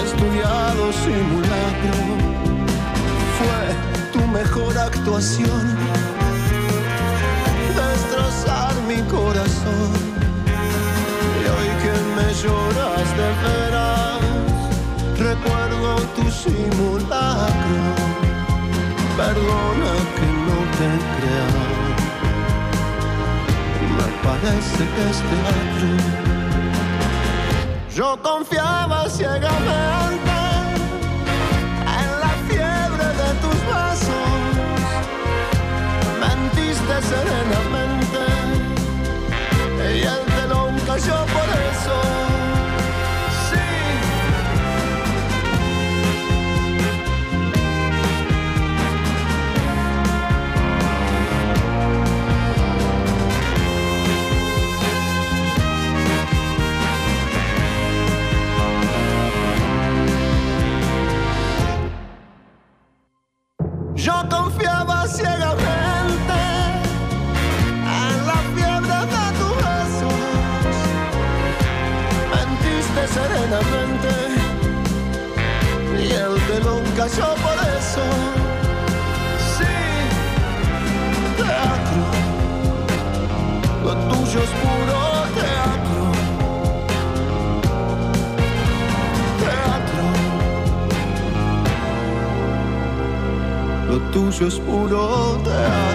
estudiado 0.04 0.92
simulacro. 0.92 1.98
Fue 3.38 4.12
tu 4.12 4.28
mejor 4.28 4.78
actuación. 4.78 5.78
Destrozar 7.80 8.74
mi 8.90 9.02
corazón. 9.04 9.92
Y 11.40 11.48
hoy 11.54 11.70
que 11.82 11.94
me 12.18 12.28
lloras 12.42 13.08
de 13.20 13.30
veras 13.44 14.20
recuerdo 15.18 15.96
tu 16.18 16.30
simulacro. 16.30 17.80
Perdona 19.16 19.94
que 20.18 20.28
no 20.48 20.58
te 20.78 20.90
crea. 21.16 21.52
me 21.52 21.70
parece 24.23 24.84
que 24.93 25.10
es 25.10 25.18
teatro 25.18 26.31
yo 27.95 28.18
confiaba 28.22 29.10
ciegamente 29.10 30.31
en 31.99 32.10
la 32.23 32.34
fiebre 32.48 33.06
de 33.22 33.30
tus 33.41 33.57
besos. 33.69 34.31
Mentiste 36.22 36.95
serenamente 37.11 38.23
y 39.93 40.02
el 40.03 40.22
telón 40.35 40.72
cayó 40.88 41.18
por 41.26 41.48
eso. 41.49 41.70
Confiaba 65.02 65.07
ciegamente 65.07 65.81
Tuyo 94.32 94.48
es 94.48 94.60
puro 94.62 95.41
teatro. 95.44 95.52
Dando 95.74 95.91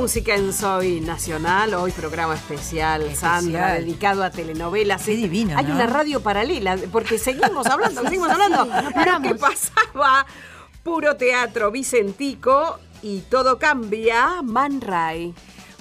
música 0.00 0.34
en 0.34 0.52
Soy 0.54 1.00
Nacional, 1.00 1.74
hoy 1.74 1.92
programa 1.92 2.34
especial, 2.34 3.14
Sandra, 3.14 3.74
dedicado 3.74 4.24
a 4.24 4.30
telenovelas. 4.30 5.02
Qué 5.04 5.12
divino, 5.12 5.58
Hay 5.58 5.66
¿no? 5.66 5.74
una 5.74 5.86
radio 5.86 6.22
paralela, 6.22 6.78
porque 6.90 7.18
seguimos 7.18 7.66
hablando, 7.66 8.02
seguimos 8.02 8.28
hablando. 8.30 8.64
Sí, 8.64 8.70
no 8.70 8.82
Lo 8.82 8.90
paramos. 8.92 9.28
que 9.32 9.34
pasaba, 9.38 10.26
puro 10.82 11.16
teatro 11.16 11.70
vicentico 11.70 12.78
y 13.02 13.20
todo 13.20 13.58
cambia, 13.58 14.40
Man 14.42 14.80
Ray. 14.80 15.34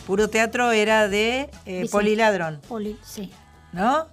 Puro 0.06 0.28
teatro 0.30 0.72
era 0.74 1.08
de 1.08 1.42
eh, 1.42 1.50
Vicente. 1.66 1.90
Poli 1.90 2.16
Ladrón, 2.18 2.60
Poli, 2.68 2.98
sí. 3.02 3.32
¿no? 3.72 4.08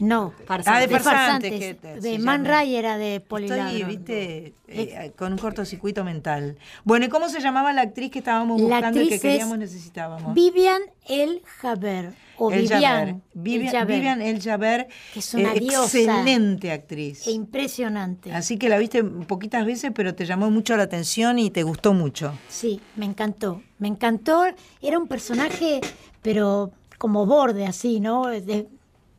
No. 0.00 0.34
Ah, 0.48 0.80
de 0.80 0.86
De 0.88 0.98
farsantes. 0.98 1.02
farsantes. 1.02 1.76
que- 1.80 2.00
De 2.00 2.18
Man 2.18 2.44
Ray 2.44 2.74
era 2.76 2.98
de 2.98 3.16
Estoy, 3.16 3.28
Poliladron. 3.28 3.88
viste, 3.88 4.54
eh, 4.74 5.12
con 5.16 5.32
un 5.32 5.38
cortocircuito 5.38 6.04
mental. 6.04 6.56
Bueno, 6.84 7.06
¿y 7.06 7.08
cómo 7.08 7.28
se 7.28 7.40
llamaba 7.40 7.72
la 7.72 7.82
actriz 7.82 8.10
que 8.10 8.18
estábamos 8.18 8.60
buscando 8.60 9.00
y 9.00 9.08
que 9.08 9.20
queríamos, 9.20 9.54
es 9.54 9.60
necesitábamos? 9.60 10.34
Vivian 10.34 10.82
El 11.08 11.42
Jaber. 11.44 12.12
O 12.36 12.50
El 12.50 12.62
Vivian. 12.62 12.82
Jaber. 12.82 13.14
Vivian, 13.34 13.66
El 13.68 13.72
Jaber. 13.80 13.96
Vivian 13.96 14.22
El 14.22 14.42
Jaber, 14.42 14.88
Que 15.12 15.20
es 15.20 15.34
una 15.34 15.54
eh, 15.54 15.60
diosa. 15.60 15.98
excelente 15.98 16.72
actriz. 16.72 17.26
E 17.28 17.30
impresionante. 17.30 18.32
Así 18.32 18.58
que 18.58 18.68
la 18.68 18.78
viste 18.78 19.04
poquitas 19.04 19.64
veces, 19.64 19.92
pero 19.94 20.14
te 20.14 20.26
llamó 20.26 20.50
mucho 20.50 20.76
la 20.76 20.82
atención 20.84 21.38
y 21.38 21.50
te 21.50 21.62
gustó 21.62 21.92
mucho. 21.94 22.32
Sí, 22.48 22.80
me 22.96 23.04
encantó. 23.06 23.62
Me 23.78 23.86
encantó. 23.88 24.44
Era 24.82 24.98
un 24.98 25.06
personaje, 25.06 25.80
pero 26.22 26.72
como 26.98 27.24
borde 27.26 27.66
así, 27.66 28.00
¿no? 28.00 28.26
De- 28.26 28.66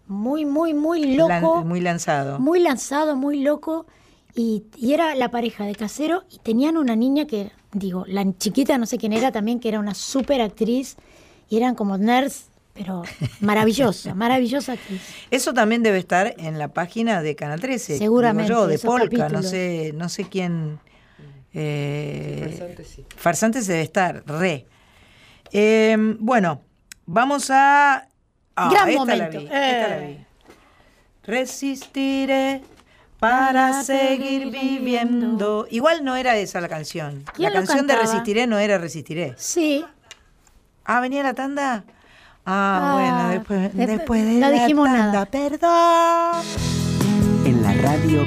muy, 0.07 0.45
muy, 0.45 0.73
muy 0.73 1.15
loco. 1.15 1.29
Lan- 1.61 1.65
muy 1.67 1.79
lanzado. 1.81 2.39
muy 2.39 2.59
lanzado, 2.59 3.15
muy 3.15 3.41
loco. 3.41 3.85
Y, 4.35 4.63
y 4.77 4.93
era 4.93 5.15
la 5.15 5.31
pareja 5.31 5.65
de 5.65 5.73
casero 5.75 6.23
y 6.29 6.39
tenían 6.39 6.75
una 6.77 6.95
niña 6.95 7.25
que, 7.25 7.51
digo, 7.71 8.03
la 8.07 8.25
chiquita 8.37 8.77
no 8.77 8.85
sé 8.85 8.97
quién 8.97 9.13
era 9.13 9.31
también, 9.31 9.59
que 9.61 9.69
era 9.69 9.79
una 9.79 9.93
súper 9.95 10.41
actriz 10.41 10.97
y 11.49 11.55
eran 11.57 11.73
como 11.75 11.97
nerds, 11.97 12.47
pero 12.73 13.03
maravillosa, 13.39 14.13
maravillosa 14.13 14.73
actriz. 14.73 15.01
Eso 15.31 15.53
también 15.53 15.83
debe 15.83 15.99
estar 15.99 16.35
en 16.37 16.59
la 16.59 16.67
página 16.67 17.21
de 17.21 17.35
Canal 17.37 17.61
13. 17.61 17.97
Seguramente, 17.97 18.49
yo, 18.51 18.67
de 18.67 18.77
Polka, 18.77 19.29
no 19.29 19.41
sé, 19.41 19.91
no 19.95 20.09
sé 20.09 20.25
quién. 20.25 20.79
eh, 21.53 22.41
Farsantes 22.49 22.87
sí. 22.89 23.05
Farsantes 23.15 23.67
debe 23.67 23.81
estar, 23.83 24.21
re. 24.25 24.65
Eh, 25.53 25.95
bueno, 26.19 26.61
vamos 27.05 27.49
a. 27.51 28.09
Ah, 28.57 28.69
Gran 28.69 28.89
esta 28.89 28.99
momento. 28.99 29.23
La 29.23 29.29
vi, 29.39 29.45
esta 29.45 29.87
la 29.87 29.97
Eh. 30.03 30.17
vi. 30.17 30.25
Resistiré 31.23 32.61
para 33.19 33.83
seguir 33.83 34.49
viviendo. 34.51 35.67
Igual 35.69 36.03
no 36.03 36.15
era 36.15 36.35
esa 36.37 36.61
la 36.61 36.67
canción. 36.69 37.23
La 37.25 37.31
¿Quién 37.33 37.53
lo 37.53 37.59
canción 37.59 37.87
de? 37.87 37.95
Resistiré 37.95 38.47
no 38.47 38.57
era 38.59 38.77
Resistiré. 38.77 39.33
Sí. 39.37 39.83
Ah, 40.85 40.99
venía 40.99 41.23
la 41.23 41.33
tanda. 41.33 41.83
Ah, 42.45 42.45
Ah, 42.45 42.93
bueno, 42.93 43.29
después, 43.29 43.61
después- 43.75 43.87
después 43.97 44.25
de 44.25 44.33
no 44.33 44.39
la 44.39 44.49
dijimos 44.51 44.87
tanda, 44.87 45.05
nada. 45.11 45.25
perdón. 45.25 46.43
En 47.45 47.63
la 47.63 47.73
radio 47.73 48.23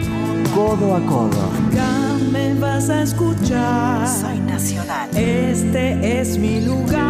Codo 0.54 0.96
a 0.96 1.00
Codo. 1.06 1.50
Acá 1.68 1.88
me 2.32 2.54
vas 2.54 2.88
a 2.90 3.02
escuchar. 3.02 4.08
Soy 4.08 4.38
nacional. 4.40 5.08
Este 5.16 6.20
es 6.20 6.36
mi 6.38 6.60
lugar. 6.62 7.04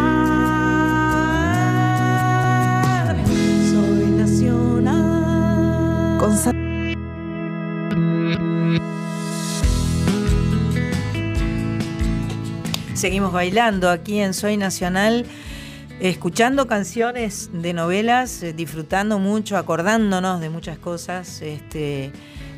Soy 3.71 4.05
nacional. 4.17 6.17
Con 6.19 6.37
Seguimos 12.99 13.31
bailando 13.31 13.89
aquí 13.89 14.19
en 14.19 14.33
Soy 14.33 14.57
Nacional, 14.57 15.25
escuchando 16.01 16.67
canciones 16.67 17.49
de 17.53 17.71
novelas, 17.71 18.43
eh, 18.43 18.51
disfrutando 18.51 19.19
mucho, 19.19 19.55
acordándonos 19.55 20.41
de 20.41 20.49
muchas 20.49 20.77
cosas. 20.79 21.41
Este, 21.41 22.11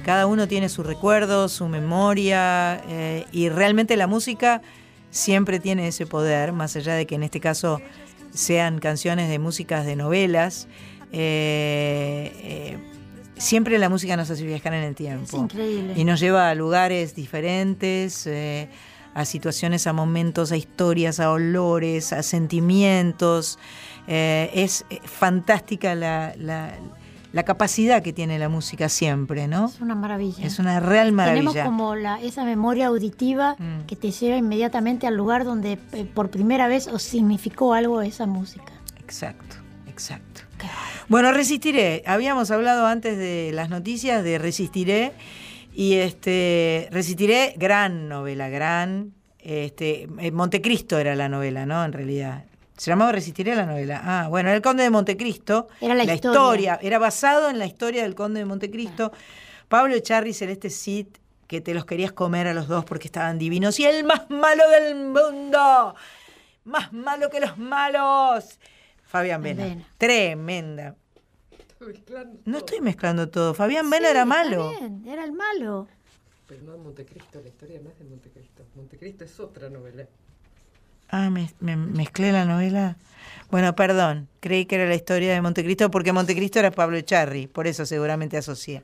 cada 0.04 0.26
uno 0.26 0.48
tiene 0.48 0.68
su 0.70 0.82
recuerdo, 0.82 1.48
su 1.48 1.68
memoria, 1.68 2.82
eh, 2.90 3.26
y 3.32 3.50
realmente 3.50 3.96
la 3.96 4.08
música 4.08 4.64
siempre 5.12 5.60
tiene 5.60 5.88
ese 5.88 6.08
poder, 6.08 6.54
más 6.54 6.76
allá 6.76 6.96
de 6.96 7.06
que 7.06 7.14
en 7.14 7.22
este 7.22 7.40
caso 7.40 7.80
sean 8.34 8.80
canciones 8.80 9.30
de 9.30 9.38
músicas 9.38 9.86
de 9.86 9.96
novelas. 9.96 10.68
eh, 11.12 12.80
siempre 13.42 13.78
la 13.80 13.90
música 13.90 14.16
nos 14.18 14.30
hace 14.30 14.44
viajar 14.46 14.74
en 14.74 14.84
el 14.84 14.96
tiempo. 14.96 15.26
Es 15.26 15.34
increíble. 15.34 15.94
Y 15.96 16.04
nos 16.06 16.20
lleva 16.20 16.50
a 16.50 16.56
lugares 16.56 17.16
diferentes, 17.16 18.26
eh, 18.28 18.70
a 19.14 19.26
situaciones, 19.26 19.88
a 19.88 19.94
momentos, 19.94 20.52
a 20.52 20.58
historias, 20.58 21.20
a 21.20 21.32
olores, 21.32 22.14
a 22.14 22.24
sentimientos. 22.24 23.60
Eh, 24.08 24.50
es 24.54 24.86
eh, 24.90 25.00
fantástica 25.04 25.96
la, 25.96 26.34
la- 26.38 26.74
la 27.34 27.44
capacidad 27.44 28.04
que 28.04 28.12
tiene 28.12 28.38
la 28.40 28.50
música 28.50 28.90
siempre, 28.90 29.48
¿no? 29.48 29.68
Es 29.68 29.80
una 29.80 29.96
maravilla. 29.96 30.46
Es 30.46 30.60
una 30.60 30.82
real 30.82 31.14
maravilla. 31.14 31.50
Tenemos 31.52 31.66
como 31.66 31.96
la, 31.96 32.20
esa 32.22 32.44
memoria 32.44 32.88
auditiva 32.88 33.56
Mm. 33.58 33.86
que 33.88 33.96
te 33.96 34.12
lleva 34.12 34.36
inmediatamente 34.36 35.08
al 35.08 35.16
lugar 35.16 35.46
donde 35.46 35.80
eh, 35.94 36.04
por 36.14 36.30
primera 36.30 36.68
vez 36.68 36.88
os 36.88 37.02
significó 37.04 37.74
algo 37.74 38.02
esa 38.02 38.26
música. 38.26 38.74
Exacto, 39.00 39.56
exacto. 39.88 40.42
Bueno, 41.12 41.34
Resistiré. 41.34 42.04
Habíamos 42.06 42.52
hablado 42.52 42.88
antes 42.88 43.18
de 43.18 43.52
las 43.54 43.70
noticias 43.70 44.24
de 44.24 44.38
Resistiré. 44.38 45.12
Y 45.74 45.96
este 45.96 46.88
Resistiré, 46.90 47.54
gran 47.58 48.08
novela, 48.08 48.48
gran. 48.48 49.12
Este, 49.38 50.08
eh, 50.20 50.32
Montecristo 50.32 50.98
era 51.00 51.14
la 51.16 51.28
novela, 51.28 51.66
¿no? 51.66 51.84
En 51.84 51.92
realidad. 51.92 52.46
Se 52.78 52.92
llamaba 52.92 53.12
Resistiré 53.12 53.56
la 53.56 53.66
novela. 53.66 54.02
Ah, 54.02 54.28
bueno, 54.30 54.48
era 54.48 54.56
el 54.56 54.62
Conde 54.62 54.84
de 54.84 54.90
Montecristo. 54.90 55.68
Era 55.82 55.96
la 55.96 56.06
historia. 56.06 56.80
Era 56.82 56.98
basado 56.98 57.50
en 57.50 57.60
la 57.60 57.66
historia 57.66 58.04
del 58.04 58.16
Conde 58.16 58.40
de 58.40 58.46
Montecristo. 58.46 59.12
Pablo 59.68 59.94
Echarri 59.94 60.32
Celeste 60.34 60.70
Cid, 60.70 61.08
que 61.46 61.60
te 61.60 61.74
los 61.74 61.84
querías 61.84 62.14
comer 62.14 62.48
a 62.48 62.54
los 62.54 62.70
dos 62.70 62.86
porque 62.86 63.10
estaban 63.10 63.38
divinos. 63.38 63.78
Y 63.82 63.84
el 63.84 64.06
más 64.06 64.30
malo 64.30 64.64
del 64.70 64.96
mundo. 64.96 65.94
Más 66.64 66.94
malo 66.94 67.30
que 67.30 67.42
los 67.42 67.58
malos. 67.58 68.60
Fabián 69.04 69.44
Vena. 69.44 69.66
Vena. 69.66 69.86
Tremenda. 69.98 70.96
No 72.46 72.58
estoy 72.60 72.82
mezclando 72.82 73.30
todo. 73.30 73.54
Fabián 73.54 73.90
Vena 73.90 74.08
Sí, 74.08 74.12
era 74.12 74.22
está 74.24 74.26
malo. 74.26 74.70
bien, 74.80 75.04
era 75.08 75.24
el 75.24 75.32
malo. 75.34 75.88
Pero 76.48 76.64
no 76.64 76.78
Montecristo, 76.78 77.40
la 77.42 77.48
historia 77.48 77.80
no 77.84 77.90
es 77.90 77.98
de 78.00 78.06
Montecristo. 78.06 78.64
Montecristo 78.76 79.24
es 79.24 79.40
otra 79.40 79.70
novela. 79.70 80.06
Ah, 81.10 81.30
me, 81.30 81.50
me- 81.60 81.76
mezclé 81.78 82.32
la 82.32 82.46
novela. 82.46 82.98
Bueno, 83.50 83.76
perdón. 83.76 84.28
Creí 84.40 84.66
que 84.66 84.76
era 84.76 84.86
la 84.88 84.96
historia 84.96 85.34
de 85.34 85.42
Montecristo 85.42 85.90
porque 85.92 86.12
Montecristo 86.14 86.60
era 86.60 86.72
Pablo 86.72 86.98
Echarri. 86.98 87.48
Por 87.48 87.68
eso 87.68 87.86
seguramente 87.86 88.38
asocié. 88.38 88.84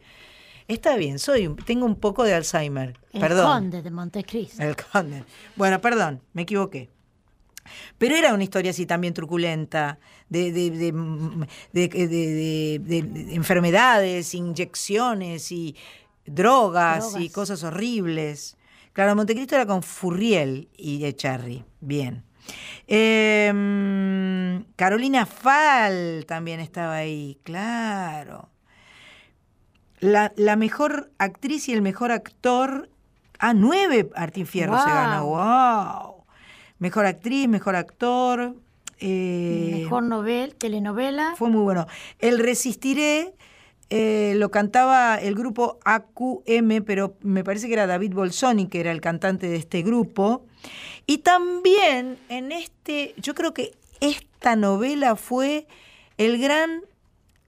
Está 0.68 0.98
bien, 0.98 1.20
soy, 1.20 1.48
un- 1.48 1.56
tengo 1.56 1.86
un 1.86 1.96
poco 1.96 2.24
de 2.24 2.34
Alzheimer. 2.34 2.98
El 3.14 3.20
perdón. 3.22 3.46
conde 3.46 3.82
de 3.82 3.92
Montecristo. 3.92 4.62
El 4.62 4.76
conde. 4.76 5.24
Bueno, 5.56 5.80
perdón, 5.80 6.22
me 6.34 6.42
equivoqué. 6.42 6.90
Pero 7.98 8.16
era 8.16 8.34
una 8.34 8.44
historia 8.44 8.72
así 8.72 8.86
también 8.86 9.14
truculenta, 9.14 10.00
de, 10.30 10.52
de, 10.52 10.70
de, 10.72 10.92
de- 10.92 11.88
de- 11.88 12.08
de- 12.08 12.80
de- 12.80 13.02
de 13.04 13.36
enfermedades, 13.36 14.34
inyecciones 14.34 15.52
y 15.52 15.76
drogas, 16.26 17.16
y 17.20 17.30
cosas 17.30 17.64
horribles. 17.64 18.58
Claro, 18.94 19.16
Montecristo 19.16 19.56
era 19.56 19.66
con 19.66 19.84
Furriel 19.84 20.70
y 20.76 21.06
Echarri. 21.06 21.64
Bien. 21.82 22.24
Em, 22.88 24.64
Carolina 24.76 25.26
Fal 25.26 26.26
también 26.28 26.60
estaba 26.60 26.96
ahí, 26.96 27.38
claro. 27.44 28.50
La, 30.00 30.32
la 30.36 30.56
mejor 30.56 31.12
actriz 31.18 31.68
y 31.70 31.74
el 31.74 31.82
mejor 31.82 32.12
actor. 32.12 32.90
Ah, 33.40 33.54
nueve 33.54 34.10
Martín 34.16 34.46
Fierro 34.48 34.78
se 34.80 34.90
ganó. 34.90 35.26
¡Wow! 35.26 36.17
Mejor 36.80 37.06
actriz, 37.06 37.48
mejor 37.48 37.76
actor. 37.76 38.56
eh, 39.00 39.80
Mejor 39.84 40.04
novel, 40.04 40.56
telenovela. 40.56 41.36
fue 41.38 41.50
muy 41.50 41.62
bueno. 41.64 41.88
El 42.20 42.40
Resistiré 42.40 43.34
eh, 43.90 44.34
lo 44.38 44.50
cantaba 44.52 45.16
el 45.16 45.36
grupo 45.36 45.80
AQM, 45.86 46.84
pero 46.86 47.16
me 47.22 47.44
parece 47.44 47.68
que 47.68 47.74
era 47.74 47.88
David 47.88 48.14
Bolsoni, 48.14 48.68
que 48.68 48.80
era 48.80 48.92
el 48.92 49.02
cantante 49.02 49.48
de 49.48 49.56
este 49.56 49.82
grupo. 49.82 50.46
Y 51.06 51.20
también 51.20 52.18
en 52.30 52.52
este, 52.52 53.14
yo 53.18 53.34
creo 53.34 53.54
que 53.54 53.74
esta 54.02 54.56
novela 54.56 55.16
fue 55.16 55.68
el 56.18 56.38
gran 56.40 56.82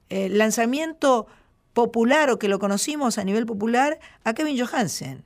eh, 0.10 0.30
lanzamiento 0.30 1.28
popular 1.74 2.30
o 2.32 2.40
que 2.40 2.48
lo 2.48 2.58
conocimos 2.60 3.18
a 3.18 3.24
nivel 3.24 3.46
popular 3.46 4.00
a 4.24 4.34
Kevin 4.34 4.58
Johansen. 4.60 5.24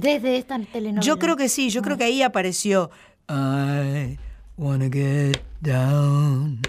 Desde 0.00 0.36
esta 0.38 0.58
telenovela. 0.58 1.00
Yo 1.00 1.18
creo 1.18 1.36
que 1.36 1.48
sí, 1.48 1.70
yo 1.70 1.82
creo 1.82 1.96
que 1.96 2.04
ahí 2.04 2.22
apareció 2.22 2.90
I 3.28 4.18
wanna 4.56 4.88
get 4.90 5.40
down 5.60 6.60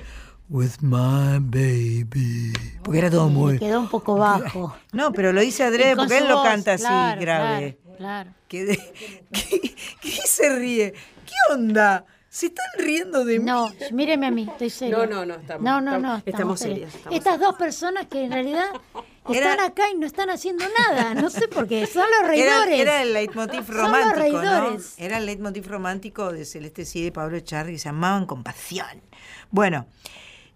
with 0.49 0.77
my 0.81 1.39
baby. 1.39 2.53
Porque 2.83 2.99
era 2.99 3.09
todo 3.09 3.29
muy... 3.29 3.57
quedó 3.59 3.79
un 3.79 3.87
poco 3.89 4.15
bajo. 4.15 4.75
No, 4.93 5.11
pero 5.11 5.33
lo 5.33 5.41
dice 5.41 5.63
Adrede 5.63 5.95
porque 5.95 6.17
él 6.19 6.27
lo 6.27 6.35
voz, 6.37 6.47
canta 6.47 6.73
así, 6.73 6.83
claro, 6.85 7.21
grave. 7.21 7.77
Claro, 7.83 7.97
claro. 7.97 8.31
¿Qué, 8.47 8.65
de- 8.65 9.23
qué- 9.31 9.75
qué 10.01 10.11
se 10.27 10.55
ríe? 10.57 10.93
¿Qué 11.25 11.53
onda? 11.53 12.05
Se 12.35 12.47
están 12.47 12.65
riendo 12.79 13.23
de 13.23 13.39
mí. 13.39 13.45
No, 13.45 13.69
míreme 13.93 14.25
a 14.27 14.31
mí, 14.31 14.45
estoy 14.51 14.69
seria. 14.69 14.97
No, 14.97 15.05
no, 15.05 15.25
no, 15.25 15.35
estamos- 15.35 15.63
No, 15.63 15.79
no, 15.79 15.91
no, 15.91 16.17
estamos- 16.17 16.23
estamos 16.25 16.59
serias, 16.59 16.93
estamos 16.93 17.17
Estas 17.17 17.39
dos 17.39 17.55
personas 17.55 18.07
que 18.07 18.25
en 18.25 18.31
realidad 18.33 18.65
Era- 19.29 19.51
están 19.53 19.59
acá 19.65 19.83
y 19.89 19.95
no 19.97 20.05
están 20.05 20.29
haciendo 20.29 20.65
nada. 20.77 21.13
No 21.13 21.29
sé 21.29 21.47
por 21.47 21.65
qué. 21.65 21.87
Son 21.87 22.03
los 22.03 22.29
Era, 22.37 22.57
reidores. 22.65 22.77
era 22.81 23.01
el 23.03 23.13
leitmotiv 23.13 23.65
Son 23.65 23.75
los 23.77 23.83
romántico, 23.85 24.41
¿no? 24.41 24.77
Era 24.97 25.17
el 25.17 25.25
leitmotiv 25.27 25.65
romántico 25.65 26.33
de 26.33 26.43
Celeste 26.43 26.83
Sí 26.83 26.99
y 26.99 27.03
de 27.05 27.11
Pablo 27.13 27.37
Echarri, 27.37 27.71
que 27.71 27.79
se 27.79 27.87
amaban 27.87 28.25
con 28.25 28.43
pasión. 28.43 29.01
Bueno, 29.49 29.85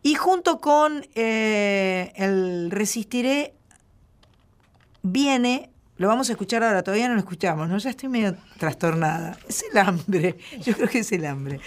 y 0.04 0.16
junto 0.16 0.60
con 0.60 1.08
eh, 1.16 2.12
el 2.18 2.72
Resistiré 2.72 3.54
viene, 5.02 5.70
lo 6.00 6.08
vamos 6.08 6.30
a 6.30 6.32
escuchar 6.32 6.64
ahora, 6.64 6.82
todavía 6.82 7.08
no 7.08 7.14
lo 7.14 7.20
escuchamos, 7.20 7.70
¿no? 7.70 7.78
Ya 7.78 7.92
estoy 7.92 8.10
medio 8.10 8.36
trastornada. 8.58 9.38
Es 9.48 9.64
el 9.72 9.78
hambre, 9.78 10.38
yo 10.62 10.74
creo 10.74 10.88
que 10.90 11.00
es 11.00 11.12
el 11.12 11.26
hambre. 11.28 11.60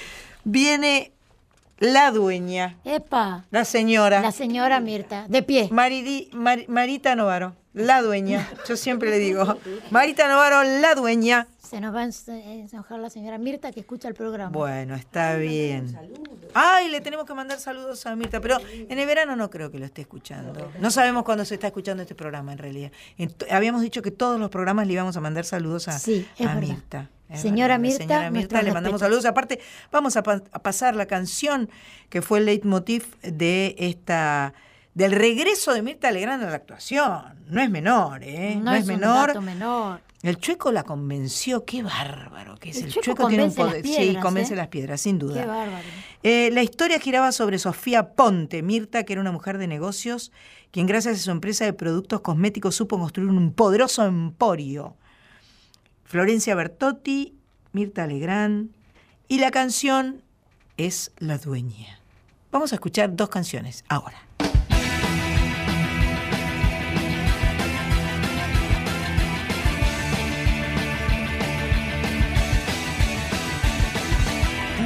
Viene 0.43 1.13
la 1.79 2.11
dueña, 2.11 2.77
Epa, 2.85 3.45
la 3.51 3.65
señora. 3.65 4.21
la 4.21 4.33
señora 4.33 4.81
Mirta, 4.81 5.27
de 5.29 5.43
pie. 5.43 5.69
Maridi- 5.71 6.31
Mar- 6.33 6.65
Marita 6.69 7.15
Novaro, 7.15 7.55
la 7.75 8.03
dueña. 8.03 8.49
Yo 8.69 8.77
siempre 8.77 9.11
le 9.11 9.19
digo, 9.19 9.59
Marita 9.91 10.29
Novaro, 10.29 10.63
la 10.65 10.95
dueña. 10.95 11.47
Se 11.73 11.81
nos 11.81 11.95
va 11.95 12.03
a 12.03 12.05
ens- 12.07 12.29
enojar 12.71 12.99
la 12.99 13.09
señora 13.09 13.39
Mirta 13.39 13.73
que 13.73 13.81
escucha 13.81 14.07
el 14.07 14.13
programa. 14.13 14.51
Bueno, 14.51 14.95
está 14.95 15.37
bien. 15.37 15.97
Ay, 16.53 16.91
le 16.91 17.01
tenemos 17.01 17.25
que 17.25 17.33
mandar 17.33 17.59
saludos 17.59 18.05
a 18.05 18.15
Mirta, 18.15 18.41
pero 18.43 18.59
en 18.91 18.99
el 18.99 19.07
verano 19.07 19.37
no 19.37 19.49
creo 19.49 19.71
que 19.71 19.79
lo 19.79 19.87
esté 19.87 20.03
escuchando. 20.03 20.71
No 20.81 20.91
sabemos 20.91 21.23
cuándo 21.25 21.47
se 21.47 21.55
está 21.55 21.69
escuchando 21.69 22.03
este 22.03 22.15
programa 22.15 22.53
en 22.53 22.59
realidad. 22.59 22.93
Habíamos 23.51 23.81
dicho 23.81 24.03
que 24.03 24.11
todos 24.11 24.39
los 24.39 24.51
programas 24.51 24.87
le 24.87 24.93
íbamos 24.93 25.17
a 25.17 25.23
mandar 25.23 25.47
saludos 25.47 25.89
a, 25.89 25.99
Sí, 25.99 26.29
es 26.39 26.47
a 26.47 26.55
verdad. 26.57 26.61
Mirta. 26.69 27.11
Es 27.31 27.41
Señora 27.41 27.79
Mirta, 27.79 27.97
señora 28.01 28.31
Mirta, 28.31 28.61
le 28.61 28.71
mandamos 28.75 29.01
saludos. 29.01 29.25
Aparte, 29.25 29.59
vamos 29.91 30.19
a, 30.19 30.23
pa- 30.23 30.43
a 30.53 30.59
pasar 30.59 30.95
la 30.95 31.07
canción 31.07 31.71
que 32.11 32.21
fue 32.21 32.41
el 32.41 32.45
leitmotiv 32.45 33.17
de 33.23 33.75
esta 33.79 34.53
del 34.93 35.13
regreso 35.13 35.73
de 35.73 35.81
Mirta 35.81 36.11
Legrand 36.11 36.45
a 36.45 36.51
la 36.51 36.57
actuación. 36.57 37.43
No 37.47 37.63
es 37.63 37.71
menor, 37.71 38.23
¿eh? 38.23 38.57
no, 38.63 38.75
es, 38.75 38.83
un 38.83 38.89
menor. 38.89 39.29
dato 39.29 39.41
menor. 39.41 40.01
El 40.23 40.39
chueco 40.39 40.71
la 40.71 40.85
convenció, 40.85 41.65
qué 41.65 41.83
bárbaro 41.83 42.57
que 42.57 42.71
es. 42.71 42.77
El 42.77 42.85
El, 42.85 42.93
Chueco 42.93 43.27
tiene 43.27 43.45
un 43.45 43.55
poder. 43.55 43.85
sí, 43.85 44.17
convence 44.23 44.55
¿eh? 44.55 44.57
las 44.57 44.69
piedras, 44.69 45.01
sin 45.01 45.19
duda. 45.19 45.41
Qué 45.41 45.47
bárbaro. 45.47 45.85
Eh, 46.23 46.51
la 46.53 46.63
historia 46.63 47.01
giraba 47.01 47.33
sobre 47.33 47.59
Sofía 47.59 48.15
Ponte, 48.15 48.63
Mirta, 48.63 49.03
que 49.03 49.15
era 49.15 49.21
una 49.21 49.33
mujer 49.33 49.59
de 49.59 49.67
negocios, 49.67 50.31
quien 50.71 50.87
gracias 50.87 51.17
a 51.17 51.19
su 51.19 51.33
empresa 51.33 51.65
de 51.65 51.73
productos 51.73 52.21
cosméticos 52.21 52.77
supo 52.77 52.99
construir 53.01 53.31
un 53.31 53.53
poderoso 53.53 54.05
emporio. 54.05 54.97
Florencia 56.05 56.55
Bertotti, 56.55 57.35
Mirta 57.73 58.07
Legrand, 58.07 58.71
y 59.27 59.39
la 59.39 59.51
canción 59.51 60.23
es 60.77 61.11
La 61.19 61.39
Dueña. 61.39 61.99
Vamos 62.53 62.73
a 62.73 62.77
escuchar 62.77 63.17
dos 63.17 63.29
canciones 63.29 63.85
ahora. 63.89 64.23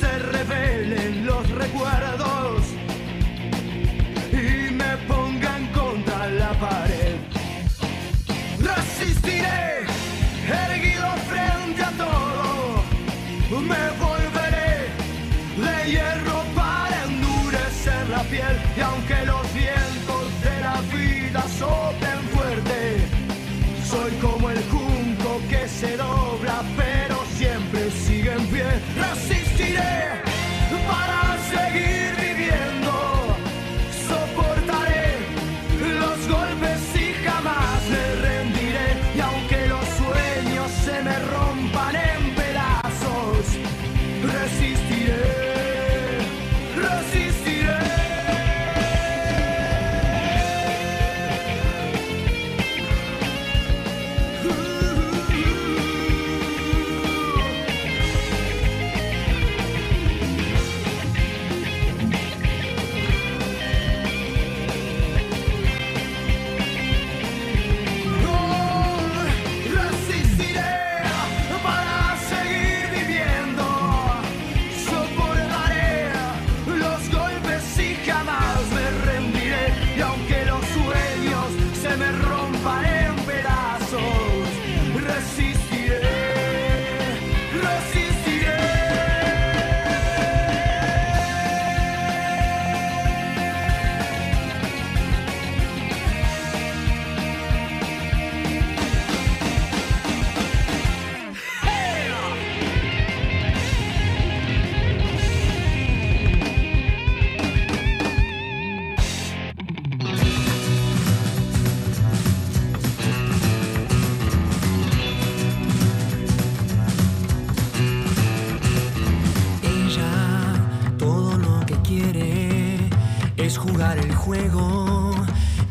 se 0.00 0.18
revelen 0.18 0.81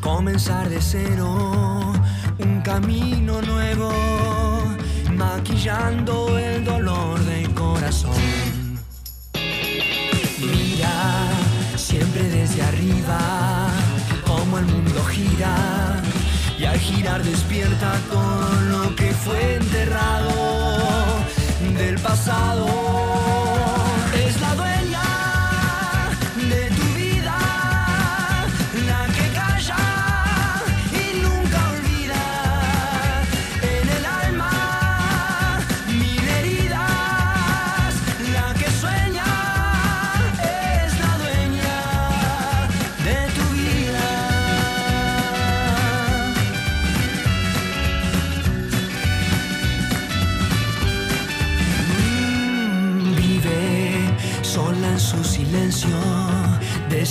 comenzar 0.02 0.70
de 0.70 0.80
cero, 0.82 1.94
un 2.38 2.62
camino 2.62 3.42
nuevo, 3.42 3.92
maquillando 5.16 6.38
el 6.38 6.64
dolor 6.64 7.20
del 7.22 7.52
corazón. 7.56 8.14
Mira 10.40 11.28
siempre 11.76 12.24
desde 12.30 12.62
arriba, 12.62 13.68
como 14.28 14.60
el 14.60 14.66
mundo 14.66 15.04
gira, 15.06 16.02
y 16.60 16.66
al 16.66 16.78
girar 16.78 17.24
despierta 17.24 17.94
todo 18.12 18.62
lo 18.74 18.96
que 18.96 19.12
fue 19.12 19.56
enterrado 19.56 20.32
del 21.78 22.00
pasado. 22.00 22.91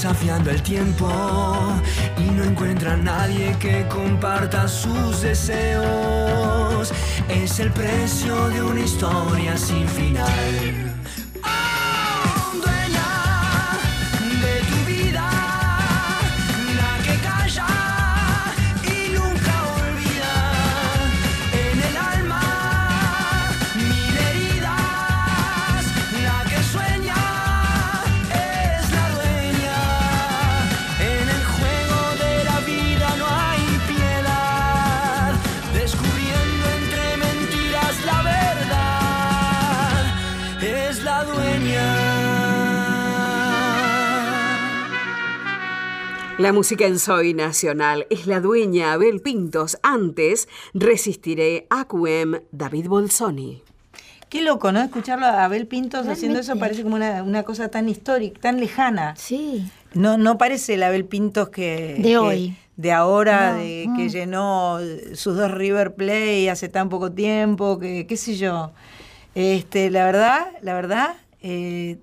Desafiando 0.02 0.50
el 0.50 0.62
tiempo 0.62 1.10
y 2.16 2.30
no 2.30 2.42
encuentra 2.42 2.94
a 2.94 2.96
nadie 2.96 3.54
que 3.58 3.86
comparta 3.86 4.66
sus 4.66 5.20
deseos. 5.20 6.90
Es 7.28 7.60
el 7.60 7.70
precio 7.70 8.48
de 8.48 8.62
una 8.62 8.80
historia 8.80 9.58
sin 9.58 9.86
final. 9.86 10.94
La 46.40 46.52
música 46.54 46.86
en 46.86 46.98
Soy 46.98 47.34
Nacional 47.34 48.06
es 48.08 48.26
la 48.26 48.40
dueña 48.40 48.94
Abel 48.94 49.20
Pintos. 49.20 49.78
Antes, 49.82 50.48
Resistiré 50.72 51.66
Acuem, 51.68 52.40
David 52.50 52.86
Bolsoni. 52.88 53.62
Qué 54.30 54.40
loco, 54.40 54.72
¿no? 54.72 54.80
Escucharlo 54.80 55.26
a 55.26 55.44
Abel 55.44 55.66
Pintos 55.66 56.06
haciendo 56.06 56.38
eso 56.38 56.56
parece 56.56 56.82
como 56.82 56.96
una, 56.96 57.22
una 57.22 57.42
cosa 57.42 57.68
tan 57.68 57.90
histórica, 57.90 58.40
tan 58.40 58.58
lejana. 58.58 59.14
Sí. 59.16 59.70
No, 59.92 60.16
no 60.16 60.38
parece 60.38 60.74
el 60.74 60.82
Abel 60.82 61.04
Pintos 61.04 61.50
que... 61.50 61.96
De 61.98 62.02
que- 62.02 62.18
hoy. 62.18 62.56
De 62.76 62.92
ahora, 62.92 63.52
No, 63.52 63.58
de, 63.58 63.86
que 63.94 64.08
llenó 64.08 64.78
sus 65.12 65.36
dos 65.36 65.50
River 65.50 65.94
Play 65.94 66.48
hace 66.48 66.70
tan 66.70 66.88
poco 66.88 67.12
tiempo, 67.12 67.78
que 67.78 68.06
qué 68.06 68.16
sé 68.16 68.36
yo. 68.36 68.70
Este, 69.34 69.90
la 69.90 70.06
verdad, 70.06 70.46
la 70.62 70.72
verdad, 70.72 71.16
eh, 71.42 71.98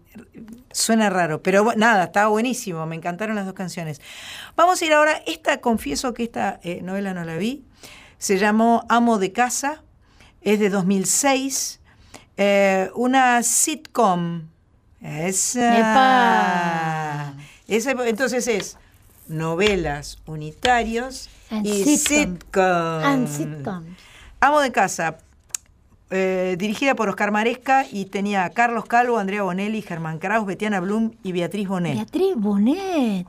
suena 0.72 1.10
raro, 1.10 1.42
pero 1.44 1.74
nada, 1.76 2.06
estaba 2.06 2.28
buenísimo, 2.30 2.86
me 2.86 2.96
encantaron 2.96 3.36
las 3.36 3.46
dos 3.46 3.54
canciones. 3.54 4.02
Vamos 4.56 4.82
a 4.82 4.86
ir 4.86 4.94
ahora, 4.94 5.22
esta, 5.28 5.60
confieso 5.62 6.14
que 6.14 6.24
esta 6.24 6.60
eh, 6.64 6.82
novela 6.82 7.14
no 7.14 7.24
la 7.24 7.36
vi, 7.38 7.64
se 8.18 8.38
llamó 8.38 8.84
Amo 8.90 9.20
de 9.20 9.32
Casa, 9.32 9.84
es 10.42 10.60
de 10.60 10.70
2006, 10.70 11.80
eh, 12.38 12.90
una 12.96 13.44
sitcom. 13.44 14.48
Esa. 15.02 15.78
¡Epa! 15.78 17.34
Ese- 17.68 17.92
entonces 18.08 18.48
es 18.48 18.78
novelas 19.28 20.18
unitarios 20.26 21.30
And 21.50 21.66
y 21.68 21.98
sitcom. 21.98 22.64
And 23.04 23.28
sitcoms. 23.28 23.98
Amo 24.40 24.60
de 24.62 24.72
casa, 24.72 25.18
eh, 26.10 26.56
dirigida 26.58 26.96
por 26.96 27.10
Oscar 27.10 27.32
Maresca 27.32 27.86
y 27.92 28.06
tenía 28.06 28.46
a 28.46 28.50
Carlos 28.52 28.86
Calvo, 28.86 29.18
Andrea 29.18 29.44
Bonelli, 29.44 29.82
Germán 29.82 30.20
Kraus, 30.20 30.46
Betiana 30.46 30.80
Blum 30.80 31.12
y 31.24 31.34
Beatriz 31.34 31.68
Bonet. 31.68 31.96
Beatriz 31.96 32.36
Bonet. 32.36 33.28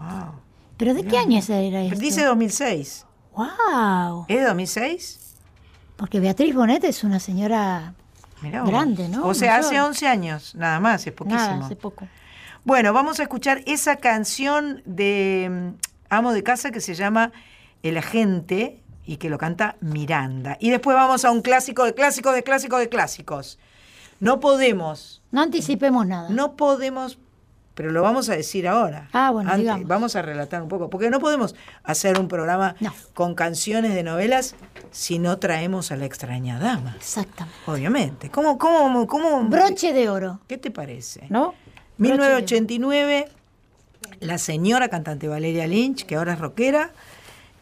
¿Pero 0.76 0.94
de 0.94 1.04
qué 1.04 1.18
año 1.18 1.40
era 1.48 1.82
esto? 1.82 1.98
Dice 1.98 2.24
2006. 2.24 3.04
¡Wow! 3.34 4.26
¿Es 4.28 4.38
de 4.38 4.44
2006? 4.44 5.34
Porque 5.96 6.20
Beatriz 6.20 6.54
Bonet 6.54 6.84
es 6.84 7.02
una 7.02 7.18
señora 7.18 7.94
Mirá 8.42 8.62
grande, 8.62 9.08
¿no? 9.08 9.26
O 9.26 9.34
sea, 9.34 9.56
Mayor. 9.56 9.66
hace 9.66 9.80
11 9.80 10.06
años, 10.06 10.54
nada 10.54 10.78
más, 10.78 11.04
es 11.04 11.12
poquísimo. 11.12 11.40
Nada, 11.40 11.66
hace 11.66 11.74
poco. 11.74 12.06
Bueno, 12.64 12.92
vamos 12.92 13.18
a 13.18 13.24
escuchar 13.24 13.62
esa 13.66 13.96
canción 13.96 14.82
de 14.84 15.48
mm, 15.50 15.68
Amo 16.10 16.32
de 16.32 16.44
Casa 16.44 16.70
que 16.70 16.80
se 16.80 16.94
llama 16.94 17.32
El 17.82 17.98
Agente 17.98 18.82
y 19.08 19.16
que 19.16 19.30
lo 19.30 19.38
canta 19.38 19.76
Miranda. 19.80 20.58
Y 20.60 20.68
después 20.68 20.94
vamos 20.94 21.24
a 21.24 21.30
un 21.30 21.40
clásico 21.40 21.84
de 21.84 21.94
clásicos 21.94 22.34
de 22.34 22.42
clásicos 22.42 22.78
de 22.78 22.90
clásicos. 22.90 23.58
No 24.20 24.38
podemos, 24.38 25.22
No 25.30 25.40
anticipemos 25.40 26.06
nada. 26.06 26.28
no 26.28 26.56
podemos, 26.56 27.18
pero 27.74 27.90
lo 27.90 28.02
vamos 28.02 28.28
a 28.28 28.36
decir 28.36 28.68
ahora. 28.68 29.08
Ah, 29.14 29.30
bueno, 29.30 29.48
Antes, 29.48 29.62
digamos. 29.64 29.88
Vamos 29.88 30.14
a 30.16 30.20
relatar 30.20 30.60
un 30.60 30.68
poco, 30.68 30.90
porque 30.90 31.08
no 31.08 31.20
podemos 31.20 31.54
hacer 31.84 32.20
un 32.20 32.28
programa 32.28 32.76
con 33.14 33.34
canciones 33.34 33.94
de 33.94 34.02
novelas 34.02 34.54
si 34.90 35.18
no 35.18 35.38
traemos 35.38 35.90
a 35.90 35.96
la 35.96 36.04
extraña 36.04 36.58
dama. 36.58 36.94
Exactamente. 36.98 37.58
Obviamente. 37.66 38.28
¿Cómo, 38.30 38.58
cómo, 38.58 39.06
cómo? 39.06 39.42
Broche 39.44 39.94
de 39.94 40.10
oro. 40.10 40.40
¿Qué 40.48 40.58
te 40.58 40.70
parece? 40.70 41.26
¿No? 41.30 41.54
1989, 41.96 43.26
la 44.20 44.36
señora 44.38 44.88
cantante 44.88 45.28
Valeria 45.28 45.66
Lynch, 45.66 46.04
que 46.04 46.16
ahora 46.16 46.34
es 46.34 46.38
rockera, 46.40 46.90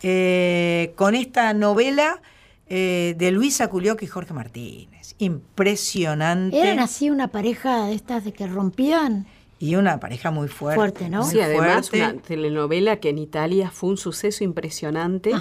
eh, 0.09 0.93
con 0.95 1.17
esta 1.17 1.53
novela 1.53 2.21
eh, 2.69 3.17
de 3.19 3.33
Luisa 3.33 3.67
Culioc 3.67 4.01
y 4.05 4.07
Jorge 4.07 4.33
Martínez. 4.35 5.17
Impresionante. 5.19 6.61
Eran 6.61 6.79
así 6.79 7.11
una 7.11 7.27
pareja 7.27 7.87
de 7.87 7.95
estas 7.95 8.25
de 8.25 8.33
que 8.33 8.47
rompían. 8.47 9.27
Y 9.59 9.75
una 9.75 9.99
pareja 9.99 10.31
muy 10.31 10.47
fuerte. 10.47 10.77
Fuerte, 10.77 11.09
¿no? 11.09 11.25
Sí, 11.25 11.41
además 11.41 11.91
fuerte. 11.91 12.13
una 12.15 12.23
telenovela 12.23 12.99
que 12.99 13.09
en 13.09 13.19
Italia 13.19 13.73
fue 13.73 13.91
un 13.91 13.97
suceso 13.97 14.45
impresionante. 14.45 15.33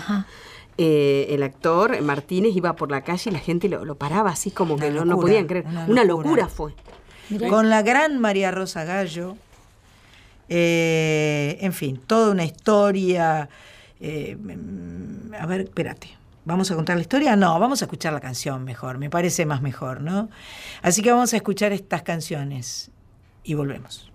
Eh, 0.79 1.27
el 1.29 1.43
actor 1.43 2.01
Martínez 2.01 2.55
iba 2.55 2.75
por 2.75 2.89
la 2.89 3.01
calle 3.03 3.29
y 3.29 3.33
la 3.33 3.39
gente 3.39 3.69
lo, 3.69 3.85
lo 3.85 3.95
paraba 3.95 4.31
así 4.31 4.49
como 4.49 4.77
que 4.77 4.89
no, 4.89 5.05
no 5.05 5.19
podían 5.19 5.45
creer. 5.45 5.65
una 5.67 5.85
Una, 5.85 6.03
locura. 6.03 6.47
fue. 6.47 6.73
Con 7.49 7.69
la 7.69 7.83
gran 7.83 8.19
María 8.19 8.49
Rosa 8.49 8.83
Gallo. 8.83 9.37
Eh, 10.49 11.59
en 11.61 11.73
fin, 11.73 12.01
toda 12.07 12.31
una 12.31 12.45
historia. 12.45 13.47
Eh, 13.99 14.35
mm, 14.35 15.33
a 15.39 15.45
ver, 15.45 15.61
espérate. 15.61 16.09
¿Vamos 16.45 16.69
a 16.69 16.75
contar 16.75 16.95
la 16.95 17.01
historia? 17.01 17.35
No, 17.35 17.59
vamos 17.59 17.81
a 17.81 17.85
escuchar 17.85 18.13
la 18.13 18.19
canción 18.19 18.63
mejor. 18.63 18.99
Me 18.99 19.09
parece 19.09 19.45
más 19.47 19.61
mejor, 19.61 20.01
¿no? 20.01 20.29
Así 20.83 21.01
que 21.01 21.11
vamos 21.11 21.33
a 21.33 21.37
escuchar 21.37 21.71
estas 21.71 22.03
canciones 22.03 22.91
y 23.43 23.55
volvemos. 23.55 24.11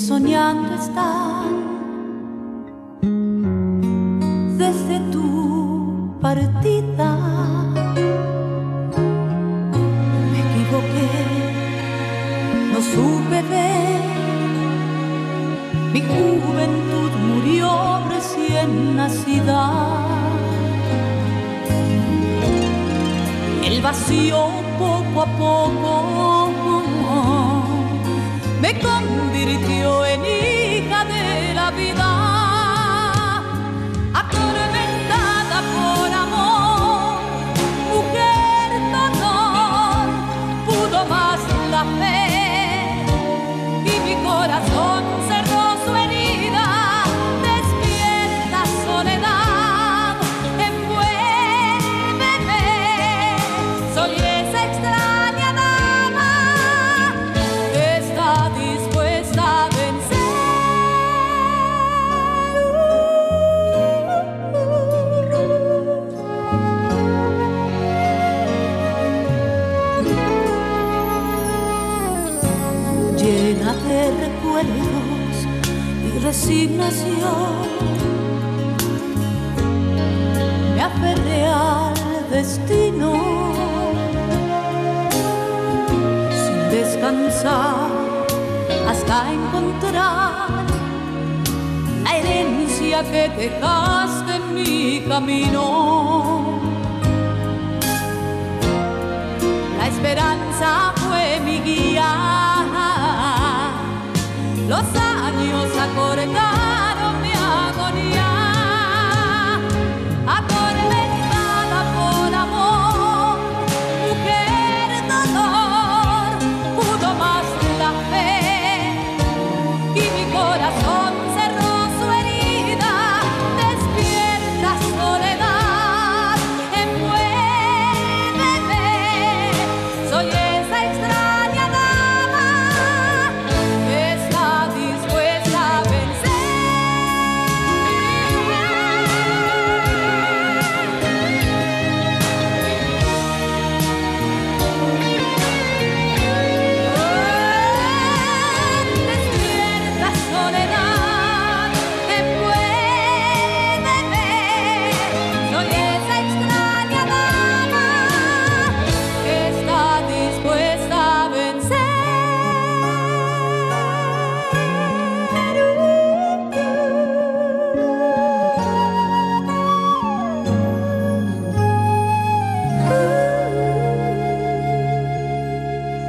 Soñando 0.00 0.74
están 0.74 1.19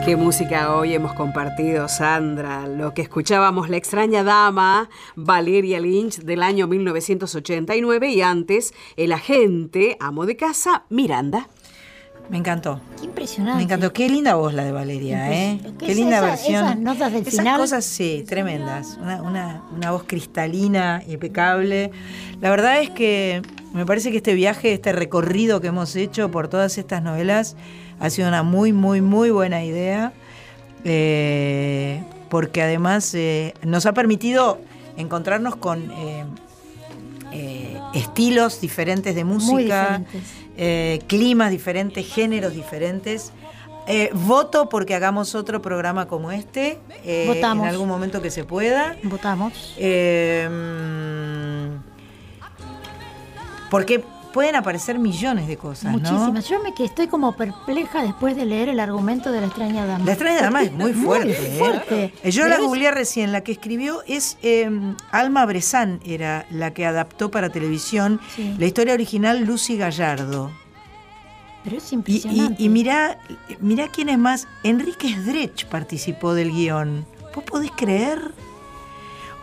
Qué 0.06 0.15
música 0.15 0.76
hoy 0.76 0.94
hemos 0.95 1.14
compartido, 1.14 1.88
Sandra. 1.88 2.68
Lo 2.68 2.94
que 2.94 3.03
escuchábamos, 3.03 3.69
La 3.69 3.78
extraña 3.78 4.23
dama, 4.23 4.90
Valeria 5.15 5.80
Lynch, 5.80 6.18
del 6.19 6.41
año 6.41 6.68
1989, 6.68 8.10
y 8.10 8.22
antes, 8.22 8.73
El 8.98 9.11
agente, 9.14 9.98
amo 9.99 10.26
de 10.26 10.36
casa, 10.36 10.84
Miranda. 10.90 11.48
Me 12.30 12.38
encantó. 12.38 12.80
Qué 12.98 13.06
impresionante. 13.06 13.57
Me 13.57 13.64
encantó. 13.64 13.94
Qué 13.94 14.07
linda 14.10 14.36
voz 14.36 14.53
la 14.53 14.64
de 14.64 14.72
Valeria, 14.72 15.32
¿eh? 15.34 15.60
¿Qué 15.78 15.86
Qué 15.86 15.91
es 15.91 15.98
linda 15.98 16.18
esa- 16.18 16.26
versión. 16.28 16.65
esas 16.65 16.80
notas 16.80 17.11
del 17.14 17.22
Esas 17.23 17.36
final? 17.40 17.60
cosas, 17.60 17.86
sí, 17.86 18.23
tremendas. 18.28 18.98
Una, 19.02 19.22
una- 19.22 19.61
una 19.76 19.91
voz 19.91 20.03
cristalina, 20.07 21.03
impecable. 21.07 21.91
La 22.40 22.49
verdad 22.49 22.82
es 22.82 22.90
que 22.90 23.41
me 23.73 23.86
parece 23.86 24.11
que 24.11 24.18
este 24.18 24.34
viaje, 24.34 24.73
este 24.73 24.94
recorrido 24.94 25.61
que 25.61 25.68
hemos 25.68 25.95
hecho 25.95 26.32
por 26.32 26.48
todas 26.48 26.78
estas 26.78 27.03
novelas, 27.03 27.56
ha 28.02 28.10
sido 28.10 28.28
una 28.28 28.44
muy, 28.44 28.73
muy, 28.73 28.99
muy 29.02 29.30
buena 29.30 29.64
idea. 29.64 30.11
Eh, 30.84 32.03
porque 32.30 32.61
además 32.61 33.14
eh, 33.14 33.53
nos 33.64 33.86
ha 33.86 33.94
permitido 33.94 34.60
encontrarnos 34.98 35.56
con 35.57 35.91
eh, 35.91 36.26
estilos 37.94 38.60
diferentes 38.61 39.14
de 39.15 39.23
música, 39.23 39.99
diferentes. 39.99 41.03
climas 41.07 41.52
diferentes, 41.52 42.07
géneros 42.07 42.53
diferentes. 42.53 43.32
Eh, 43.88 44.11
voto 44.14 44.69
porque 44.69 44.94
hagamos 44.94 45.34
otro 45.34 45.61
programa 45.61 46.07
como 46.07 46.32
este, 46.32 46.78
eh, 47.03 47.26
Votamos. 47.28 47.64
en 47.65 47.69
algún 47.69 47.88
momento 47.88 48.22
que 48.22 48.30
se 48.30 48.44
pueda. 48.44 48.95
Votamos. 49.03 49.73
Eh, 49.78 50.48
porque 53.69 54.03
pueden 54.33 54.55
aparecer 54.55 54.97
millones 54.99 55.47
de 55.47 55.57
cosas, 55.57 55.91
¿no? 55.93 55.99
Muchísimas. 55.99 56.47
Yo 56.49 56.61
me 56.63 56.73
que 56.73 56.85
estoy 56.85 57.07
como 57.07 57.35
perpleja 57.35 58.01
después 58.03 58.35
de 58.35 58.45
leer 58.45 58.69
el 58.69 58.79
argumento 58.79 59.31
de 59.31 59.41
la 59.41 59.47
extraña 59.47 59.85
dama. 59.85 60.05
La 60.05 60.11
extraña 60.13 60.41
dama 60.41 60.63
es 60.63 60.71
muy 60.71 60.93
fuerte. 60.93 61.31
¿eh? 61.31 61.55
fuerte. 61.59 62.13
Eh, 62.23 62.31
Yo 62.31 62.43
Pero 62.43 62.49
la 62.49 62.55
es- 62.55 62.61
googleé 62.61 62.91
recién, 62.91 63.31
la 63.31 63.41
que 63.41 63.51
escribió 63.51 64.01
es 64.07 64.37
eh, 64.41 64.69
Alma 65.11 65.45
Bresán, 65.45 65.99
era 66.05 66.45
la 66.49 66.73
que 66.73 66.85
adaptó 66.85 67.29
para 67.31 67.49
televisión 67.49 68.19
Sí. 68.35 68.55
la 68.57 68.65
historia 68.65 68.93
original 68.93 69.43
Lucy 69.45 69.77
Gallardo. 69.77 70.51
Pero 71.63 71.77
es 71.77 71.91
Y, 71.91 71.95
impresionante. 71.95 72.55
y, 72.61 72.65
y 72.65 72.69
mirá, 72.69 73.19
mirá 73.59 73.87
quién 73.87 74.09
es 74.09 74.17
más. 74.17 74.47
Enrique 74.63 75.09
Sdrech 75.13 75.65
participó 75.67 76.33
del 76.33 76.51
guion. 76.51 77.05
¿Vos 77.35 77.43
podés 77.43 77.71
creer? 77.71 78.19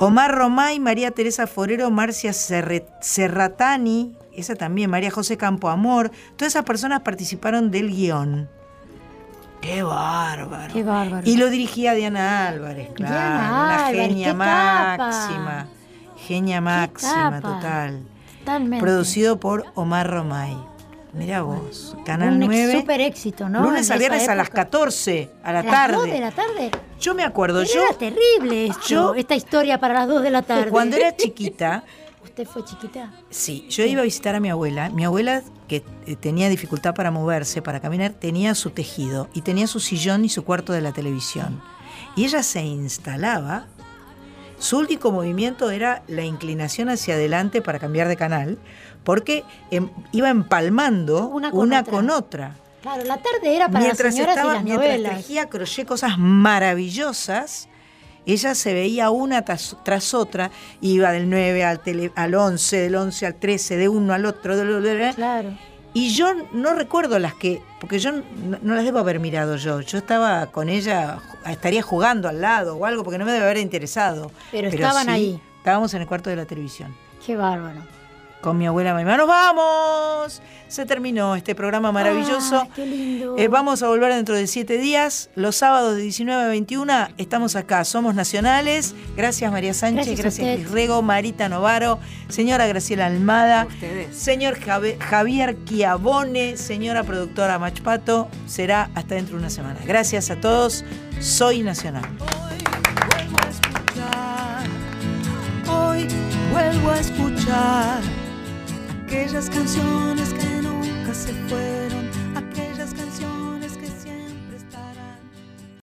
Omar 0.00 0.32
Romay, 0.34 0.78
María 0.80 1.10
Teresa 1.10 1.46
Forero, 1.46 1.90
Marcia 1.90 2.32
Serratani, 2.32 4.14
esa 4.38 4.54
también, 4.54 4.90
María 4.90 5.10
José 5.10 5.36
Campoamor, 5.36 6.10
todas 6.36 6.52
esas 6.52 6.64
personas 6.64 7.00
participaron 7.00 7.70
del 7.70 7.90
guion. 7.90 8.48
¡Qué 9.60 9.82
bárbaro! 9.82 10.72
¡Qué 10.72 10.82
bárbaro! 10.84 11.28
Y 11.28 11.36
lo 11.36 11.50
dirigía 11.50 11.92
Diana 11.94 12.46
Álvarez, 12.48 12.90
claro, 12.94 13.12
Diana 13.14 13.48
una 13.50 13.86
Álvarez, 13.86 14.08
genia 14.08 14.32
tapa. 14.32 14.96
máxima. 14.98 15.66
Genia 16.26 16.60
máxima, 16.60 17.40
total. 17.40 18.02
Totalmente. 18.40 18.82
Producido 18.84 19.40
por 19.40 19.64
Omar 19.74 20.08
Romay. 20.08 20.56
Mira 21.12 21.42
vos, 21.42 21.96
Canal 22.04 22.34
Un 22.34 22.40
9. 22.40 22.80
super 22.80 23.00
éxito, 23.00 23.48
¿no? 23.48 23.62
Lunes 23.62 23.90
a 23.90 23.96
viernes 23.96 24.28
a 24.28 24.34
las 24.34 24.48
época. 24.48 24.64
14, 24.64 25.30
a 25.42 25.52
la 25.52 25.58
¿A 25.60 25.62
las 25.62 25.72
tarde. 25.72 25.96
dos 25.96 26.04
de 26.06 26.20
la 26.20 26.30
tarde? 26.30 26.70
Yo 27.00 27.14
me 27.14 27.24
acuerdo, 27.24 27.60
Pero 27.62 27.72
yo 27.74 27.80
Era 27.88 27.94
terrible 27.98 28.66
esto, 28.66 28.86
yo- 28.88 29.14
esta 29.14 29.34
historia 29.34 29.78
para 29.80 29.94
las 29.94 30.08
2 30.08 30.22
de 30.22 30.30
la 30.30 30.42
tarde. 30.42 30.70
cuando 30.70 30.96
era 30.96 31.16
chiquita, 31.16 31.82
¿Usted 32.38 32.52
fue 32.52 32.64
chiquita? 32.64 33.10
sí, 33.30 33.66
yo 33.68 33.84
iba 33.84 34.00
a 34.00 34.04
visitar 34.04 34.36
a 34.36 34.38
mi 34.38 34.48
abuela. 34.48 34.90
Mi 34.90 35.04
abuela, 35.04 35.42
que 35.66 35.82
eh, 36.06 36.14
tenía 36.14 36.48
dificultad 36.48 36.94
para 36.94 37.10
moverse, 37.10 37.62
para 37.62 37.80
caminar, 37.80 38.12
tenía 38.12 38.54
su 38.54 38.70
tejido 38.70 39.28
y 39.34 39.40
tenía 39.40 39.66
su 39.66 39.80
sillón 39.80 40.24
y 40.24 40.28
su 40.28 40.44
cuarto 40.44 40.72
de 40.72 40.80
la 40.80 40.92
televisión. 40.92 41.60
Y 42.14 42.26
ella 42.26 42.44
se 42.44 42.60
instalaba. 42.60 43.66
Su 44.60 44.78
único 44.78 45.10
movimiento 45.10 45.72
era 45.72 46.04
la 46.06 46.22
inclinación 46.22 46.90
hacia 46.90 47.14
adelante 47.14 47.60
para 47.60 47.80
cambiar 47.80 48.06
de 48.06 48.14
canal, 48.14 48.58
porque 49.02 49.42
em, 49.72 49.90
iba 50.12 50.28
empalmando 50.28 51.26
una 51.26 51.50
Una 51.52 51.82
con, 51.82 52.06
con 52.06 52.10
otra. 52.10 52.54
Claro, 52.82 53.02
la 53.02 53.16
tarde 53.16 53.56
era 53.56 53.68
para 53.68 53.80
mientras 53.80 54.04
las 54.04 54.14
señoras 54.14 54.36
estaba, 54.36 54.52
y 54.52 54.54
las 54.54 54.64
mientras 54.64 54.88
novelas. 54.90 55.16
tejía 55.16 55.48
crochet 55.48 55.88
cosas 55.88 56.18
maravillosas, 56.18 57.68
ella 58.32 58.54
se 58.54 58.72
veía 58.74 59.10
una 59.10 59.42
tras, 59.44 59.76
tras 59.84 60.14
otra, 60.14 60.50
iba 60.80 61.10
del 61.12 61.28
9 61.30 61.64
al, 61.64 61.80
tele- 61.80 62.12
al 62.14 62.34
11, 62.34 62.76
del 62.78 62.94
11 62.94 63.26
al 63.26 63.34
13, 63.36 63.76
de 63.76 63.88
uno 63.88 64.12
al 64.14 64.24
otro, 64.26 64.54
Claro. 65.14 65.50
y 65.94 66.10
yo 66.10 66.28
no 66.52 66.74
recuerdo 66.74 67.18
las 67.18 67.34
que, 67.34 67.62
porque 67.80 67.98
yo 67.98 68.12
no, 68.12 68.22
no 68.62 68.74
las 68.74 68.84
debo 68.84 68.98
haber 68.98 69.18
mirado 69.20 69.56
yo, 69.56 69.80
yo 69.80 69.98
estaba 69.98 70.46
con 70.46 70.68
ella, 70.68 71.18
estaría 71.46 71.82
jugando 71.82 72.28
al 72.28 72.40
lado 72.40 72.76
o 72.76 72.84
algo, 72.86 73.02
porque 73.04 73.18
no 73.18 73.24
me 73.24 73.32
debe 73.32 73.44
haber 73.44 73.58
interesado. 73.58 74.30
Pero 74.50 74.68
estaban 74.68 75.06
sí, 75.06 75.10
ahí. 75.10 75.42
Estábamos 75.58 75.92
en 75.94 76.02
el 76.02 76.06
cuarto 76.08 76.30
de 76.30 76.36
la 76.36 76.46
televisión 76.46 76.94
Qué 77.26 77.36
bárbaro. 77.36 77.80
Con 78.40 78.56
mi 78.58 78.66
abuela 78.66 78.94
mamá. 78.94 79.16
¡Nos 79.16 79.26
vamos! 79.28 80.42
Se 80.68 80.84
terminó 80.84 81.34
este 81.34 81.54
programa 81.54 81.92
maravilloso. 81.92 82.68
Qué 82.76 82.84
lindo. 82.84 83.36
Eh, 83.38 83.48
vamos 83.48 83.82
a 83.82 83.88
volver 83.88 84.12
dentro 84.12 84.34
de 84.34 84.46
siete 84.46 84.76
días. 84.76 85.30
Los 85.34 85.56
sábados 85.56 85.96
de 85.96 86.02
19 86.02 86.42
a 86.44 86.48
21 86.48 87.08
estamos 87.16 87.56
acá. 87.56 87.84
Somos 87.84 88.14
nacionales. 88.14 88.94
Gracias 89.16 89.50
María 89.50 89.72
Sánchez, 89.72 90.06
Gracias 90.06 90.18
a 90.18 90.22
gracias, 90.22 90.46
usted. 90.46 90.58
Luis 90.64 90.70
Rego, 90.70 91.00
Marita 91.00 91.48
Novaro, 91.48 91.98
señora 92.28 92.66
Graciela 92.66 93.06
Almada, 93.06 93.64
Ustedes. 93.66 94.14
señor 94.14 94.58
Javi- 94.60 94.98
Javier 95.00 95.56
Chiavone, 95.64 96.58
señora 96.58 97.02
productora 97.02 97.58
Machpato. 97.58 98.28
Será 98.46 98.90
hasta 98.94 99.14
dentro 99.14 99.36
de 99.36 99.40
una 99.40 99.50
semana. 99.50 99.80
Gracias 99.86 100.30
a 100.30 100.36
todos. 100.36 100.84
Soy 101.18 101.62
Nacional. 101.62 102.04
Hoy 105.70 106.06
vuelvo 106.52 106.90
a 106.90 106.98
escuchar 107.00 108.00
aquellas 109.08 109.48
canciones 109.48 110.34
que 110.34 110.60
nunca 110.60 111.14
se 111.14 111.32
fueron. 111.48 111.97